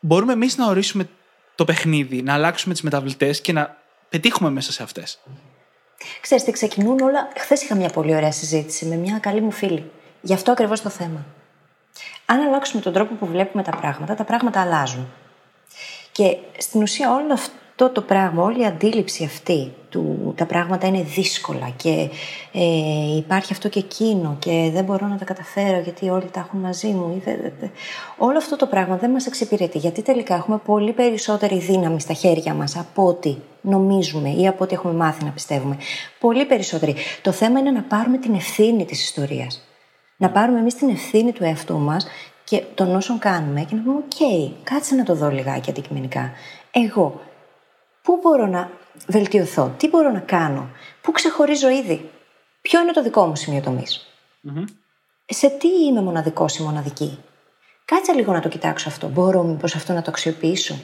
μπορούμε 0.00 0.32
εμείς 0.32 0.56
να 0.56 0.66
ορίσουμε 0.66 1.08
το 1.54 1.64
παιχνίδι, 1.64 2.22
να 2.22 2.34
αλλάξουμε 2.34 2.74
τις 2.74 2.82
μεταβλητές 2.82 3.40
και 3.40 3.52
να 3.52 3.76
πετύχουμε 4.08 4.50
μέσα 4.50 4.72
σε 4.72 4.82
αυτές. 4.82 5.18
Ξέρετε, 6.20 6.50
ξεκινούν 6.50 7.00
όλα. 7.00 7.28
Χθες 7.36 7.62
είχα 7.62 7.74
μια 7.74 7.88
πολύ 7.88 8.14
ωραία 8.14 8.32
συζήτηση 8.32 8.86
με 8.86 8.96
μια 8.96 9.18
καλή 9.18 9.40
μου 9.40 9.50
φίλη. 9.50 9.90
Γι' 10.20 10.32
αυτό 10.32 10.50
ακριβώς 10.50 10.80
το 10.80 10.88
θέμα 10.88 11.26
αν 12.32 12.40
αλλάξουμε 12.40 12.82
τον 12.82 12.92
τρόπο 12.92 13.14
που 13.14 13.26
βλέπουμε 13.26 13.62
τα 13.62 13.70
πράγματα, 13.70 14.14
τα 14.14 14.24
πράγματα 14.24 14.60
αλλάζουν. 14.60 15.06
Και 16.12 16.36
στην 16.58 16.82
ουσία 16.82 17.14
όλο 17.14 17.32
αυτό 17.32 17.90
το 17.90 18.00
πράγμα, 18.00 18.42
όλη 18.42 18.60
η 18.60 18.66
αντίληψη 18.66 19.24
αυτή 19.24 19.72
του 19.88 20.34
τα 20.36 20.46
πράγματα 20.46 20.86
είναι 20.86 21.02
δύσκολα 21.02 21.72
και 21.76 22.10
ε, 22.52 23.16
υπάρχει 23.16 23.52
αυτό 23.52 23.68
και 23.68 23.78
εκείνο 23.78 24.36
και 24.38 24.70
δεν 24.72 24.84
μπορώ 24.84 25.06
να 25.06 25.16
τα 25.16 25.24
καταφέρω 25.24 25.78
γιατί 25.78 26.08
όλοι 26.08 26.28
τα 26.32 26.40
έχουν 26.40 26.60
μαζί 26.60 26.88
μου. 26.88 27.22
Όλο 28.16 28.36
αυτό 28.36 28.56
το 28.56 28.66
πράγμα 28.66 28.96
δεν 28.96 29.10
μας 29.10 29.26
εξυπηρετεί 29.26 29.78
γιατί 29.78 30.02
τελικά 30.02 30.34
έχουμε 30.34 30.58
πολύ 30.64 30.92
περισσότερη 30.92 31.58
δύναμη 31.58 32.00
στα 32.00 32.12
χέρια 32.12 32.54
μας 32.54 32.76
από 32.76 33.06
ό,τι 33.06 33.36
νομίζουμε 33.60 34.30
ή 34.30 34.46
από 34.46 34.64
ό,τι 34.64 34.74
έχουμε 34.74 34.92
μάθει 34.92 35.24
να 35.24 35.30
πιστεύουμε. 35.30 35.76
Πολύ 36.20 36.44
περισσότερη. 36.44 36.94
Το 37.22 37.32
θέμα 37.32 37.58
είναι 37.58 37.70
να 37.70 37.82
πάρουμε 37.82 38.18
την 38.18 38.34
ευθύνη 38.34 38.84
της 38.84 39.02
ιστορίας 39.02 39.66
να 40.22 40.30
πάρουμε 40.30 40.58
εμείς 40.58 40.74
την 40.74 40.88
ευθύνη 40.88 41.32
του 41.32 41.44
εαυτού 41.44 41.78
μας 41.78 42.06
και 42.44 42.62
των 42.74 42.94
όσων 42.94 43.18
κάνουμε 43.18 43.62
και 43.62 43.74
να 43.74 43.82
πούμε: 43.82 44.04
OK, 44.08 44.52
κάτσε 44.62 44.94
να 44.94 45.04
το 45.04 45.14
δω 45.14 45.30
λιγάκι 45.30 45.70
αντικειμενικά. 45.70 46.32
Εγώ, 46.70 47.20
πού 48.02 48.18
μπορώ 48.22 48.46
να 48.46 48.70
βελτιωθώ, 49.06 49.74
τι 49.76 49.88
μπορώ 49.88 50.10
να 50.10 50.18
κάνω, 50.18 50.68
πού 51.00 51.12
ξεχωρίζω 51.12 51.68
ήδη, 51.68 52.10
ποιο 52.60 52.80
είναι 52.80 52.92
το 52.92 53.02
δικό 53.02 53.26
μου 53.26 53.36
σημείο 53.36 53.60
τομής; 53.60 54.06
Mm-hmm. 54.48 54.64
Σε 55.26 55.48
τι 55.48 55.68
είμαι 55.68 56.02
μοναδικός 56.02 56.56
ή 56.56 56.62
μοναδική; 56.62 57.18
Κάτσε 57.84 58.12
λίγο 58.12 58.32
να 58.32 58.40
το 58.40 58.48
κοιτάξω 58.48 58.88
αυτό. 58.88 59.08
Μπορώ 59.08 59.42
μήπως 59.42 59.74
αυτό 59.74 59.92
να 59.92 60.02
το 60.02 60.10
αξιοποιήσω; 60.10 60.74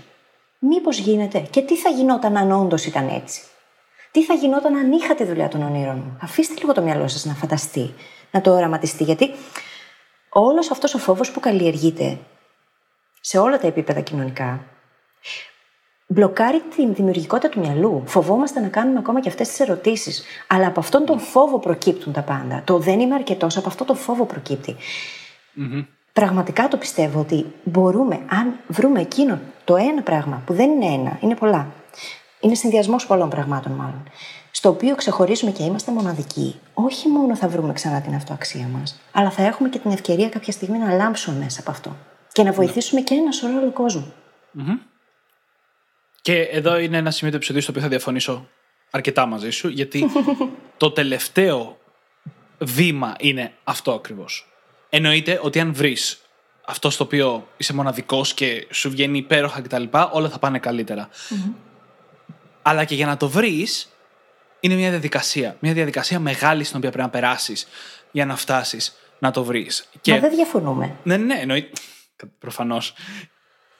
Μήπως 0.58 0.98
γίνεται; 0.98 1.40
Και 1.50 1.62
τι 1.62 1.76
θα 1.76 1.88
γινόταν 1.88 2.36
αν 2.36 2.52
όντως 2.52 2.84
ήταν 2.84 3.08
έτσι; 3.08 3.42
Τι 4.10 4.24
θα 4.24 4.34
γινόταν 4.34 4.76
αν 4.76 4.92
είχα 4.92 5.14
τη 5.14 5.24
δουλειά 5.24 5.48
των 5.48 5.62
ονείρων 5.62 5.96
μου; 5.96 6.18
Αφήστε 6.22 6.54
λίγο 6.58 6.72
το 6.72 6.82
μυαλό 6.82 7.08
σας 7.08 7.24
να 7.24 7.34
φανταστεί 7.34 7.94
να 8.30 8.40
το 8.40 8.52
οραματιστεί. 8.52 9.04
Γιατί 9.04 9.30
όλος 10.28 10.70
αυτός 10.70 10.94
ο 10.94 10.98
φόβος 10.98 11.30
που 11.30 11.40
καλλιεργείται 11.40 12.18
σε 13.20 13.38
όλα 13.38 13.58
τα 13.58 13.66
επίπεδα 13.66 14.00
κοινωνικά 14.00 14.60
μπλοκάρει 16.08 16.62
τη 16.76 16.86
δημιουργικότητα 16.92 17.48
του 17.48 17.60
μυαλού. 17.60 18.02
Φοβόμαστε 18.06 18.60
να 18.60 18.68
κάνουμε 18.68 18.98
ακόμα 18.98 19.20
και 19.20 19.28
αυτές 19.28 19.48
τις 19.48 19.60
ερωτήσεις. 19.60 20.22
Αλλά 20.46 20.66
από 20.66 20.80
αυτόν 20.80 21.04
τον 21.04 21.18
φόβο 21.18 21.58
προκύπτουν 21.58 22.12
τα 22.12 22.22
πάντα. 22.22 22.62
Το 22.64 22.78
δεν 22.78 23.00
είμαι 23.00 23.14
αρκετός, 23.14 23.56
από 23.56 23.68
αυτό 23.68 23.84
το 23.84 23.94
φόβο 23.94 24.24
προκύπτει. 24.24 24.76
Mm-hmm. 25.56 25.86
Πραγματικά 26.12 26.68
το 26.68 26.76
πιστεύω 26.76 27.20
ότι 27.20 27.46
μπορούμε, 27.62 28.20
αν 28.28 28.54
βρούμε 28.66 29.00
εκείνο 29.00 29.40
το 29.64 29.76
ένα 29.76 30.02
πράγμα 30.02 30.42
που 30.46 30.54
δεν 30.54 30.70
είναι 30.70 30.86
ένα, 30.86 31.18
είναι 31.20 31.34
πολλά. 31.34 31.66
Είναι 32.40 32.54
συνδυασμός 32.54 33.06
πολλών 33.06 33.28
πραγμάτων, 33.28 33.72
μάλλον 33.72 34.02
στο 34.58 34.68
οποίο 34.68 34.94
ξεχωρίζουμε 34.94 35.50
και 35.50 35.62
είμαστε 35.62 35.92
μοναδικοί, 35.92 36.60
όχι 36.74 37.08
μόνο 37.08 37.36
θα 37.36 37.48
βρούμε 37.48 37.72
ξανά 37.72 38.00
την 38.00 38.14
αυτοαξία 38.14 38.66
μας, 38.66 39.00
αλλά 39.12 39.30
θα 39.30 39.42
έχουμε 39.42 39.68
και 39.68 39.78
την 39.78 39.90
ευκαιρία 39.90 40.28
κάποια 40.28 40.52
στιγμή 40.52 40.78
να 40.78 40.92
λάμψουμε 40.92 41.38
μέσα 41.38 41.60
από 41.60 41.70
αυτό 41.70 41.96
και 42.32 42.42
να 42.42 42.52
βοηθήσουμε 42.52 43.00
και 43.00 43.14
ένα 43.14 43.32
σωρό 43.32 43.58
άλλο 43.58 43.70
κόσμο. 43.70 44.12
Mm-hmm. 44.58 44.78
Και 46.22 46.40
εδώ 46.40 46.78
είναι 46.78 46.96
ένα 46.96 47.10
σημείο 47.10 47.30
του 47.30 47.36
επεισοδίου 47.36 47.62
στο 47.62 47.70
οποίο 47.70 47.82
θα 47.82 47.88
διαφωνήσω 47.88 48.48
αρκετά 48.90 49.26
μαζί 49.26 49.50
σου, 49.50 49.68
γιατί 49.68 50.10
το 50.76 50.90
τελευταίο 50.90 51.78
βήμα 52.58 53.14
είναι 53.18 53.52
αυτό 53.64 53.92
ακριβώς. 53.92 54.48
Εννοείται 54.88 55.40
ότι 55.42 55.60
αν 55.60 55.74
βρεις 55.74 56.20
αυτό 56.66 56.90
στο 56.90 57.04
οποίο 57.04 57.48
είσαι 57.56 57.74
μοναδικός 57.74 58.34
και 58.34 58.66
σου 58.70 58.90
βγαίνει 58.90 59.18
υπέροχα 59.18 59.60
κτλ., 59.60 59.84
όλα 60.12 60.28
θα 60.28 60.38
πάνε 60.38 60.58
καλύτερα. 60.58 61.08
Αλλά 62.62 62.84
και 62.84 62.94
για 62.94 63.06
να 63.06 63.16
το 63.16 63.28
βρεις, 63.28 63.92
είναι 64.60 64.74
μια 64.74 64.90
διαδικασία. 64.90 65.56
Μια 65.58 65.72
διαδικασία 65.72 66.20
μεγάλη 66.20 66.64
στην 66.64 66.76
οποία 66.76 66.90
πρέπει 66.90 67.04
να 67.04 67.10
περάσεις 67.10 67.68
για 68.10 68.26
να 68.26 68.36
φτάσεις 68.36 68.96
να 69.18 69.30
το 69.30 69.44
βρεις. 69.44 69.88
Μα 70.06 70.18
δεν 70.18 70.30
διαφωνούμε. 70.30 70.96
Ναι, 71.02 71.16
ναι, 71.16 71.34
εννοείται. 71.34 71.80
Προφανώς. 72.38 72.94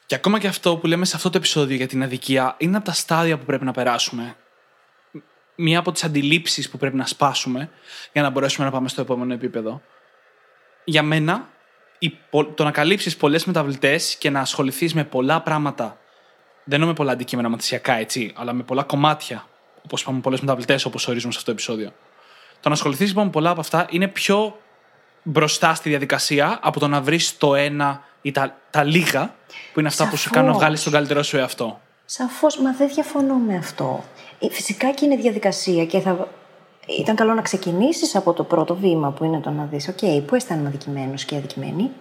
Και 0.05 0.15
ακόμα 0.15 0.39
και 0.39 0.47
αυτό 0.47 0.77
που 0.77 0.87
λέμε 0.87 1.05
σε 1.05 1.15
αυτό 1.15 1.29
το 1.29 1.37
επεισόδιο 1.37 1.75
για 1.75 1.87
την 1.87 2.03
αδικία 2.03 2.55
είναι 2.57 2.77
από 2.77 2.85
τα 2.85 2.91
στάδια 2.91 3.37
που 3.37 3.45
πρέπει 3.45 3.65
να 3.65 3.71
περάσουμε. 3.71 4.35
Μία 5.55 5.79
από 5.79 5.91
τις 5.91 6.03
αντιλήψεις 6.03 6.69
που 6.69 6.77
πρέπει 6.77 6.95
να 6.95 7.05
σπάσουμε 7.05 7.69
για 8.11 8.21
να 8.21 8.29
μπορέσουμε 8.29 8.65
να 8.65 8.71
πάμε 8.71 8.89
στο 8.89 9.01
επόμενο 9.01 9.33
επίπεδο. 9.33 9.81
Για 10.83 11.03
μένα, 11.03 11.49
το 12.55 12.63
να 12.63 12.71
καλύψεις 12.71 13.17
πολλές 13.17 13.45
μεταβλητές 13.45 14.15
και 14.15 14.29
να 14.29 14.39
ασχοληθείς 14.39 14.93
με 14.93 15.03
πολλά 15.03 15.41
πράγματα. 15.41 15.99
Δεν 16.63 16.73
εννοώ 16.73 16.87
με 16.87 16.93
πολλά 16.93 17.11
αντικείμενα 17.11 17.49
μαθησιακά 17.49 17.93
έτσι, 17.93 18.33
αλλά 18.35 18.53
με 18.53 18.63
πολλά 18.63 18.83
κομμάτια. 18.83 19.48
Όπως 19.89 20.01
είπαμε, 20.01 20.19
πολλές 20.19 20.39
μεταβλητές, 20.39 20.85
όπως 20.85 21.07
ορίζουμε 21.07 21.31
σε 21.31 21.37
αυτό 21.37 21.51
το 21.51 21.57
επεισόδιο. 21.57 21.91
Το 22.59 22.69
να 22.69 22.75
ασχοληθείς 22.75 23.07
λοιπόν 23.07 23.23
με 23.25 23.29
πολλά 23.29 23.49
από 23.49 23.59
αυτά 23.59 23.87
είναι 23.89 24.07
πιο 24.07 24.57
μπροστά 25.23 25.73
στη 25.73 25.89
διαδικασία 25.89 26.59
από 26.61 26.79
το 26.79 26.87
να 26.87 27.01
βρεις 27.01 27.37
το 27.37 27.55
ένα 27.55 28.03
ή 28.21 28.31
τα, 28.31 28.55
τα 28.69 28.83
λίγα 28.83 29.35
που 29.73 29.79
είναι 29.79 29.87
αυτά 29.87 30.03
Σαφώς. 30.03 30.19
που 30.19 30.27
σου 30.27 30.29
κάνουν 30.29 30.51
να 30.51 30.57
βγάλεις 30.57 30.83
τον 30.83 30.93
καλύτερό 30.93 31.23
σου 31.23 31.37
εαυτό. 31.37 31.79
Σαφώς, 32.05 32.57
μα 32.57 32.73
δεν 32.73 32.89
διαφωνώ 32.93 33.33
με 33.35 33.55
αυτό. 33.57 34.03
Ε, 34.39 34.49
Φυσικά 34.49 34.91
και 34.91 35.05
είναι 35.05 35.15
διαδικασία 35.15 35.85
και 35.85 35.99
θα. 35.99 36.27
Ήταν 36.99 37.15
καλό 37.15 37.33
να 37.33 37.41
ξεκινήσεις 37.41 38.15
από 38.15 38.33
το 38.33 38.43
πρώτο 38.43 38.75
βήμα 38.75 39.11
που 39.11 39.23
είναι 39.23 39.39
το 39.39 39.49
να 39.49 39.67
δεις, 39.71 39.89
OK, 39.89 40.23
πού 40.25 40.35
αισθάνομαι 40.35 40.67
αδικημένος 40.67 41.25
και 41.25 41.35
αδικημένη, 41.35 41.91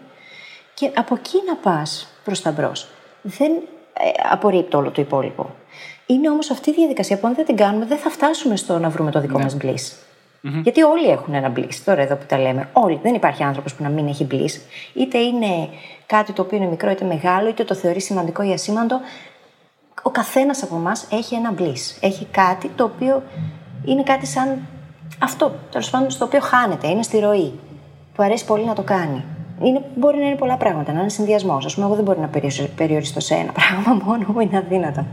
και 0.74 0.90
από 0.94 1.14
εκεί 1.14 1.36
να 1.46 1.56
πας 1.56 2.08
προς 2.24 2.42
τα 2.42 2.50
μπρος. 2.50 2.88
Δεν 3.22 3.52
ε, 3.92 4.10
απορρίπτω 4.30 4.78
όλο 4.78 4.90
το 4.90 5.02
υπόλοιπο. 5.02 5.54
Είναι 6.10 6.30
όμως 6.30 6.50
αυτή 6.50 6.70
η 6.70 6.72
διαδικασία 6.72 7.18
που 7.18 7.26
αν 7.26 7.34
δεν 7.34 7.44
την 7.44 7.56
κάνουμε, 7.56 7.84
δεν 7.86 7.98
θα 7.98 8.10
φτάσουμε 8.10 8.56
στο 8.56 8.78
να 8.78 8.88
βρούμε 8.88 9.10
το 9.10 9.20
δικό 9.20 9.38
Ναι. 9.38 9.44
μας 9.44 9.54
μα 9.54 9.60
bliss. 9.62 9.92
Γιατί 10.62 10.82
όλοι 10.82 11.08
έχουν 11.08 11.34
ένα 11.34 11.52
bliss. 11.56 11.74
Τώρα 11.84 12.02
εδώ 12.02 12.14
που 12.14 12.24
τα 12.28 12.38
λέμε. 12.38 12.68
Όλοι. 12.72 12.98
Δεν 13.02 13.14
υπάρχει 13.14 13.42
άνθρωπος 13.42 13.74
που 13.74 13.82
να 13.82 13.88
μην 13.88 14.06
έχει 14.06 14.26
bliss. 14.30 14.60
Είτε 14.94 15.18
είναι 15.18 15.68
κάτι 16.06 16.32
το 16.32 16.42
οποίο 16.42 16.56
είναι 16.58 16.66
μικρό 16.66 16.90
είτε 16.90 17.04
μεγάλο, 17.04 17.48
είτε 17.48 17.64
το 17.64 17.74
θεωρεί 17.74 18.00
σημαντικό 18.00 18.42
ή 18.42 18.52
ασήμαντο. 18.52 19.00
Ο 20.02 20.10
καθένας 20.10 20.62
από 20.62 20.74
εμάς 20.76 21.06
έχει 21.12 21.34
ένα 21.34 21.54
bliss. 21.58 21.96
Έχει 22.00 22.24
κάτι 22.30 22.68
το 22.76 22.84
οποίο 22.84 23.22
είναι 23.84 24.02
κάτι 24.02 24.26
σαν 24.26 24.58
αυτό. 25.18 25.54
Τέλος 25.70 25.90
πάντων, 25.90 26.10
στο 26.10 26.24
οποίο 26.24 26.40
χάνεται. 26.40 26.88
Είναι 26.88 27.02
στη 27.02 27.18
ροή. 27.18 27.52
Του 28.14 28.22
αρέσει 28.22 28.44
πολύ 28.44 28.64
να 28.64 28.74
το 28.74 28.82
κάνει. 28.82 29.24
Είναι, 29.62 29.80
μπορεί 29.96 30.18
να 30.18 30.26
είναι 30.26 30.36
πολλά 30.36 30.56
πράγματα, 30.56 30.92
να 30.92 31.00
είναι 31.00 31.08
συνδυασμός. 31.08 31.66
Α 31.66 31.74
πούμε, 31.74 31.86
εγώ 31.86 31.94
δεν 31.94 32.04
μπορώ 32.04 32.20
να 32.20 32.26
περιοριστώ- 32.26 32.68
περιοριστώ 32.76 33.20
σε 33.20 33.34
ένα 33.34 33.52
πράγμα 33.60 34.02
μόνο 34.04 34.24
μου, 34.28 34.40
είναι 34.40 34.56
αδύνατο. 34.56 35.04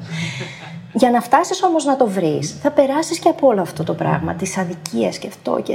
Για 0.97 1.11
να 1.11 1.21
φτάσεις 1.21 1.63
όμως 1.63 1.85
να 1.85 1.95
το 1.95 2.07
βρεις, 2.07 2.57
θα 2.61 2.71
περάσεις 2.71 3.19
και 3.19 3.29
από 3.29 3.47
όλο 3.47 3.61
αυτό 3.61 3.83
το 3.83 3.93
πράγμα, 3.93 4.33
τη 4.33 4.53
αδικία 4.57 5.09
και 5.09 5.27
αυτό. 5.27 5.61
Και, 5.63 5.73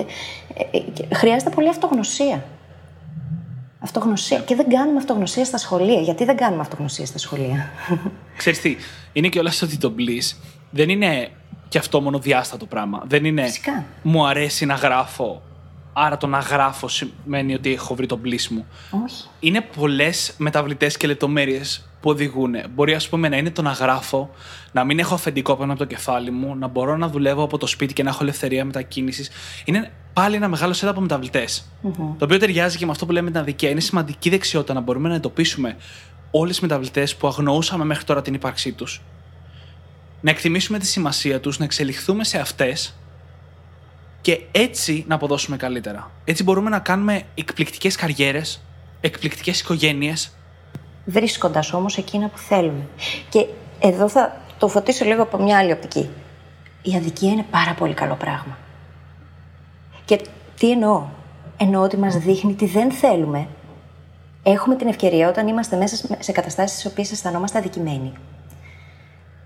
ε, 0.55 0.77
ε, 0.77 0.79
και 0.79 1.14
χρειάζεται 1.14 1.51
πολύ 1.51 1.68
αυτογνωσία. 1.68 2.45
Αυτογνωσία. 3.81 4.39
Και 4.39 4.55
δεν 4.55 4.68
κάνουμε 4.68 4.99
αυτογνωσία 4.99 5.45
στα 5.45 5.59
σχολεία. 5.59 6.01
Γιατί 6.01 6.25
δεν 6.25 6.37
κάνουμε 6.37 6.61
αυτογνωσία 6.61 7.07
στα 7.07 7.18
σχολεία; 7.18 7.71
Ξέρεις 8.37 8.61
τι, 8.61 8.77
είναι 9.12 9.29
και 9.29 9.39
όλας 9.39 9.62
ότι 9.62 9.77
το 9.79 9.95
bliss 9.99 10.37
δεν 10.71 10.89
είναι 10.89 11.31
και 11.68 11.79
αυτό 11.79 12.01
μονοδιάστατο 12.01 12.66
πράγμα. 12.66 13.03
Δεν 13.07 13.25
είναι 13.25 13.43
Φυσικά. 13.43 13.85
μου 14.03 14.27
αρέσει 14.27 14.66
να 14.66 14.75
γράφω, 14.75 15.43
άρα 15.93 16.16
το 16.16 16.27
να 16.27 16.39
γράφω 16.39 16.89
σημαίνει 16.89 17.55
ότι 17.55 17.73
έχω 17.73 17.95
βρει 17.95 18.07
τον 18.07 18.21
bliss 18.25 18.47
μου. 18.51 18.66
Όχι. 19.05 19.25
Είναι 19.41 19.61
πολλές 19.61 20.35
μεταβλητές 20.37 20.97
και 20.97 21.07
λεπτομέρειες 21.07 21.89
που 22.01 22.11
οδηγούν. 22.11 22.55
Μπορεί, 22.74 22.94
ας 22.94 23.09
πούμε, 23.09 23.28
να 23.28 23.36
είναι 23.36 23.51
το 23.51 23.62
να 23.62 23.70
γράφω, 23.70 24.30
να 24.72 24.84
μην 24.84 24.98
έχω 24.98 25.14
αφεντικό 25.14 25.57
πάνω 25.57 25.72
από 25.72 25.80
το 25.80 25.86
κεφάλι 25.86 26.30
μου, 26.30 26.57
να 26.57 26.66
μπορώ 26.66 26.96
να 26.96 27.09
δουλεύω 27.09 27.42
από 27.42 27.59
το 27.59 27.66
σπίτι 27.66 27.92
και 27.92 28.03
να 28.03 28.11
έχω 28.11 28.18
ελευθερία 28.22 28.64
μετακίνησης. 28.64 29.30
Είναι 29.64 29.92
πάλι 30.12 30.36
ένα 30.36 30.48
μεγάλο 30.48 30.72
set 30.72 30.86
από 30.86 31.01
μεταβλητε 31.01 31.44
Το 32.18 32.24
οποίο 32.24 32.38
ταιριάζει 32.38 32.78
και 32.78 32.84
με 32.84 32.90
αυτό 32.90 33.07
που 33.07 33.12
λέμε 33.12 33.30
την 33.30 33.40
αδικία. 33.40 33.70
Είναι 33.70 33.80
σημαντική 33.80 34.30
δεξιότητα 34.30 34.74
να 34.74 34.80
μπορούμε 34.80 35.09
να 35.09 35.14
εντοπίσουμε 35.14 35.76
όλες 36.30 36.51
τις 36.51 36.61
μεταβλητές 36.61 37.16
που 37.16 37.26
αγνοούσαμε 37.26 37.84
μέχρι 37.84 38.05
τώρα 38.05 38.22
την 38.22 38.34
ύπαρξή 38.34 38.72
τους. 38.72 39.03
Να 40.20 40.30
εκτιμήσουμε 40.30 40.78
τη 40.78 40.86
σημασία 40.86 41.40
τους, 41.40 41.59
να 41.59 41.64
εξελιχθούμε 41.64 42.24
σε 42.24 42.38
αυτές 42.38 42.94
και 44.20 44.40
έτσι 44.53 45.05
να 45.09 45.14
αποδώσουμε 45.14 45.57
καλύτερα. 45.57 46.11
Έτσι 46.24 46.42
μπορούμε 46.42 46.70
να 46.70 46.78
κάνουμε 46.78 47.22
εκπληκτικές 47.34 47.96
καριέρες, 47.96 48.62
εκπληκτικές 49.01 49.61
οικογένειες. 49.61 50.34
Βρίσκοντας 51.05 51.72
όμως 51.72 51.96
εκείνα 51.96 52.28
που 52.28 52.38
θέλουμε. 52.38 52.88
Και 53.28 53.46
εδώ 53.80 54.09
θα 54.09 54.40
το 54.59 54.68
φωτίσω 54.68 55.05
λίγο 55.05 55.22
από 55.22 55.42
μια 55.42 55.59
άλλη 55.59 55.72
οπτική. 55.72 56.11
Η 56.82 56.94
αδικία 56.96 57.30
είναι 57.30 57.44
πάρα 57.51 57.74
πολύ 57.74 57.94
καλό 57.94 58.14
πράγμα. 58.14 58.59
Και 60.05 60.20
τι 60.59 60.70
εννοώ; 60.70 61.05
Εννοώ 61.57 61.82
ότι 61.82 61.96
μας 61.96 62.16
δείχνει 62.16 62.55
τι 62.55 62.66
δεν 62.66 62.90
θέλουμε. 62.90 63.48
Έχουμε 64.42 64.76
την 64.76 64.88
ευκαιρία 64.88 65.28
όταν 65.28 65.48
είμαστε 65.48 65.76
μέσα 65.76 66.09
σε 66.18 66.32
καταστάσεις 66.32 66.78
στις 66.78 66.90
οποίες 66.90 67.12
αισθανόμαστε 67.12 67.59
αδικημένοι 67.59 68.12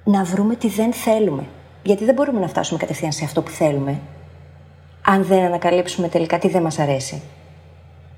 να 0.05 0.25
βρούμε 0.25 0.57
τι 0.57 0.69
δεν 0.69 0.93
θέλουμε. 0.93 1.45
Γιατί 1.83 2.05
δεν 2.05 2.15
μπορούμε 2.15 2.41
να 2.41 2.49
φτάσουμε 2.49 2.79
κατευθείαν 2.79 3.13
σε 3.13 3.25
αυτό 3.25 3.43
που 3.43 3.51
θέλουμε, 3.51 4.01
αν 5.03 5.25
δεν 5.25 5.45
ανακαλύψουμε 5.45 6.09
τελικά 6.09 6.39
τι 6.39 6.49
δεν 6.49 6.63
μας 6.63 6.79
αρέσει. 6.79 7.23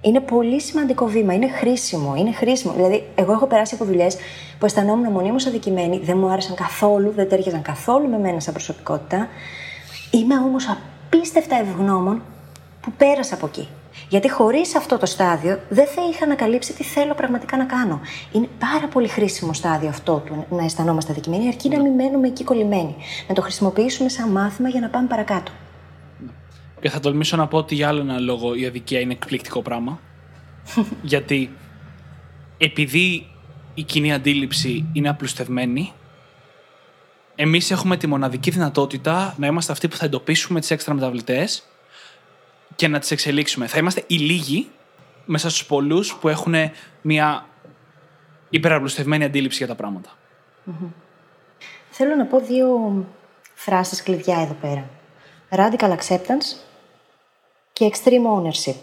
Είναι 0.07 0.21
πολύ 0.21 0.61
σημαντικό 0.61 1.07
βήμα, 1.07 1.35
είναι 1.35 1.49
χρήσιμο, 1.49 2.15
είναι 2.17 2.33
χρήσιμο. 2.33 2.73
Δηλαδή, 2.73 3.07
εγώ 3.15 3.33
έχω 3.33 3.47
περάσει 3.47 3.75
από 3.75 3.85
δουλειές 3.85 4.17
που 4.59 4.67
αισθανόμουν 4.67 5.13
μονίμως 5.13 5.47
αδικημένη, 5.47 5.99
δεν 5.99 6.19
μου 6.19 6.29
άρεσαν 6.29 6.55
καθόλου, 6.55 7.11
δεν 7.11 7.29
τέριαζαν 7.29 7.63
καθόλου 7.63 8.09
με 8.09 8.19
μένα 8.19 8.41
σαν 8.41 8.53
προσωπικότητα. 8.53 9.29
Είμαι 10.11 10.39
όμως 10.39 10.69
απίστευτα 10.69 11.57
ευγνώμων 11.59 12.23
που 12.81 12.93
πέρασα 12.97 13.35
από 13.35 13.47
εκεί. 13.47 13.69
Γιατί 14.09 14.31
χωρίς 14.31 14.77
αυτό 14.77 14.99
το 14.99 15.07
στάδιο 15.07 15.61
δεν 15.69 15.87
θα 15.87 16.03
είχα 16.11 16.25
ανακαλύψει 16.25 16.73
τι 16.73 16.85
θέλω 16.85 17.15
πραγματικά 17.15 17.57
να 17.57 17.65
κάνω. 17.65 18.01
Είναι 18.33 18.49
πάρα 18.59 18.89
πολύ 18.89 19.09
χρήσιμο 19.09 19.53
στάδιο 19.53 19.89
αυτό 19.89 20.23
του 20.27 20.47
να 20.51 20.65
αισθανόμαστε 20.65 21.13
αδικημένοι, 21.13 21.49
αρκεί 21.49 21.69
να 21.69 21.83
μην 21.83 21.93
μένουμε 21.93 22.27
εκεί 22.27 22.45
κολλημένοι. 22.45 22.97
Να 23.29 23.35
το 23.35 23.41
χρησιμοποιήσουμε 23.43 24.09
σαν 24.09 24.29
μάθημα 24.29 24.69
για 24.69 24.81
να 24.81 24.89
πάμε 24.89 25.07
παρακάτω. 25.07 25.53
Και 26.87 26.93
θα 26.93 27.01
τολμήσω 27.01 27.37
να 27.37 27.47
πω 27.47 27.59
ότι 27.59 27.74
για 27.74 27.89
άλλο 27.89 28.01
ένα 28.01 28.18
λόγο 28.18 28.55
η 28.55 28.66
αδικία 28.66 29.01
είναι 29.01 29.12
εκπληκτικό 29.12 29.62
πράγμα. 29.62 30.01
Γιατί 31.03 31.57
επειδή 32.59 33.26
η 33.74 33.82
κοινή 33.82 34.12
αντίληψη 34.12 34.89
είναι 34.93 35.09
απλουστευμένη, 35.09 35.93
εμείς 37.34 37.70
έχουμε 37.70 37.97
τη 37.97 38.07
μοναδική 38.07 38.51
δυνατότητα 38.51 39.34
να 39.39 39.47
είμαστε 39.47 39.72
αυτοί 39.72 39.89
που 39.89 39.97
θα 39.97 40.05
εντοπίσουμε 40.05 40.61
τις 40.61 40.70
έξτρα 40.70 40.95
μεταβλητές 40.95 41.62
και 42.76 42.89
να 42.89 42.99
τις 42.99 43.11
εξελίξουμε. 43.11 43.66
Θα 43.66 43.78
είμαστε 43.78 44.05
οι 44.07 44.16
λίγοι 44.16 44.68
μέσα 45.24 45.51
στους 45.51 45.66
πολλούς 45.66 46.14
που 46.14 46.28
έχουν 46.28 46.55
μια 47.03 47.47
υπεραπλουστευμένη 48.51 49.24
αντίληψη 49.24 49.59
για 49.59 49.66
τα 49.66 49.74
πράγματα. 49.74 50.11
Θέλω 51.91 52.14
να 52.14 52.24
πω 52.24 52.41
δύο 52.41 52.68
φράσεις 53.55 54.03
κλειδιά 54.03 54.41
εδώ 54.41 54.57
πέρα. 54.61 54.89
Radical 55.51 55.97
acceptance 55.97 56.66
και 57.77 57.91
extreme 57.93 58.43
ownership. 58.43 58.74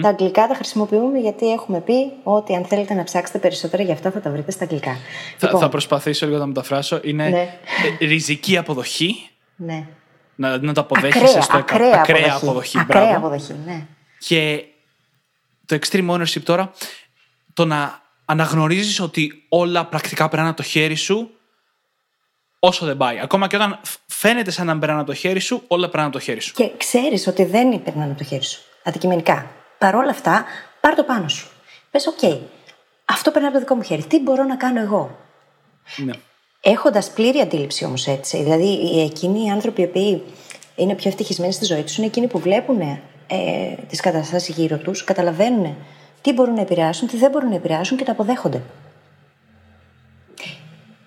Τα 0.00 0.08
αγγλικά 0.08 0.46
τα 0.46 0.54
χρησιμοποιούμε 0.54 1.18
γιατί 1.18 1.52
έχουμε 1.52 1.80
πει 1.80 2.12
ότι 2.22 2.54
αν 2.54 2.64
θέλετε 2.64 2.94
να 2.94 3.04
ψάξετε 3.04 3.38
περισσότερα 3.38 3.82
για 3.82 3.92
αυτά 3.94 4.10
θα 4.10 4.20
τα 4.20 4.30
βρείτε 4.30 4.50
στα 4.50 4.64
αγγλικά. 4.64 4.96
Θα, 5.38 5.46
Λοιπόν, 5.46 5.60
θα 5.60 5.68
προσπαθήσω 5.68 6.26
λίγο 6.26 6.38
να 6.38 6.46
μεταφράσω. 6.46 7.00
Είναι 7.02 7.28
Ναι. 7.28 7.58
ε, 8.00 8.04
ριζική 8.06 8.56
αποδοχή. 8.56 9.28
ναι. 9.56 9.86
Να, 10.34 10.58
να 10.58 10.72
το 10.72 10.80
αποδέχεσαι 10.80 11.24
Ακραία, 11.24 11.40
στο 11.42 11.56
έκα- 11.58 11.74
ακραία, 11.74 11.92
ακραία 12.00 12.16
αποδοχή. 12.18 12.44
αποδοχή. 12.46 12.78
Ακραία 12.78 13.02
μπράβο. 13.02 13.16
αποδοχή, 13.26 13.54
ναι. 13.66 13.86
Και 14.18 14.64
το 15.66 15.78
extreme 15.80 16.10
ownership 16.10 16.42
τώρα, 16.44 16.70
το 17.54 17.64
να 17.64 18.02
αναγνωρίζεις 18.24 19.00
ότι 19.00 19.44
όλα 19.48 19.86
πρακτικά 19.86 20.28
περνάνε 20.28 20.48
από 20.50 20.62
το 20.62 20.68
χέρι 20.68 20.94
σου 20.94 21.30
όσο 22.64 22.86
δεν 22.86 22.96
πάει. 22.96 23.18
Ακόμα 23.20 23.46
και 23.46 23.56
όταν 23.56 23.78
φ- 23.82 23.98
φαίνεται 24.06 24.50
σαν 24.50 24.66
να 24.66 24.78
περνάνε 24.78 25.00
από 25.00 25.10
το 25.10 25.16
χέρι 25.16 25.40
σου, 25.40 25.62
όλα 25.66 25.86
περνάνε 25.88 26.08
από 26.08 26.18
το 26.18 26.24
χέρι 26.24 26.40
σου. 26.40 26.52
Και 26.54 26.70
ξέρεις 26.76 27.26
ότι 27.26 27.44
δεν 27.44 27.82
περνάνε 27.82 28.10
από 28.10 28.18
το 28.18 28.24
χέρι 28.24 28.44
σου. 28.44 28.60
Αντικειμενικά. 28.84 29.46
Παρ' 29.78 29.94
όλα 29.94 30.10
αυτά, 30.10 30.44
πάρ 30.80 30.94
το 30.94 31.02
πάνω 31.02 31.28
σου. 31.28 31.48
Πες, 31.90 32.06
οκ, 32.06 32.18
αυτό 33.04 33.30
περνάει 33.30 33.50
από 33.50 33.58
το 33.58 33.64
δικό 33.64 33.74
μου 33.74 33.82
χέρι. 33.82 34.04
Τι 34.04 34.20
μπορώ 34.20 34.44
να 34.44 34.56
κάνω 34.56 34.80
εγώ; 34.80 35.18
Ναι. 35.96 36.12
Έχοντας 36.60 37.10
πλήρη 37.10 37.38
αντίληψη 37.40 37.84
όμως 37.84 38.06
έτσι. 38.06 38.42
Δηλαδή, 38.42 38.64
οι- 38.66 39.02
εκείνοι 39.02 39.44
οι 39.44 39.48
άνθρωποι 39.50 39.80
οι 39.80 39.84
οποίοι 39.84 40.22
είναι 40.76 40.94
πιο 40.94 41.08
ευτυχισμένοι 41.10 41.52
στη 41.52 41.64
ζωή 41.64 41.82
τους 41.82 41.96
είναι 41.96 42.06
εκείνοι 42.06 42.26
που 42.26 42.38
βλέπουν 42.38 42.80
ε, 42.80 42.96
τις 43.88 44.00
καταστάσεις 44.00 44.54
γύρω 44.56 44.76
τους, 44.76 45.04
καταλαβαίνουν 45.04 45.76
τι 46.20 46.32
μπορούν 46.32 46.54
να 46.54 46.60
επηρεάσουν, 46.60 47.08
τι 47.08 47.16
δεν 47.16 47.30
μπορούν 47.30 47.48
να 47.48 47.54
επηρεάσουν 47.54 47.96
και 47.96 48.04
το 48.04 48.12
αποδέχονται. 48.12 48.62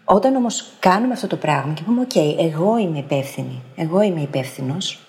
Όταν 0.05 0.35
όμως 0.35 0.71
κάνουμε 0.79 1.13
αυτό 1.13 1.27
το 1.27 1.35
πράγμα 1.35 1.73
και 1.73 1.83
πούμε, 1.83 2.07
OK, 2.09 2.35
εγώ 2.37 2.77
είμαι 2.77 2.97
υπεύθυνη, 2.97 3.63
εγώ 3.75 4.01
είμαι 4.01 4.21
υπεύθυνος, 4.21 4.99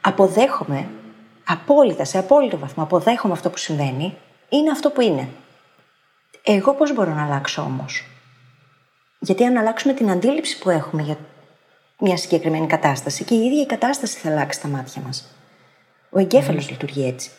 αποδέχομαι 0.00 0.88
απόλυτα, 1.46 2.04
σε 2.04 2.18
απόλυτο 2.18 2.58
βαθμό, 2.58 2.82
αποδέχομαι 2.82 3.32
αυτό 3.32 3.50
που 3.50 3.56
συμβαίνει, 3.56 4.16
είναι 4.48 4.70
αυτό 4.70 4.90
που 4.90 5.00
είναι. 5.00 5.28
Εγώ 6.42 6.74
πώς 6.74 6.94
μπορώ 6.94 7.14
να 7.14 7.24
αλλάξω 7.24 7.62
όμως; 7.62 8.04
Γιατί 9.18 9.44
αν 9.44 9.56
αλλάξουμε 9.56 9.92
την 9.94 10.10
αντίληψη 10.10 10.58
που 10.58 10.70
έχουμε 10.70 11.02
για 11.02 11.16
μια 11.98 12.16
συγκεκριμένη 12.16 12.66
κατάσταση 12.66 13.24
και 13.24 13.34
η 13.34 13.44
ίδια 13.44 13.62
η 13.62 13.66
κατάσταση 13.66 14.18
θα 14.18 14.30
αλλάξει 14.30 14.60
τα 14.60 14.68
μάτια 14.68 15.02
μας. 15.02 15.34
Ο 16.10 16.18
εγκέφαλος 16.18 16.70
λειτουργεί 16.70 17.06
έτσι. 17.06 17.30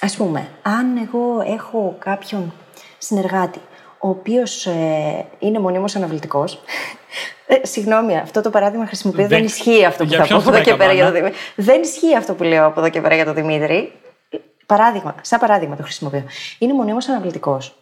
Ας 0.00 0.16
πούμε, 0.16 0.48
αν 0.62 0.96
εγώ 0.96 1.40
έχω 1.40 1.96
κάποιον 1.98 2.52
συνεργάτη 2.98 3.60
ο 4.04 4.08
οποίος 4.08 4.66
ε, 4.66 5.26
είναι 5.38 5.58
μονίμως 5.58 5.96
αναβλητικός 5.96 6.60
ε, 7.46 7.66
συγγνώμη, 7.66 8.18
αυτό 8.18 8.40
το 8.40 8.50
παράδειγμα 8.50 8.86
χρησιμοποιώ. 8.86 9.26
Δεν, 9.26 9.44
ισχύει 9.44 9.84
αυτό 9.84 10.04
που 10.04 10.12
θα 10.12 10.26
πω 10.26 10.36
από 10.36 10.50
εδώ 10.50 10.62
και 10.62 10.74
πέρα 10.74 10.92
για 10.92 11.04
τον 11.04 11.12
Δημήτρη. 11.12 11.38
Δεν 11.56 11.82
ισχύει 11.82 12.16
αυτό 12.16 12.34
που 12.34 12.42
λέω 12.42 12.66
από 12.66 12.80
εδώ 12.80 12.88
και 12.88 13.00
πέρα 13.00 13.14
για 13.14 13.24
τον 13.24 13.34
Δημήτρη. 13.34 13.92
Παράδειγμα, 14.66 15.14
σαν 15.20 15.40
παράδειγμα 15.40 15.76
το 15.76 15.82
χρησιμοποιώ. 15.82 16.24
Είναι 16.58 16.72
μονίμως 16.72 17.08
αναβλητικός. 17.08 17.78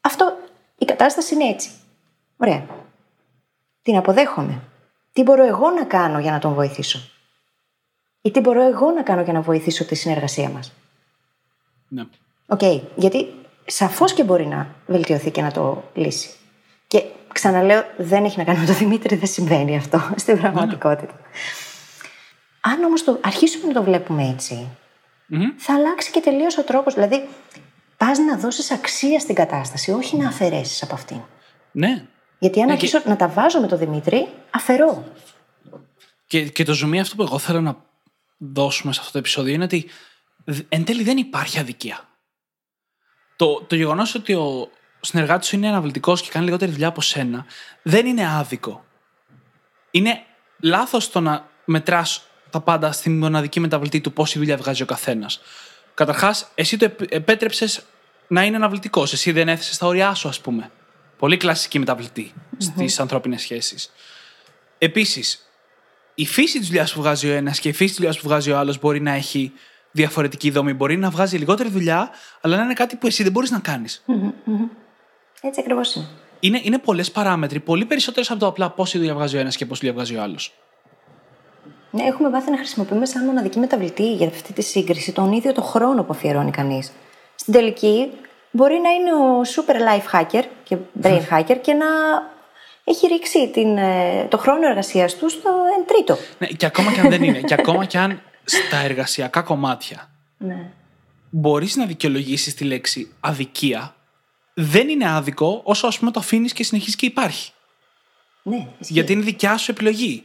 Αυτό, 0.00 0.36
η 0.78 0.84
κατάσταση 0.84 1.34
είναι 1.34 1.44
έτσι. 1.44 1.70
Ωραία. 2.36 2.66
Την 3.82 3.96
αποδέχομαι. 3.96 4.60
Τι 5.12 5.22
μπορώ 5.22 5.46
εγώ 5.46 5.70
να 5.70 5.84
κάνω 5.84 6.18
για 6.18 6.30
να 6.30 6.38
τον 6.38 6.54
βοηθήσω; 6.54 7.00
Ή 8.20 8.30
τι 8.30 8.40
μπορώ 8.40 8.62
εγώ 8.62 8.90
να 8.90 9.02
κάνω 9.02 9.22
για 9.22 9.32
να 9.32 9.40
βοηθήσω 9.40 9.84
τη 9.84 9.94
συνεργασία 9.94 10.48
μας; 10.48 10.72
Ναι. 11.88 12.02
OK. 12.46 12.58
Okay. 12.62 12.80
Γιατί 12.96 13.34
σαφώς 13.66 14.12
και 14.12 14.24
μπορεί 14.24 14.46
να 14.46 14.74
βελτιωθεί 14.86 15.30
και 15.30 15.42
να 15.42 15.50
το 15.50 15.90
λύσει. 15.94 16.30
Και 16.86 17.02
Ξαναλέω, 17.34 17.84
δεν 17.96 18.24
έχει 18.24 18.38
να 18.38 18.44
κάνει 18.44 18.58
με 18.58 18.66
τον 18.66 18.76
Δημήτρη, 18.76 19.16
δεν 19.16 19.28
συμβαίνει 19.28 19.76
αυτό 19.76 20.10
στην 20.16 20.38
πραγματικότητα. 20.38 21.14
Αν 22.60 22.84
όμως 22.84 23.04
το 23.04 23.18
αρχίσουμε 23.22 23.66
να 23.66 23.72
το 23.72 23.82
βλέπουμε 23.82 24.22
θα 25.56 25.74
αλλάξει 25.74 26.10
και 26.10 26.20
τελείως 26.20 26.58
ο 26.58 26.62
τρόπος. 26.62 26.94
Δηλαδή, 26.94 27.28
πας 27.96 28.18
να 28.18 28.38
δώσεις 28.38 28.70
αξία 28.70 29.20
στην 29.20 29.34
κατάσταση, 29.34 29.90
όχι 29.90 30.16
να 30.16 30.28
αφαιρέσεις 30.28 30.82
από 30.82 30.94
αυτήν. 30.94 31.20
Ναι. 31.72 32.04
Γιατί 32.38 32.60
αν 32.60 32.66
ναι, 32.66 32.72
αρχίσω 32.72 33.00
να 33.04 33.16
τα 33.16 33.28
βάζω 33.28 33.60
με 33.60 33.66
τον 33.66 33.78
Δημήτρη, 33.78 34.28
αφαιρώ. 34.50 35.04
Και, 36.26 36.48
και 36.48 36.64
το 36.64 36.72
ζουμί 36.72 37.00
αυτό 37.00 37.16
που 37.16 37.22
εγώ 37.22 37.38
θέλω 37.38 37.60
να 37.60 37.76
δώσουμε 38.38 38.92
σε 38.92 39.00
αυτό 39.00 39.12
το 39.12 39.18
επεισόδιο 39.18 39.54
είναι 39.54 39.64
ότι 39.64 39.86
εν 40.68 40.84
τέλει 40.84 41.02
δεν 41.02 41.16
υπάρχει 41.16 41.58
αδικία. 41.58 42.08
Το, 43.36 43.64
το 43.66 43.74
γεγονός 43.74 44.14
ότι 44.14 44.34
ο, 44.34 44.70
ο 45.00 45.06
συνεργάτης 45.06 45.48
σου 45.48 45.56
είναι 45.56 45.68
αναβλητικός 45.68 46.22
και 46.22 46.28
κάνει 46.30 46.44
λιγότερη 46.44 46.70
δουλειά 46.70 46.88
από 46.88 47.00
σένα, 47.00 47.46
δεν 47.82 48.06
είναι 48.06 48.28
άδικο. 48.28 48.84
Είναι 49.90 50.22
λάθος 50.60 51.10
το 51.10 51.20
να 51.20 51.48
μετράς 51.64 52.26
τα 52.50 52.60
πάντα 52.60 52.92
στη 52.92 53.10
μοναδική 53.10 53.60
μεταβλητή 53.60 54.00
του 54.00 54.12
πόση 54.12 54.38
δουλειά 54.38 54.56
βγάζει 54.56 54.82
ο 54.82 54.86
καθένας. 54.86 55.40
Καταρχάς, 55.94 56.50
εσύ 56.54 56.76
το 56.76 56.90
επέτρεψες 57.08 57.84
να 58.28 58.44
είναι 58.44 58.56
αναβλητικός. 58.56 59.12
Εσύ 59.12 59.32
δεν 59.32 59.48
έθεσες 59.48 59.78
τα 59.78 59.86
όρια 59.86 60.14
σου, 60.14 60.28
ας 60.28 60.40
πούμε. 60.40 60.70
Πολύ 61.18 61.36
κλασική 61.36 61.78
μεταβλητή 61.78 62.32
στις 62.58 63.00
ανθρώπινες 63.00 63.40
σχέσεις. 63.40 63.92
Επίσης, 64.78 65.48
η 66.14 66.26
φύση 66.26 66.58
της 66.58 66.66
δουλειάς 66.66 66.92
που 66.92 67.00
βγάζει 67.00 67.30
ο 67.30 67.32
ένας 67.32 67.58
και 67.58 67.68
η 67.68 67.72
φύση 67.72 67.88
της 67.88 67.96
δουλειάς 67.96 68.20
που 68.20 68.28
βγάζει 68.28 68.50
ο 68.50 68.58
άλλος 68.58 68.78
μπορεί 68.78 69.00
να 69.00 69.12
έχει 69.12 69.52
διαφορετική 69.94 70.50
δομή. 70.50 70.72
Μπορεί 70.72 70.96
να 70.96 71.10
βγάζει 71.10 71.36
λιγότερη 71.36 71.68
δουλειά, 71.68 72.10
αλλά 72.40 72.56
να 72.56 72.62
είναι 72.62 72.72
κάτι 72.72 72.96
που 72.96 73.06
εσύ 73.06 73.22
δεν 73.22 73.32
μπορείς 73.32 73.50
να 73.50 73.58
κάνεις. 73.58 74.04
Έτσι 75.40 75.60
ακριβώς 75.60 75.94
είναι. 75.94 76.06
Είναι, 76.40 76.60
είναι 76.62 76.78
πολλές 76.78 77.10
παράμετροι, 77.10 77.60
πολύ 77.60 77.84
περισσότερες 77.84 78.30
από 78.30 78.40
το 78.40 78.46
απλά 78.46 78.70
πόση 78.70 78.98
δουλειά 78.98 79.14
βγάζει 79.14 79.36
ο 79.36 79.40
ένας 79.40 79.56
και 79.56 79.66
πόση 79.66 79.80
δουλειά 79.80 79.96
βγάζει 79.96 80.16
ο 80.16 80.22
άλλος. 80.22 80.54
Ναι, 81.90 82.02
έχουμε 82.02 82.28
μάθει 82.28 82.50
να 82.50 82.56
χρησιμοποιούμε 82.56 83.06
σαν 83.06 83.24
μοναδική 83.24 83.58
μεταβλητή 83.58 84.14
για 84.14 84.26
αυτή 84.26 84.52
τη 84.52 84.62
σύγκριση 84.62 85.12
τον 85.12 85.32
ίδιο 85.32 85.52
το 85.52 85.62
χρόνο 85.62 86.02
που 86.02 86.12
αφιερώνει 86.12 86.50
κανείς. 86.50 86.92
Στην 87.34 87.52
τελική, 87.52 88.10
μπορεί 88.50 88.80
να 88.82 88.90
είναι 88.90 89.12
ο 89.12 89.40
super 89.42 89.76
life 89.76 90.20
hacker 90.20 90.44
και 90.64 90.76
brain 91.02 91.20
hacker 91.30 91.56
και 91.60 91.72
να 91.72 91.86
έχει 92.84 93.06
ρίξει 93.06 93.48
την, 93.48 93.76
ε, 93.76 94.26
το 94.28 94.38
χρόνο 94.38 94.66
εργασίας 94.68 95.14
του 95.14 95.28
στο 95.28 95.50
εν 95.78 95.84
τρίτο. 95.86 96.16
Ναι, 96.38 96.46
και 96.46 96.66
ακόμα 96.66 96.92
και 96.92 97.00
αν 97.00 97.10
δεν 97.10 97.22
είναι. 97.22 97.40
και 97.40 97.54
ακόμα 97.54 97.84
και 97.84 97.98
αν 97.98 98.20
στα 98.44 98.76
εργασιακά 98.76 99.42
κομμάτια 99.42 100.10
ναι. 100.38 100.70
μπορείς 101.30 101.76
να 101.76 101.86
δικαιολογήσεις 101.86 102.54
τη 102.54 102.64
λέξη 102.64 103.12
αδικία 103.20 103.94
δεν 104.54 104.88
είναι 104.88 105.10
άδικο 105.10 105.60
όσο 105.64 105.86
ας 105.86 105.98
πούμε 105.98 106.10
το 106.10 106.20
αφήνεις 106.20 106.52
και 106.52 106.64
συνεχίζεις 106.64 106.96
και 106.96 107.06
υπάρχει. 107.06 107.52
Ναι, 108.42 108.68
Γιατί 108.78 109.12
είναι 109.12 109.22
δικιά 109.22 109.56
σου 109.56 109.70
επιλογή. 109.70 110.24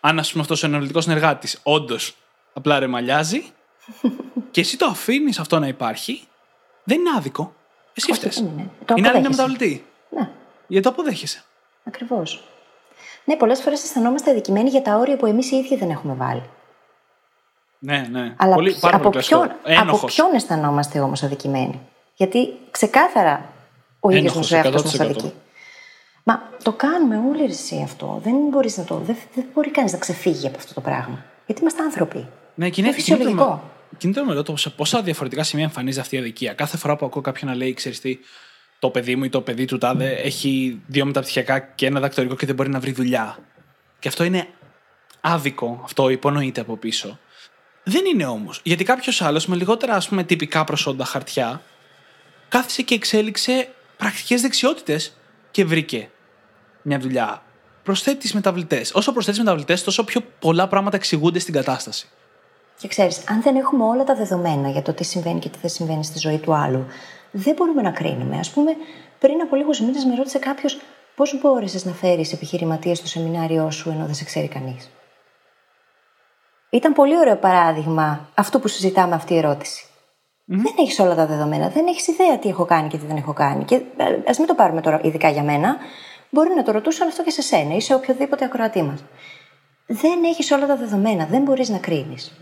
Αν 0.00 0.18
ας 0.18 0.30
πούμε 0.30 0.42
αυτός 0.42 0.62
ο 0.62 0.66
ενεργητικός 0.66 1.04
συνεργάτης 1.04 1.60
όντως 1.62 2.16
απλά 2.52 2.78
ρεμαλιάζει 2.78 3.42
και 4.50 4.60
εσύ 4.60 4.76
το 4.76 4.86
αφήνεις 4.86 5.38
αυτό 5.38 5.58
να 5.58 5.66
υπάρχει, 5.66 6.22
δεν 6.84 6.98
είναι 6.98 7.10
άδικο. 7.16 7.54
Εσύ 7.94 8.12
φταίει. 8.12 8.32
Είναι, 8.36 8.70
είναι 8.96 9.08
άλλη 9.08 9.28
μεταβλητή. 9.28 9.86
Ναι. 10.10 10.30
Γιατί 10.66 10.84
το 10.84 10.90
αποδέχεσαι. 10.90 11.44
Ακριβώς. 11.84 12.44
Ναι, 13.24 13.36
πολλές 13.36 13.60
φορές 13.60 13.82
αισθανόμαστε 13.82 14.30
αδικημένοι 14.30 14.68
για 14.68 14.82
τα 14.82 14.96
όρια 14.96 15.16
που 15.16 15.26
εμείς 15.26 15.50
οι 15.50 15.56
ίδιοι 15.56 15.76
δεν 15.76 15.90
έχουμε 15.90 16.14
βάλει. 16.14 16.42
Ναι, 17.78 18.06
ναι. 18.10 18.34
Αλλά 18.36 18.54
πολύ, 18.54 18.76
από, 18.80 19.10
ποιον, 19.10 19.50
από 19.80 20.06
ποιον 20.06 20.34
αισθανόμαστε 20.34 21.00
όμως 21.00 21.22
αδικημένοι; 21.22 21.80
Γιατί 22.14 22.48
ξεκάθαρα 22.70 23.52
ο 24.00 24.10
ίδιος 24.10 24.34
μας 24.34 24.52
εαυτός 24.52 24.82
μας 24.82 25.00
αδικεί. 25.00 25.32
Μα 26.22 26.42
το 26.62 26.72
κάνουμε 26.72 27.20
όλοι 27.28 27.44
εσύ 27.44 27.80
αυτό. 27.84 28.20
Δεν 28.22 28.34
μπορείς 28.50 28.76
να 28.76 28.84
το. 28.84 28.96
Δεν, 28.96 29.16
δεν 29.34 29.44
μπορεί 29.54 29.70
κανείς 29.70 29.92
να 29.92 29.98
ξεφύγει 29.98 30.46
από 30.46 30.56
αυτό 30.56 30.74
το 30.74 30.80
πράγμα. 30.80 31.24
Γιατί 31.46 31.60
είμαστε 31.60 31.82
άνθρωποι. 31.82 32.28
Ναι, 32.54 32.68
και 32.68 32.80
είναι 32.80 32.92
φυσιολογικό. 32.92 33.70
Κινείται 33.96 34.22
με 34.22 34.42
το 34.42 34.56
σε 34.56 34.70
πόσα 34.70 35.02
διαφορετικά 35.02 35.42
σημεία 35.42 35.64
εμφανίζεται 35.64 36.00
αυτή 36.00 36.16
η 36.16 36.18
αδικία. 36.18 36.52
Κάθε 36.52 36.76
φορά 36.76 36.96
που 36.96 37.06
ακούω 37.06 37.22
κάποιον 37.22 37.50
να 37.50 37.56
λέει, 37.56 37.74
ξέρεις 37.74 38.00
τι, 38.00 38.18
το 38.78 38.90
παιδί 38.90 39.16
μου 39.16 39.24
ή 39.24 39.28
το 39.28 39.40
παιδί 39.40 39.64
του 39.64 39.78
τάδε 39.78 40.10
έχει 40.10 40.80
δύο 40.86 41.04
μεταπτυχιακά 41.04 41.58
και 41.58 41.86
ένα 41.86 42.00
δακτορικό 42.00 42.34
και 42.34 42.46
δεν 42.46 42.54
μπορεί 42.54 42.68
να 42.68 42.80
βρει 42.80 42.92
δουλειά. 42.92 43.38
Και 43.98 44.08
αυτό 44.08 44.24
είναι 44.24 44.46
άδικο, 45.20 45.80
αυτό 45.84 46.08
υπονοείται 46.08 46.60
από 46.60 46.76
πίσω. 46.76 47.18
Δεν 47.88 48.04
είναι 48.04 48.26
όμως. 48.26 48.60
Γιατί 48.64 48.84
κάποιος 48.84 49.22
άλλος 49.22 49.46
με 49.46 49.56
λιγότερα 49.56 49.94
ας 49.94 50.08
πούμε, 50.08 50.22
τυπικά 50.22 50.64
προσόντα 50.64 51.04
χαρτιά 51.04 51.62
κάθισε 52.48 52.82
και 52.82 52.94
εξέλιξε 52.94 53.68
πρακτικές 53.96 54.40
δεξιότητες 54.40 55.16
και 55.50 55.64
βρήκε 55.64 56.10
μια 56.82 56.98
δουλειά. 56.98 57.42
Προσθέτεις 57.82 58.34
μεταβλητές. 58.34 58.94
Όσο 58.94 59.12
προσθέτεις 59.12 59.38
μεταβλητές, 59.38 59.82
τόσο 59.82 60.04
πιο 60.04 60.20
πολλά 60.38 60.68
πράγματα 60.68 60.96
εξηγούνται 60.96 61.38
στην 61.38 61.54
κατάσταση. 61.54 62.08
Και 62.78 62.88
ξέρεις, 62.88 63.22
αν 63.28 63.42
δεν 63.42 63.56
έχουμε 63.56 63.84
όλα 63.84 64.04
τα 64.04 64.14
δεδομένα 64.14 64.70
για 64.70 64.82
το 64.82 64.92
τι 64.92 65.04
συμβαίνει 65.04 65.38
και 65.38 65.48
τι 65.48 65.58
δεν 65.60 65.70
συμβαίνει 65.70 66.04
στη 66.04 66.18
ζωή 66.18 66.38
του 66.38 66.54
άλλου, 66.54 66.86
δεν 67.30 67.54
μπορούμε 67.54 67.82
να 67.82 67.90
κρίνουμε. 67.90 68.36
Α 68.36 68.44
πούμε, 68.54 68.76
πριν 69.18 69.40
από 69.40 69.56
λίγους 69.56 69.80
μήνες 69.80 70.04
με 70.04 70.14
ρώτησε 70.14 70.38
κάποιος 70.38 70.78
πώς 71.14 71.38
μπόρεσες 71.40 71.84
να 71.84 71.92
φέρεις 71.92 72.32
επιχειρηματίες 72.32 72.98
στο 72.98 73.06
σεμινάριό 73.06 73.70
σου 73.70 73.90
ενώ 73.90 74.04
δεν 74.04 74.14
σε 74.14 74.24
ξέρει 74.24 74.48
κανείς; 74.48 74.90
Ήταν 76.70 76.92
πολύ 76.92 77.18
ωραίο 77.18 77.36
παράδειγμα 77.36 78.28
αυτό 78.34 78.60
που 78.60 78.68
συζητάμε 78.68 79.14
αυτή 79.14 79.34
η 79.34 79.36
ερώτηση. 79.36 79.84
Δεν 80.44 80.74
έχεις 80.78 80.98
όλα 80.98 81.14
τα 81.14 81.26
δεδομένα. 81.26 81.68
Δεν 81.68 81.86
έχεις 81.86 82.06
ιδέα 82.06 82.38
τι 82.38 82.48
έχω 82.48 82.64
κάνει 82.64 82.88
και 82.88 82.98
τι 82.98 83.06
δεν 83.06 83.16
έχω 83.16 83.32
κάνει. 83.32 83.64
Και 83.64 83.82
ας 84.28 84.38
μην 84.38 84.46
το 84.46 84.54
πάρουμε 84.54 84.80
τώρα 84.80 85.00
ειδικά 85.02 85.28
για 85.28 85.42
μένα. 85.42 85.76
Μπορεί 86.30 86.50
να 86.56 86.62
το 86.62 86.72
ρωτούσαν 86.72 87.08
αυτό 87.08 87.22
και 87.22 87.30
σε 87.30 87.42
σένα 87.42 87.74
ή 87.74 87.80
σε 87.80 87.94
οποιοδήποτε 87.94 88.44
ακροατή 88.44 88.82
μας. 88.82 89.04
Δεν 89.86 90.24
έχεις 90.24 90.50
όλα 90.50 90.66
τα 90.66 90.76
δεδομένα. 90.76 91.26
Δεν 91.26 91.42
μπορείς 91.42 91.68
να 91.68 91.78
κρίνεις. 91.78 92.32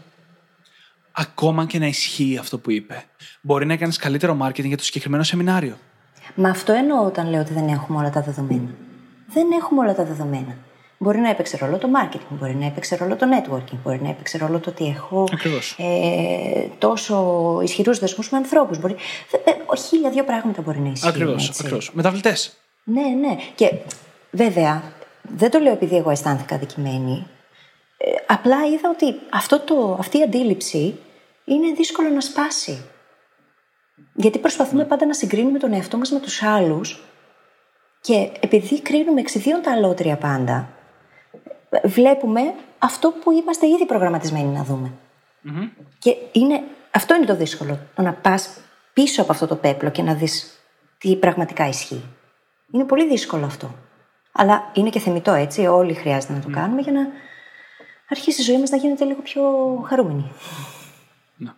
Ακόμα 1.13 1.67
και 1.67 1.79
να 1.79 1.87
ισχύει 1.87 2.37
αυτό 2.41 2.59
που 2.59 2.71
είπε. 2.71 3.05
Μπορεί 3.41 3.67
να 3.67 3.77
κάνει 3.77 3.93
καλύτερο 3.93 4.39
marketing 4.43 4.65
για 4.65 4.77
το 4.77 4.83
συγκεκριμένο 4.85 5.23
σεμινάριο. 5.23 5.77
Μα 6.35 6.49
αυτό 6.49 6.73
εννοώ 6.73 7.05
όταν 7.05 7.31
λέω 7.31 7.41
ότι 7.41 7.53
δεν 7.53 7.69
έχουμε 7.69 7.99
όλα 7.99 8.11
τα 8.11 8.21
δεδομένα. 8.21 8.69
Δεν 9.27 9.47
έχουμε 9.53 9.81
όλα 9.81 9.95
τα 9.95 10.05
δεδομένα. 10.05 10.57
Μπορεί 10.99 11.19
να 11.19 11.31
έπαιξε 11.31 11.57
ρόλο 11.57 11.79
το 11.79 11.89
marketing, 11.97 12.27
μπορεί 12.29 12.55
να 12.55 12.67
έπαιξε 12.67 12.97
ρόλο 12.97 13.17
το 13.17 13.27
networking, 13.27 13.77
μπορεί 13.83 14.01
να 14.03 14.09
έπαιξε 14.09 14.39
ρόλο 14.39 14.59
το 14.59 14.71
ότι 14.71 14.87
έχω 14.87 15.25
ε, 15.77 16.67
τόσο 16.79 17.59
ισχυρούς 17.63 17.99
δεσμούς 17.99 18.31
με 18.31 18.37
ανθρώπους. 18.37 18.79
Μπορεί... 18.79 18.97
Ε, 19.45 19.51
ε, 19.51 19.77
χίλια 19.77 20.11
δύο 20.11 20.25
πράγματα 20.25 20.63
μπορεί 20.63 20.79
να 20.79 20.89
ισχύουν. 20.89 21.11
Ακριβώς. 21.11 21.91
Μεταβλητές. 21.93 22.57
Ναι, 22.85 23.03
ναι. 23.03 23.37
Και 23.55 23.73
βέβαια, 24.31 24.83
δεν 25.23 25.51
το 25.51 25.59
λέω 25.59 25.73
επειδή 25.73 25.97
εγώ 25.97 26.11
αισθάνθηκα 26.11 26.55
αδικημένη. 26.55 27.27
Ε, 27.97 28.11
απλά 28.27 28.67
είδα 28.67 28.91
ότι 28.91 29.15
αυτό 29.31 29.61
το, 29.61 29.97
αυτή 29.99 30.19
η 30.19 30.23
αντίληψη 30.23 30.99
είναι 31.45 31.73
δύσκολο 31.77 32.09
να 32.09 32.21
σπάσει. 32.21 32.85
Γιατί 34.15 34.39
προσπαθούμε 34.39 34.83
ναι. 34.83 34.89
πάντα 34.89 35.07
να 35.07 35.15
συγκρίνουμε 35.15 35.59
τον 35.59 35.73
εαυτό 35.73 35.97
μας 35.97 36.11
με 36.11 36.21
τους 36.21 36.43
άλλους 36.43 37.01
και 38.01 38.31
επειδή 38.41 38.81
κρίνουμε 38.83 39.21
εξιδίων 39.21 39.63
τα 39.63 39.73
αλότρια 39.73 40.17
πάντα, 40.17 40.69
βλέπουμε 41.85 42.41
αυτό 42.79 43.11
που 43.11 43.31
είμαστε 43.31 43.67
ήδη 43.67 43.87
προγραμματισμένοι 43.87 44.53
να 44.53 44.63
δουμε 44.63 44.93
Και 45.99 46.17
είναι, 46.33 46.63
αυτό 46.91 47.15
είναι 47.15 47.27
το 47.27 47.37
δύσκολο, 47.37 47.79
το 47.95 48.03
να 48.03 48.13
πας 48.13 48.61
πίσω 48.93 49.23
από 49.23 49.33
αυτό 49.33 49.47
το 49.47 49.57
πέπλο 49.57 49.91
και 49.91 50.03
να 50.03 50.15
δεις 50.15 50.61
τι 50.99 51.17
πραγματικά 51.17 51.69
ισχύει. 51.69 52.05
Είναι 52.71 52.85
πολύ 52.85 53.09
δύσκολο 53.09 53.45
αυτό. 53.45 53.75
Αλλά 54.33 54.71
είναι 54.75 54.91
και 54.91 54.99
θεμητό 54.99 55.33
έτσι. 55.33 55.67
Όλοι 55.67 55.95
χρειάζεται 55.95 56.33
να 56.33 56.41
το 56.41 56.51
κάνουμε 56.51 56.81
για 56.81 56.93
να 56.93 57.01
αρχίσει 58.09 58.41
η 58.41 58.45
ζωή 58.45 58.59
μας 58.59 58.71
να 58.71 58.77
γίνεται 58.77 59.05
λίγο 59.05 59.21
πιο 59.21 59.43
χαρούμενη. 59.87 60.33
Ναι. 61.37 61.53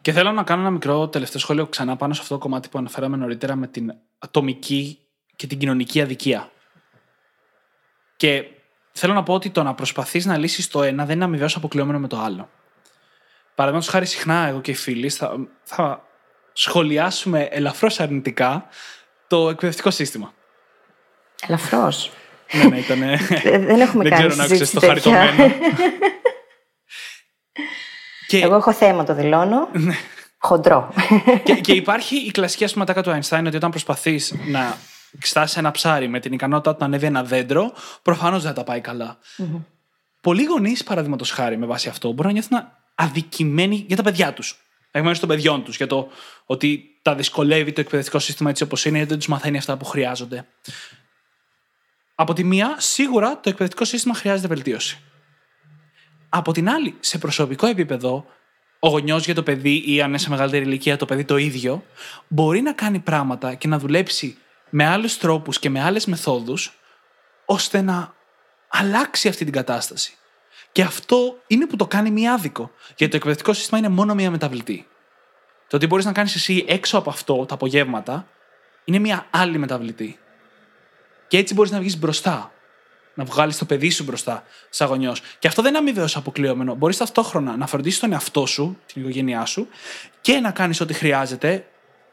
Και 0.00 0.12
θέλω 0.12 0.32
να 0.32 0.42
κάνω 0.42 0.60
ένα 0.60 0.70
μικρό 0.70 1.08
τελευταίο 1.08 1.40
σχόλιο 1.40 1.66
ξανά 1.66 1.96
πάνω 1.96 2.14
σε 2.14 2.20
αυτό 2.20 2.34
το 2.34 2.40
κομμάτι 2.40 2.68
που 2.68 2.78
αναφέραμε 2.78 3.16
νωρίτερα 3.16 3.56
με 3.56 3.66
την 3.66 3.94
ατομική 4.18 4.98
και 5.36 5.46
την 5.46 5.58
κοινωνική 5.58 6.00
αδικία. 6.00 6.50
Και 8.16 8.44
θέλω 8.94 9.12
να 9.12 9.22
πω 9.22 9.34
ότι 9.34 9.50
το 9.50 9.62
να 9.62 9.74
προσπαθείς 9.74 10.26
να 10.26 10.36
λύσεις 10.36 10.68
το 10.68 10.82
ένα 10.82 11.04
δεν 11.04 11.14
είναι 11.14 11.24
αμοιβαίως 11.24 11.56
αποκλειόμενο 11.56 11.98
με 11.98 12.08
το 12.08 12.18
άλλο. 12.18 12.48
Παραδείγματος 13.54 13.92
χάρη, 13.92 14.06
συχνά 14.06 14.46
εγώ 14.46 14.60
και 14.60 14.70
οι 14.70 14.74
φίλοι 14.74 15.10
θα, 15.10 15.36
θα 15.62 16.08
σχολιάσουμε 16.52 17.48
ελαφρώς 17.50 18.00
αρνητικά 18.00 18.68
το 19.26 19.48
εκπαιδευτικό 19.48 19.90
σύστημα. 19.90 20.32
Ελαφρώς. 21.46 22.10
ναι, 22.52 22.64
ναι, 22.64 22.78
ήταν. 22.78 22.98
δεν 23.66 23.80
έχουμε 23.80 24.02
δεν 24.02 24.12
κάνει 24.12 24.26
ξέρω 24.26 24.34
να 24.34 24.44
άκουσε 24.44 24.72
το 24.74 24.80
συζήτηση 24.80 24.86
χαριτωμένο. 24.86 25.54
και... 28.28 28.38
Εγώ 28.38 28.54
έχω 28.54 28.72
θέμα, 28.72 29.04
το 29.04 29.14
δηλώνω. 29.14 29.68
Χοντρό. 30.38 30.94
και, 31.42 31.54
και 31.54 31.72
υπάρχει 31.72 32.16
η 32.16 32.30
κλασική 32.30 32.64
ασματάκα 32.64 33.02
του 33.02 33.10
Einstein 33.10 33.42
ότι 33.46 33.56
όταν 33.56 33.70
προσπαθείς 33.70 34.34
να 34.46 34.76
εξετάσει 35.16 35.58
ένα 35.58 35.70
ψάρι 35.70 36.08
με 36.08 36.20
την 36.20 36.32
ικανότητά 36.32 36.70
του 36.72 36.76
να 36.80 36.86
ανέβει 36.86 37.06
ένα 37.06 37.24
δέντρο, 37.24 37.72
προφανώς 38.02 38.42
δεν 38.42 38.52
θα 38.52 38.56
τα 38.56 38.64
πάει 38.64 38.80
καλά. 38.80 39.18
Mm-hmm. 39.38 39.64
Πολλοί 40.20 40.44
γονείς, 40.44 40.84
παραδείγματος 40.84 41.30
χάρη, 41.30 41.56
με 41.56 41.66
βάση 41.66 41.88
αυτό, 41.88 42.12
μπορούν 42.12 42.26
να 42.26 42.32
νιώθουν 42.32 42.68
αδικημένοι 42.94 43.84
για 43.88 43.96
τα 43.96 44.02
παιδιά 44.02 44.32
τους. 44.32 44.58
Εκ 44.90 45.02
μέρου 45.02 45.18
των 45.18 45.28
παιδιών 45.28 45.64
τους. 45.64 45.76
Για 45.76 45.86
το 45.86 46.08
ότι 46.44 46.84
τα 47.02 47.14
δυσκολεύει 47.14 47.72
το 47.72 47.80
εκπαιδευτικό 47.80 48.18
σύστημα 48.18 48.50
έτσι 48.50 48.62
όπως 48.62 48.84
είναι, 48.84 48.96
γιατί 48.96 49.10
δεν 49.10 49.18
τους 49.18 49.28
μαθαίνει 49.28 49.56
αυτά 49.56 49.76
που 49.76 49.84
χρειάζονται. 49.84 50.46
Από 52.14 52.32
τη 52.32 52.44
μία, 52.44 52.74
σίγουρα 52.78 53.40
το 53.40 53.48
εκπαιδευτικό 53.48 53.84
σύστημα 53.84 54.14
χρειάζεται 54.14 54.48
βελτίωση. 54.48 55.00
Από 56.28 56.52
την 56.52 56.68
άλλη, 56.68 56.96
σε 57.00 57.18
προσωπικό 57.18 57.66
επίπεδο, 57.66 58.26
ο 58.78 58.88
γονιός 58.88 59.24
για 59.24 59.34
το 59.34 59.42
παιδί 59.42 59.82
ή 59.86 60.02
αν 60.02 60.08
είναι 60.08 60.18
σε 60.18 60.30
μεγαλύτερη 60.30 60.64
ηλικία 60.64 60.96
το 60.96 61.04
παιδί 61.04 61.24
το 61.24 61.36
ίδιο, 61.36 61.84
μπορεί 62.28 62.60
να 62.60 62.72
κάνει 62.72 62.98
πράγματα 62.98 63.54
και 63.54 63.68
να 63.68 63.78
δουλέψει 63.78 64.36
με 64.76 64.86
άλλους 64.86 65.18
τρόπους 65.18 65.58
και 65.58 65.70
με 65.70 65.82
άλλες 65.82 66.06
μεθόδους, 66.06 66.78
ώστε 67.44 67.80
να 67.80 68.14
αλλάξει 68.68 69.28
αυτή 69.28 69.44
την 69.44 69.52
κατάσταση. 69.52 70.14
Και 70.72 70.82
αυτό 70.82 71.38
είναι 71.46 71.66
που 71.66 71.76
το 71.76 71.86
κάνει 71.86 72.10
μία 72.10 72.32
άδικο. 72.32 72.70
Γιατί 72.86 73.08
το 73.08 73.16
εκπαιδευτικό 73.16 73.52
σύστημα 73.52 73.78
είναι 73.78 73.88
μόνο 73.88 74.14
μία 74.14 74.30
μεταβλητή. 74.30 74.86
Το 75.68 75.78
τι 75.78 75.86
μπορείς 75.86 76.04
να 76.04 76.12
κάνεις 76.12 76.34
εσύ 76.34 76.64
έξω 76.68 76.98
από 76.98 77.10
αυτό 77.10 77.46
τα 77.46 77.54
απογεύματα 77.54 78.26
είναι 78.84 78.98
μία 78.98 79.26
άλλη 79.30 79.58
μεταβλητή. 79.58 80.18
Και 81.28 81.38
έτσι 81.38 81.54
μπορείς 81.54 81.70
να 81.70 81.78
βγεις 81.78 81.98
μπροστά. 81.98 82.52
Να 83.14 83.24
βγάλεις 83.24 83.58
το 83.58 83.64
παιδί 83.64 83.90
σου 83.90 84.04
μπροστά, 84.04 84.44
σαν 84.70 84.88
γονιός. 84.88 85.22
Και 85.38 85.48
αυτό 85.48 85.62
δεν 85.62 85.70
είναι 85.70 85.78
αμοιβαίως 85.78 86.16
αποκλείωμενο. 86.16 86.74
Μπορείς 86.74 86.96
ταυτόχρονα 86.96 87.56
να 87.56 87.66
φροντίσεις 87.66 88.00
τον 88.00 88.12
εαυτό 88.12 88.46
σου, 88.46 88.78
την 88.86 89.02
οικογένειά 89.02 89.44
σου, 89.44 89.68
και 90.20 90.40
να 90.40 90.50
κάνεις 90.50 90.80
ό,τι 90.80 90.94
χρειάζεται 90.94 91.66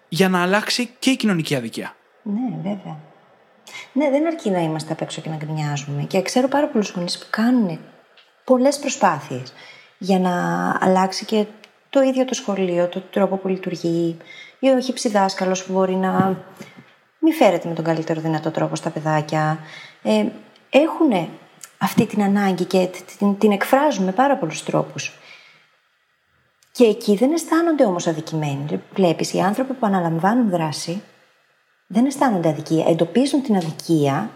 για 0.10 0.30
να 0.30 0.42
αλλάξει 0.42 0.96
και 1.00 1.10
η 1.10 1.16
κοινωνική 1.16 1.56
αδικία. 1.56 1.96
Ναι, 2.24 2.56
βέβαια. 2.62 2.98
Ναι, 3.94 4.10
δεν 4.10 4.28
αρκεί 4.28 4.50
να 4.50 4.60
είμαστε 4.60 4.94
απ' 4.94 5.02
έξω 5.02 5.22
και 5.22 5.30
να 5.30 5.36
γκρινιάζουμε. 5.36 6.04
Και 6.04 6.22
ξέρω 6.22 6.48
πάρα 6.48 6.68
πολλούς 6.68 6.90
γονείς 6.90 7.18
που 7.18 7.26
κάνουν 7.30 7.80
πολλές 8.44 8.80
προσπάθειες 8.80 9.54
για 9.98 10.20
να 10.20 10.34
αλλάξει 10.80 11.26
και 11.26 11.46
το 11.90 12.02
ίδιο 12.02 12.26
το 12.26 12.34
σχολείο, 12.34 12.88
το 12.88 13.02
τρόπο 13.02 13.38
που 13.38 13.48
λειτουργεί, 13.48 14.18
ή 14.60 14.70
ο 14.70 14.80
χυψιδάσκαλο 14.80 15.58
που 15.66 15.74
μπορεί 15.74 15.96
να 15.96 16.38
μην 17.20 17.34
φέρεται 17.34 17.68
με 17.68 17.74
τον 17.74 17.84
καλύτερο 17.84 18.22
δυνατό 18.22 18.52
τρόπο 18.52 18.76
στα 18.76 18.90
παιδάκια. 18.90 19.60
Ε, 20.04 20.26
έχουν 20.70 21.30
αυτή 21.78 22.06
την 22.06 22.24
ανάγκη 22.24 22.66
και 22.66 22.90
την, 23.18 23.38
την 23.38 23.52
εκφράζουν 23.52 24.06
με 24.06 24.12
πάρα 24.12 24.38
πολλούς 24.38 24.64
τρόπους. 24.64 25.20
Και 26.72 26.84
εκεί 26.84 27.16
δεν 27.16 27.34
αισθάνονται 27.34 27.86
όμως 27.86 28.08
αδικημένοι. 28.08 28.82
Βλέπεις, 28.94 29.34
οι 29.34 29.40
άνθρωποι 29.40 29.74
που 29.74 29.86
αναλαμβάνουν 29.86 30.50
δράση 30.50 31.02
δεν 31.92 32.06
αισθάνονται 32.06 32.50
αδικία. 32.50 32.86
Εντοπίζουν 32.88 33.42
την 33.42 33.56
αδικία 33.56 34.32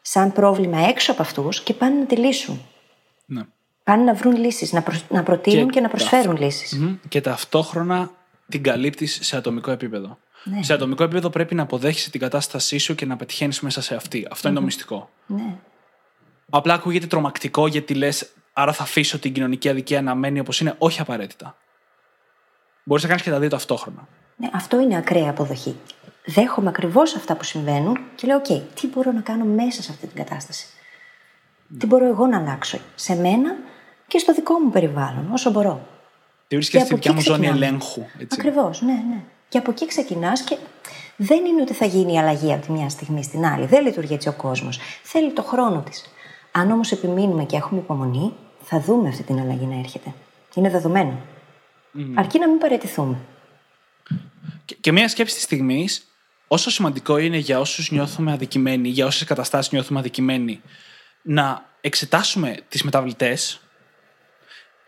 σαν 0.00 0.32
πρόβλημα 0.32 0.78
έξω 0.78 1.12
από 1.12 1.22
αυτούς 1.22 1.62
και 1.62 1.74
πάνε 1.74 1.98
να 1.98 2.06
τη 2.06 2.16
λύσουν. 2.16 2.60
Ναι. 3.26 3.42
Πάνε 3.84 4.02
να 4.02 4.14
βρουν 4.14 4.36
λύσεις, 4.36 4.72
να, 4.72 4.84
να 5.08 5.22
προτείνουν 5.22 5.70
και, 5.70 5.80
να 5.80 5.88
προσφέρουν 5.88 6.36
λύσεις. 6.36 6.80
Και 7.08 7.20
ταυτόχρονα 7.20 8.10
την 8.48 8.62
καλύπτεις 8.62 9.18
σε 9.22 9.36
ατομικό 9.36 9.70
επίπεδο. 9.70 10.18
Ναι. 10.44 10.62
Σε 10.62 10.72
ατομικό 10.72 11.02
επίπεδο 11.02 11.30
πρέπει 11.30 11.54
να 11.54 11.62
αποδέχεσαι 11.62 12.10
την 12.10 12.20
κατάστασή 12.20 12.78
σου 12.78 12.94
και 12.94 13.06
να 13.06 13.16
πετυχαίνεις 13.16 13.60
μέσα 13.60 13.80
σε 13.80 13.94
αυτή. 13.94 14.26
Αυτό 14.30 14.48
είναι 14.48 14.56
το 14.56 14.62
μυστικό. 14.62 15.10
Ναι. 15.26 15.56
Απλά 16.50 16.74
ακούγεται 16.74 17.06
τρομακτικό 17.06 17.66
γιατί 17.66 17.94
λες, 17.94 18.32
άρα 18.52 18.72
θα 18.72 18.82
αφήσω 18.82 19.18
την 19.18 19.32
κοινωνική 19.32 19.68
αδικία 19.68 20.02
να 20.02 20.14
μένει 20.14 20.40
όπως 20.40 20.60
είναι. 20.60 20.74
Όχι 20.78 21.00
απαραίτητα. 21.00 21.56
Μπορείς 22.84 23.02
να 23.02 23.08
κάνεις 23.08 23.24
και 23.24 23.30
τα 23.30 23.38
δύο 23.38 23.48
ταυτόχρονα. 23.48 24.08
Ναι, 24.36 24.48
αυτό 24.52 24.80
είναι 24.80 24.96
ακραία 24.96 25.30
αποδοχή. 25.30 25.76
Δέχομαι 26.30 26.68
ακριβώς 26.68 27.14
αυτά 27.14 27.36
που 27.36 27.44
συμβαίνουν 27.44 27.98
και 28.14 28.26
λέω: 28.26 28.40
OK, 28.44 28.60
τι 28.74 28.86
μπορώ 28.86 29.12
να 29.12 29.20
κάνω 29.20 29.44
μέσα 29.44 29.82
σε 29.82 29.90
αυτή 29.90 30.06
την 30.06 30.16
κατάσταση; 30.16 30.66
Τι 31.78 31.86
μπορώ 31.86 32.06
εγώ 32.06 32.26
να 32.26 32.38
αλλάξω 32.38 32.78
σε 32.94 33.14
μένα 33.14 33.56
και 34.06 34.18
στο 34.18 34.34
δικό 34.34 34.58
μου 34.58 34.70
περιβάλλον, 34.70 35.28
όσο 35.32 35.50
μπορώ. 35.50 35.86
Τι 36.48 36.54
βρίσκεται 36.54 36.84
στη 36.84 36.94
δικιά 36.94 37.12
μου 37.12 37.20
ζώνη 37.20 37.46
ελέγχου. 37.46 38.04
Ακριβώς, 38.32 38.82
ναι, 38.82 38.92
ναι. 38.92 39.22
Και 39.48 39.58
από 39.58 39.70
εκεί 39.70 39.86
ξεκινάς 39.86 40.42
και 40.42 40.56
δεν 41.16 41.44
είναι 41.44 41.62
ότι 41.62 41.72
θα 41.72 41.84
γίνει 41.84 42.12
η 42.12 42.18
αλλαγή 42.18 42.52
από 42.52 42.66
τη 42.66 42.72
μια 42.72 42.88
στιγμή 42.88 43.22
στην 43.22 43.44
άλλη. 43.44 43.66
Δεν 43.66 43.84
λειτουργεί 43.84 44.14
έτσι 44.14 44.28
ο 44.28 44.32
κόσμος. 44.32 44.78
Θέλει 45.02 45.32
το 45.32 45.42
χρόνο 45.42 45.80
της. 45.80 46.04
Αν 46.52 46.70
όμως 46.70 46.92
επιμείνουμε 46.92 47.44
και 47.44 47.56
έχουμε 47.56 47.80
υπομονή, 47.80 48.32
θα 48.62 48.80
δούμε 48.80 49.08
αυτή 49.08 49.22
την 49.22 49.40
αλλαγή 49.40 49.64
να 49.64 49.78
έρχεται. 49.78 50.14
Είναι 50.54 50.70
δεδομένο. 50.70 51.20
Mm. 51.94 52.00
Αρκεί 52.14 52.38
να 52.38 52.48
μην 52.48 52.58
παραιτηθούμε. 52.58 53.16
Και, 54.64 54.76
και 54.80 54.92
μία 54.92 55.08
σκέψη 55.08 55.34
της 55.34 55.42
στιγμής, 55.42 56.07
όσο 56.48 56.70
σημαντικό 56.70 57.16
είναι 57.18 57.36
για 57.36 57.60
όσους 57.60 57.90
νιώθουμε 57.90 58.32
αδικημένοι, 58.32 58.88
για 58.88 59.06
όσες 59.06 59.24
καταστάσεις 59.26 59.72
νιώθουμε 59.72 59.98
αδικημένοι, 59.98 60.60
να 61.22 61.64
εξετάσουμε 61.80 62.56
τις 62.68 62.82
μεταβλητές, 62.82 63.60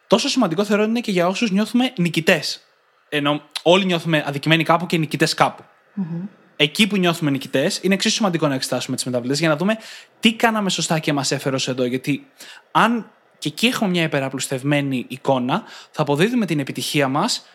τόσο 0.06 0.28
σημαντικό 0.28 0.64
θεωρώ 0.64 0.82
είναι 0.82 1.00
και 1.00 1.10
για 1.10 1.26
όσους 1.26 1.50
νιώθουμε 1.50 1.92
νικητές. 1.96 2.60
Ενώ 3.08 3.42
όλοι 3.62 3.84
νιώθουμε 3.84 4.24
αδικημένοι 4.26 4.64
κάπου 4.64 4.86
και 4.86 4.96
νικητές 4.96 5.34
κάπου. 5.34 5.62
Mm-hmm. 5.62 6.28
Εκεί 6.56 6.86
που 6.86 6.96
νιώθουμε 6.96 7.30
νικητές, 7.30 7.80
είναι 7.82 7.94
εξίσου 7.94 8.14
σημαντικό 8.14 8.48
να 8.48 8.54
εξετάσουμε 8.54 8.96
τις 8.96 9.04
μεταβλητές 9.04 9.38
για 9.38 9.48
να 9.48 9.56
δούμε 9.56 9.76
τι 10.20 10.34
κάναμε 10.34 10.70
σωστά 10.70 10.98
και 10.98 11.12
μας 11.12 11.30
έφερε 11.30 11.54
ως 11.54 11.68
εδώ. 11.68 11.84
Γιατί 11.84 12.26
αν 12.70 13.10
και 13.38 13.48
εκεί 13.48 13.66
έχουμε 13.66 13.90
μια 13.90 14.02
υπεραπλουστευμένη 14.02 15.04
εικόνα, 15.08 15.62
θα 15.90 16.02
αποδίδουμε 16.02 16.46
την 16.46 16.58
επιτυχία 16.58 17.08
μας 17.08 17.46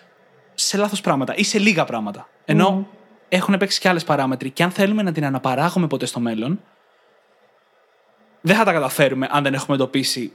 σε 0.53 0.77
λάθος 0.77 1.01
πράγματα 1.01 1.35
ή 1.35 1.43
σε 1.43 1.59
λίγα 1.59 1.85
πράγματα. 1.85 2.29
Ενώ 2.45 2.87
mm. 2.91 2.94
Έχουν 3.29 3.57
παίξει 3.57 3.79
και 3.79 3.89
άλλες 3.89 4.03
παράμετροι. 4.03 4.49
Και 4.49 4.63
αν 4.63 4.71
θέλουμε 4.71 5.01
να 5.01 5.11
την 5.11 5.25
αναπαράγουμε 5.25 5.87
ποτέ 5.87 6.05
στο 6.05 6.19
μέλλον, 6.19 6.61
δεν 8.41 8.55
θα 8.55 8.63
τα 8.63 8.71
καταφέρουμε 8.71 9.27
αν 9.31 9.43
δεν 9.43 9.53
έχουμε 9.53 9.75
εντοπίσει 9.75 10.33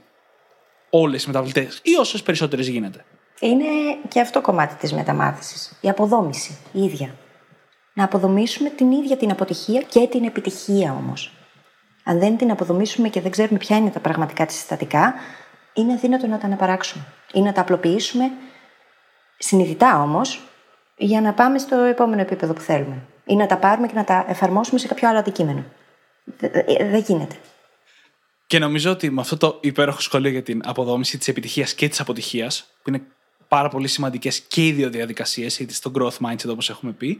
όλες 0.89 1.21
τι 1.21 1.27
μεταβλητές 1.27 1.79
ή 1.83 1.95
όσες 1.95 2.23
περισσότερες 2.23 2.67
γίνεται. 2.67 3.05
Είναι 3.39 3.65
και 4.07 4.19
αυτό 4.19 4.41
κομμάτι 4.41 4.75
της 4.75 4.93
μεταμάθησης. 4.93 5.77
Η 5.81 5.89
αποδόμηση, 5.89 6.57
η 6.71 6.83
ίδια. 6.83 7.15
Να 7.93 8.03
αποδομήσουμε 8.03 8.69
την 8.69 8.91
ίδια 8.91 9.17
την 9.17 9.31
αποτυχία 9.31 9.81
και 9.81 10.07
την 10.07 10.23
επιτυχία 10.23 10.91
όμως. 10.91 11.31
Αν 12.03 12.19
δεν 12.19 12.37
την 12.37 12.51
αποδομήσουμε 12.51 13.09
και 13.09 13.21
δεν 13.21 13.31
ξέρουμε 13.31 13.57
ποια 13.57 13.77
είναι 13.77 13.89
τα 13.89 13.99
πραγματικά 13.99 14.45
της 14.45 14.55
συστατικά, 14.55 15.13
είναι 15.73 15.93
αδύνατο 15.93 16.27
να 16.27 16.37
τα 16.37 16.45
αναπαράξουμε 16.45 17.05
ή 17.33 17.41
να 17.41 17.51
τα 17.51 17.61
απλοποιήσουμε 17.61 18.31
συνειδητά 19.37 20.01
όμως 20.01 20.50
για 21.01 21.21
να 21.21 21.33
πάμε 21.33 21.57
στο 21.57 21.75
επόμενο 21.75 22.21
επίπεδο 22.21 22.53
που 22.53 22.61
θέλουμε. 22.61 23.03
Ή 23.25 23.35
να 23.35 23.47
τα 23.47 23.57
πάρουμε 23.57 23.87
και 23.87 23.93
να 23.95 24.03
τα 24.03 24.25
εφαρμόσουμε 24.27 24.79
σε 24.79 24.87
κάποιο 24.87 25.09
άλλο 25.09 25.19
αντικείμενο. 25.19 25.63
Δεν 26.91 27.03
γίνεται. 27.07 27.35
Και 28.47 28.59
νομίζω 28.59 28.91
ότι 28.91 29.09
με 29.09 29.21
αυτό 29.21 29.37
το 29.37 29.57
υπέροχο 29.61 29.99
σχόλιο 29.99 30.29
για 30.29 30.43
την 30.43 30.61
αποδόμηση 30.65 31.17
της 31.17 31.27
επιτυχίας 31.27 31.73
και 31.73 31.87
της 31.87 31.99
αποτυχίας, 31.99 32.71
που 32.83 32.89
είναι 32.89 33.01
πάρα 33.47 33.69
πολύ 33.69 33.87
σημαντικές 33.87 34.39
και 34.39 34.67
οι 34.67 34.71
δύο 34.71 34.89
διαδικασίες, 34.89 35.59
είτε 35.59 35.73
στο 35.73 35.91
growth 35.95 36.27
mindset 36.27 36.49
όπως 36.49 36.69
έχουμε 36.69 36.91
πει, 36.91 37.19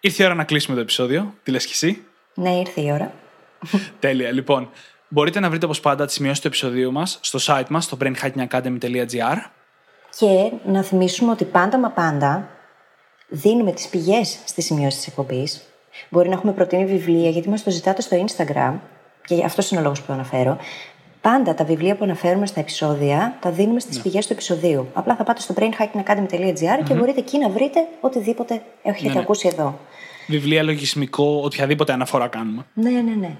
ήρθε 0.00 0.22
η 0.22 0.26
ώρα 0.26 0.34
να 0.34 0.44
κλείσουμε 0.44 0.76
το 0.76 0.82
επεισόδιο. 0.82 1.34
Τι 1.42 1.50
λες 1.50 1.66
κι 1.66 1.72
εσύ; 1.72 2.04
Ναι, 2.34 2.50
ήρθε 2.50 2.80
η 2.80 2.92
ώρα. 2.92 3.12
Τέλεια. 4.00 4.32
Λοιπόν, 4.32 4.70
μπορείτε 5.08 5.40
να 5.40 5.50
βρείτε 5.50 5.64
όπως 5.64 5.80
πάντα 5.80 6.04
τις 6.04 6.14
σημειώσεις 6.14 6.40
του 6.40 6.46
επεισοδίου 6.46 6.92
μας 6.92 7.18
στο 7.20 7.38
site 7.42 7.68
μας, 7.68 7.84
στο 7.84 7.96
brainhackingacademy.gr. 8.00 9.36
Και 10.18 10.52
να 10.64 10.82
θυμίσουμε 10.82 11.30
ότι 11.30 11.44
πάντα 11.44 11.78
μα 11.78 11.90
πάντα 11.90 12.48
δίνουμε 13.34 13.72
τις 13.72 13.88
πηγές 13.88 14.38
στις 14.44 14.64
σημειώσεις 14.64 14.98
της 14.98 15.06
εκπομπής. 15.06 15.62
Μπορεί 16.08 16.28
να 16.28 16.34
έχουμε 16.34 16.52
προτείνει 16.52 16.84
βιβλία, 16.84 17.30
γιατί 17.30 17.48
μας 17.48 17.62
το 17.62 17.70
ζητάτε 17.70 18.02
στο 18.02 18.24
Instagram 18.26 18.72
και 19.26 19.44
αυτός 19.44 19.70
είναι 19.70 19.80
ο 19.80 19.82
λόγος 19.82 20.00
που 20.00 20.06
το 20.06 20.12
αναφέρω, 20.12 20.56
πάντα 21.20 21.54
τα 21.54 21.64
βιβλία 21.64 21.96
που 21.96 22.04
αναφέρουμε 22.04 22.46
στα 22.46 22.60
επεισόδια 22.60 23.36
τα 23.40 23.50
δίνουμε 23.50 23.80
στις 23.80 23.96
ναι. 23.96 24.02
πηγές 24.02 24.26
του 24.26 24.32
επεισοδίου. 24.32 24.88
Απλά 24.92 25.16
θα 25.16 25.24
πάτε 25.24 25.40
στο 25.40 25.54
brainhackingacademy.gr 25.58 26.80
mm-hmm. 26.80 26.84
και 26.84 26.94
μπορείτε 26.94 27.20
εκεί 27.20 27.38
να 27.38 27.48
βρείτε 27.48 27.86
οτιδήποτε 28.00 28.62
έχετε 28.82 29.08
ναι, 29.08 29.14
ναι. 29.14 29.20
ακούσει 29.20 29.48
εδώ. 29.52 29.78
βιβλία, 30.26 30.62
λογισμικό, 30.62 31.40
οποιαδήποτε 31.44 31.92
αναφορά 31.92 32.28
κάνουμε. 32.28 32.66
Ναι, 32.74 32.90
ναι, 32.90 33.14
ναι. 33.20 33.30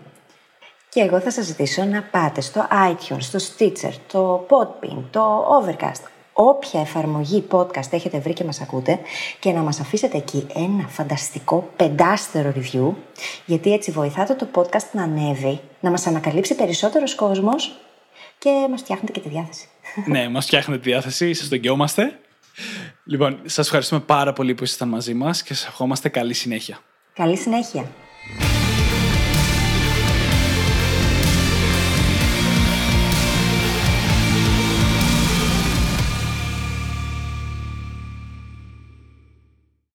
Και 0.89 1.01
εγώ 1.01 1.21
θα 1.21 1.31
σας 1.31 1.45
ζητήσω 1.45 1.85
να 1.85 2.03
πάτε 2.03 2.41
στο 2.41 2.67
iTunes, 2.71 3.21
στο 3.21 3.39
Stitcher, 3.39 3.93
το 4.07 4.47
Podbean, 4.51 5.03
το 5.11 5.45
Overcast, 5.61 6.03
όποια 6.35 6.81
εφαρμογή 6.81 7.45
podcast 7.51 7.93
έχετε 7.93 8.19
βρει 8.19 8.33
και 8.33 8.45
μας 8.45 8.61
ακούτε 8.61 8.99
και 9.39 9.53
να 9.53 9.61
μας 9.61 9.81
αφήσετε 9.81 10.17
εκεί 10.17 10.47
ένα 10.55 10.89
φανταστικό 10.89 11.71
πεντάστερο 11.77 12.53
review, 12.57 12.93
γιατί 13.47 13.73
έτσι 13.73 13.91
βοηθάτε 13.91 14.35
το 14.35 14.49
podcast 14.55 14.91
να 14.93 15.03
ανέβει, 15.03 15.61
να 15.81 15.91
μας 15.91 16.07
ανακαλύψει 16.07 16.55
περισσότερος 16.55 17.15
κόσμος 17.15 17.77
και 18.39 18.67
μας 18.71 18.81
φτιάχνετε 18.81 19.13
και 19.13 19.21
τη 19.21 19.29
διάθεση. 19.29 19.69
ναι, 20.07 20.29
μας 20.35 20.45
φτιάχνετε 20.45 20.81
τη 20.81 20.91
διάθεση, 20.91 21.35
σας 21.35 21.49
τον 21.49 21.59
γιόμαστε. 21.59 22.19
Λοιπόν, 23.05 23.41
σας 23.45 23.67
ευχαριστούμε 23.67 24.01
πάρα 24.01 24.33
πολύ 24.33 24.55
που 24.55 24.65
ήσασταν 24.65 24.89
μαζί 24.89 25.15
μας 25.15 25.43
και 25.43 25.55
σας 25.55 25.67
ευχόμαστε 25.67 26.09
καλή 26.09 26.35
συνέχεια. 26.35 26.79
Καλή 27.15 27.37
συνέχεια. 27.37 27.91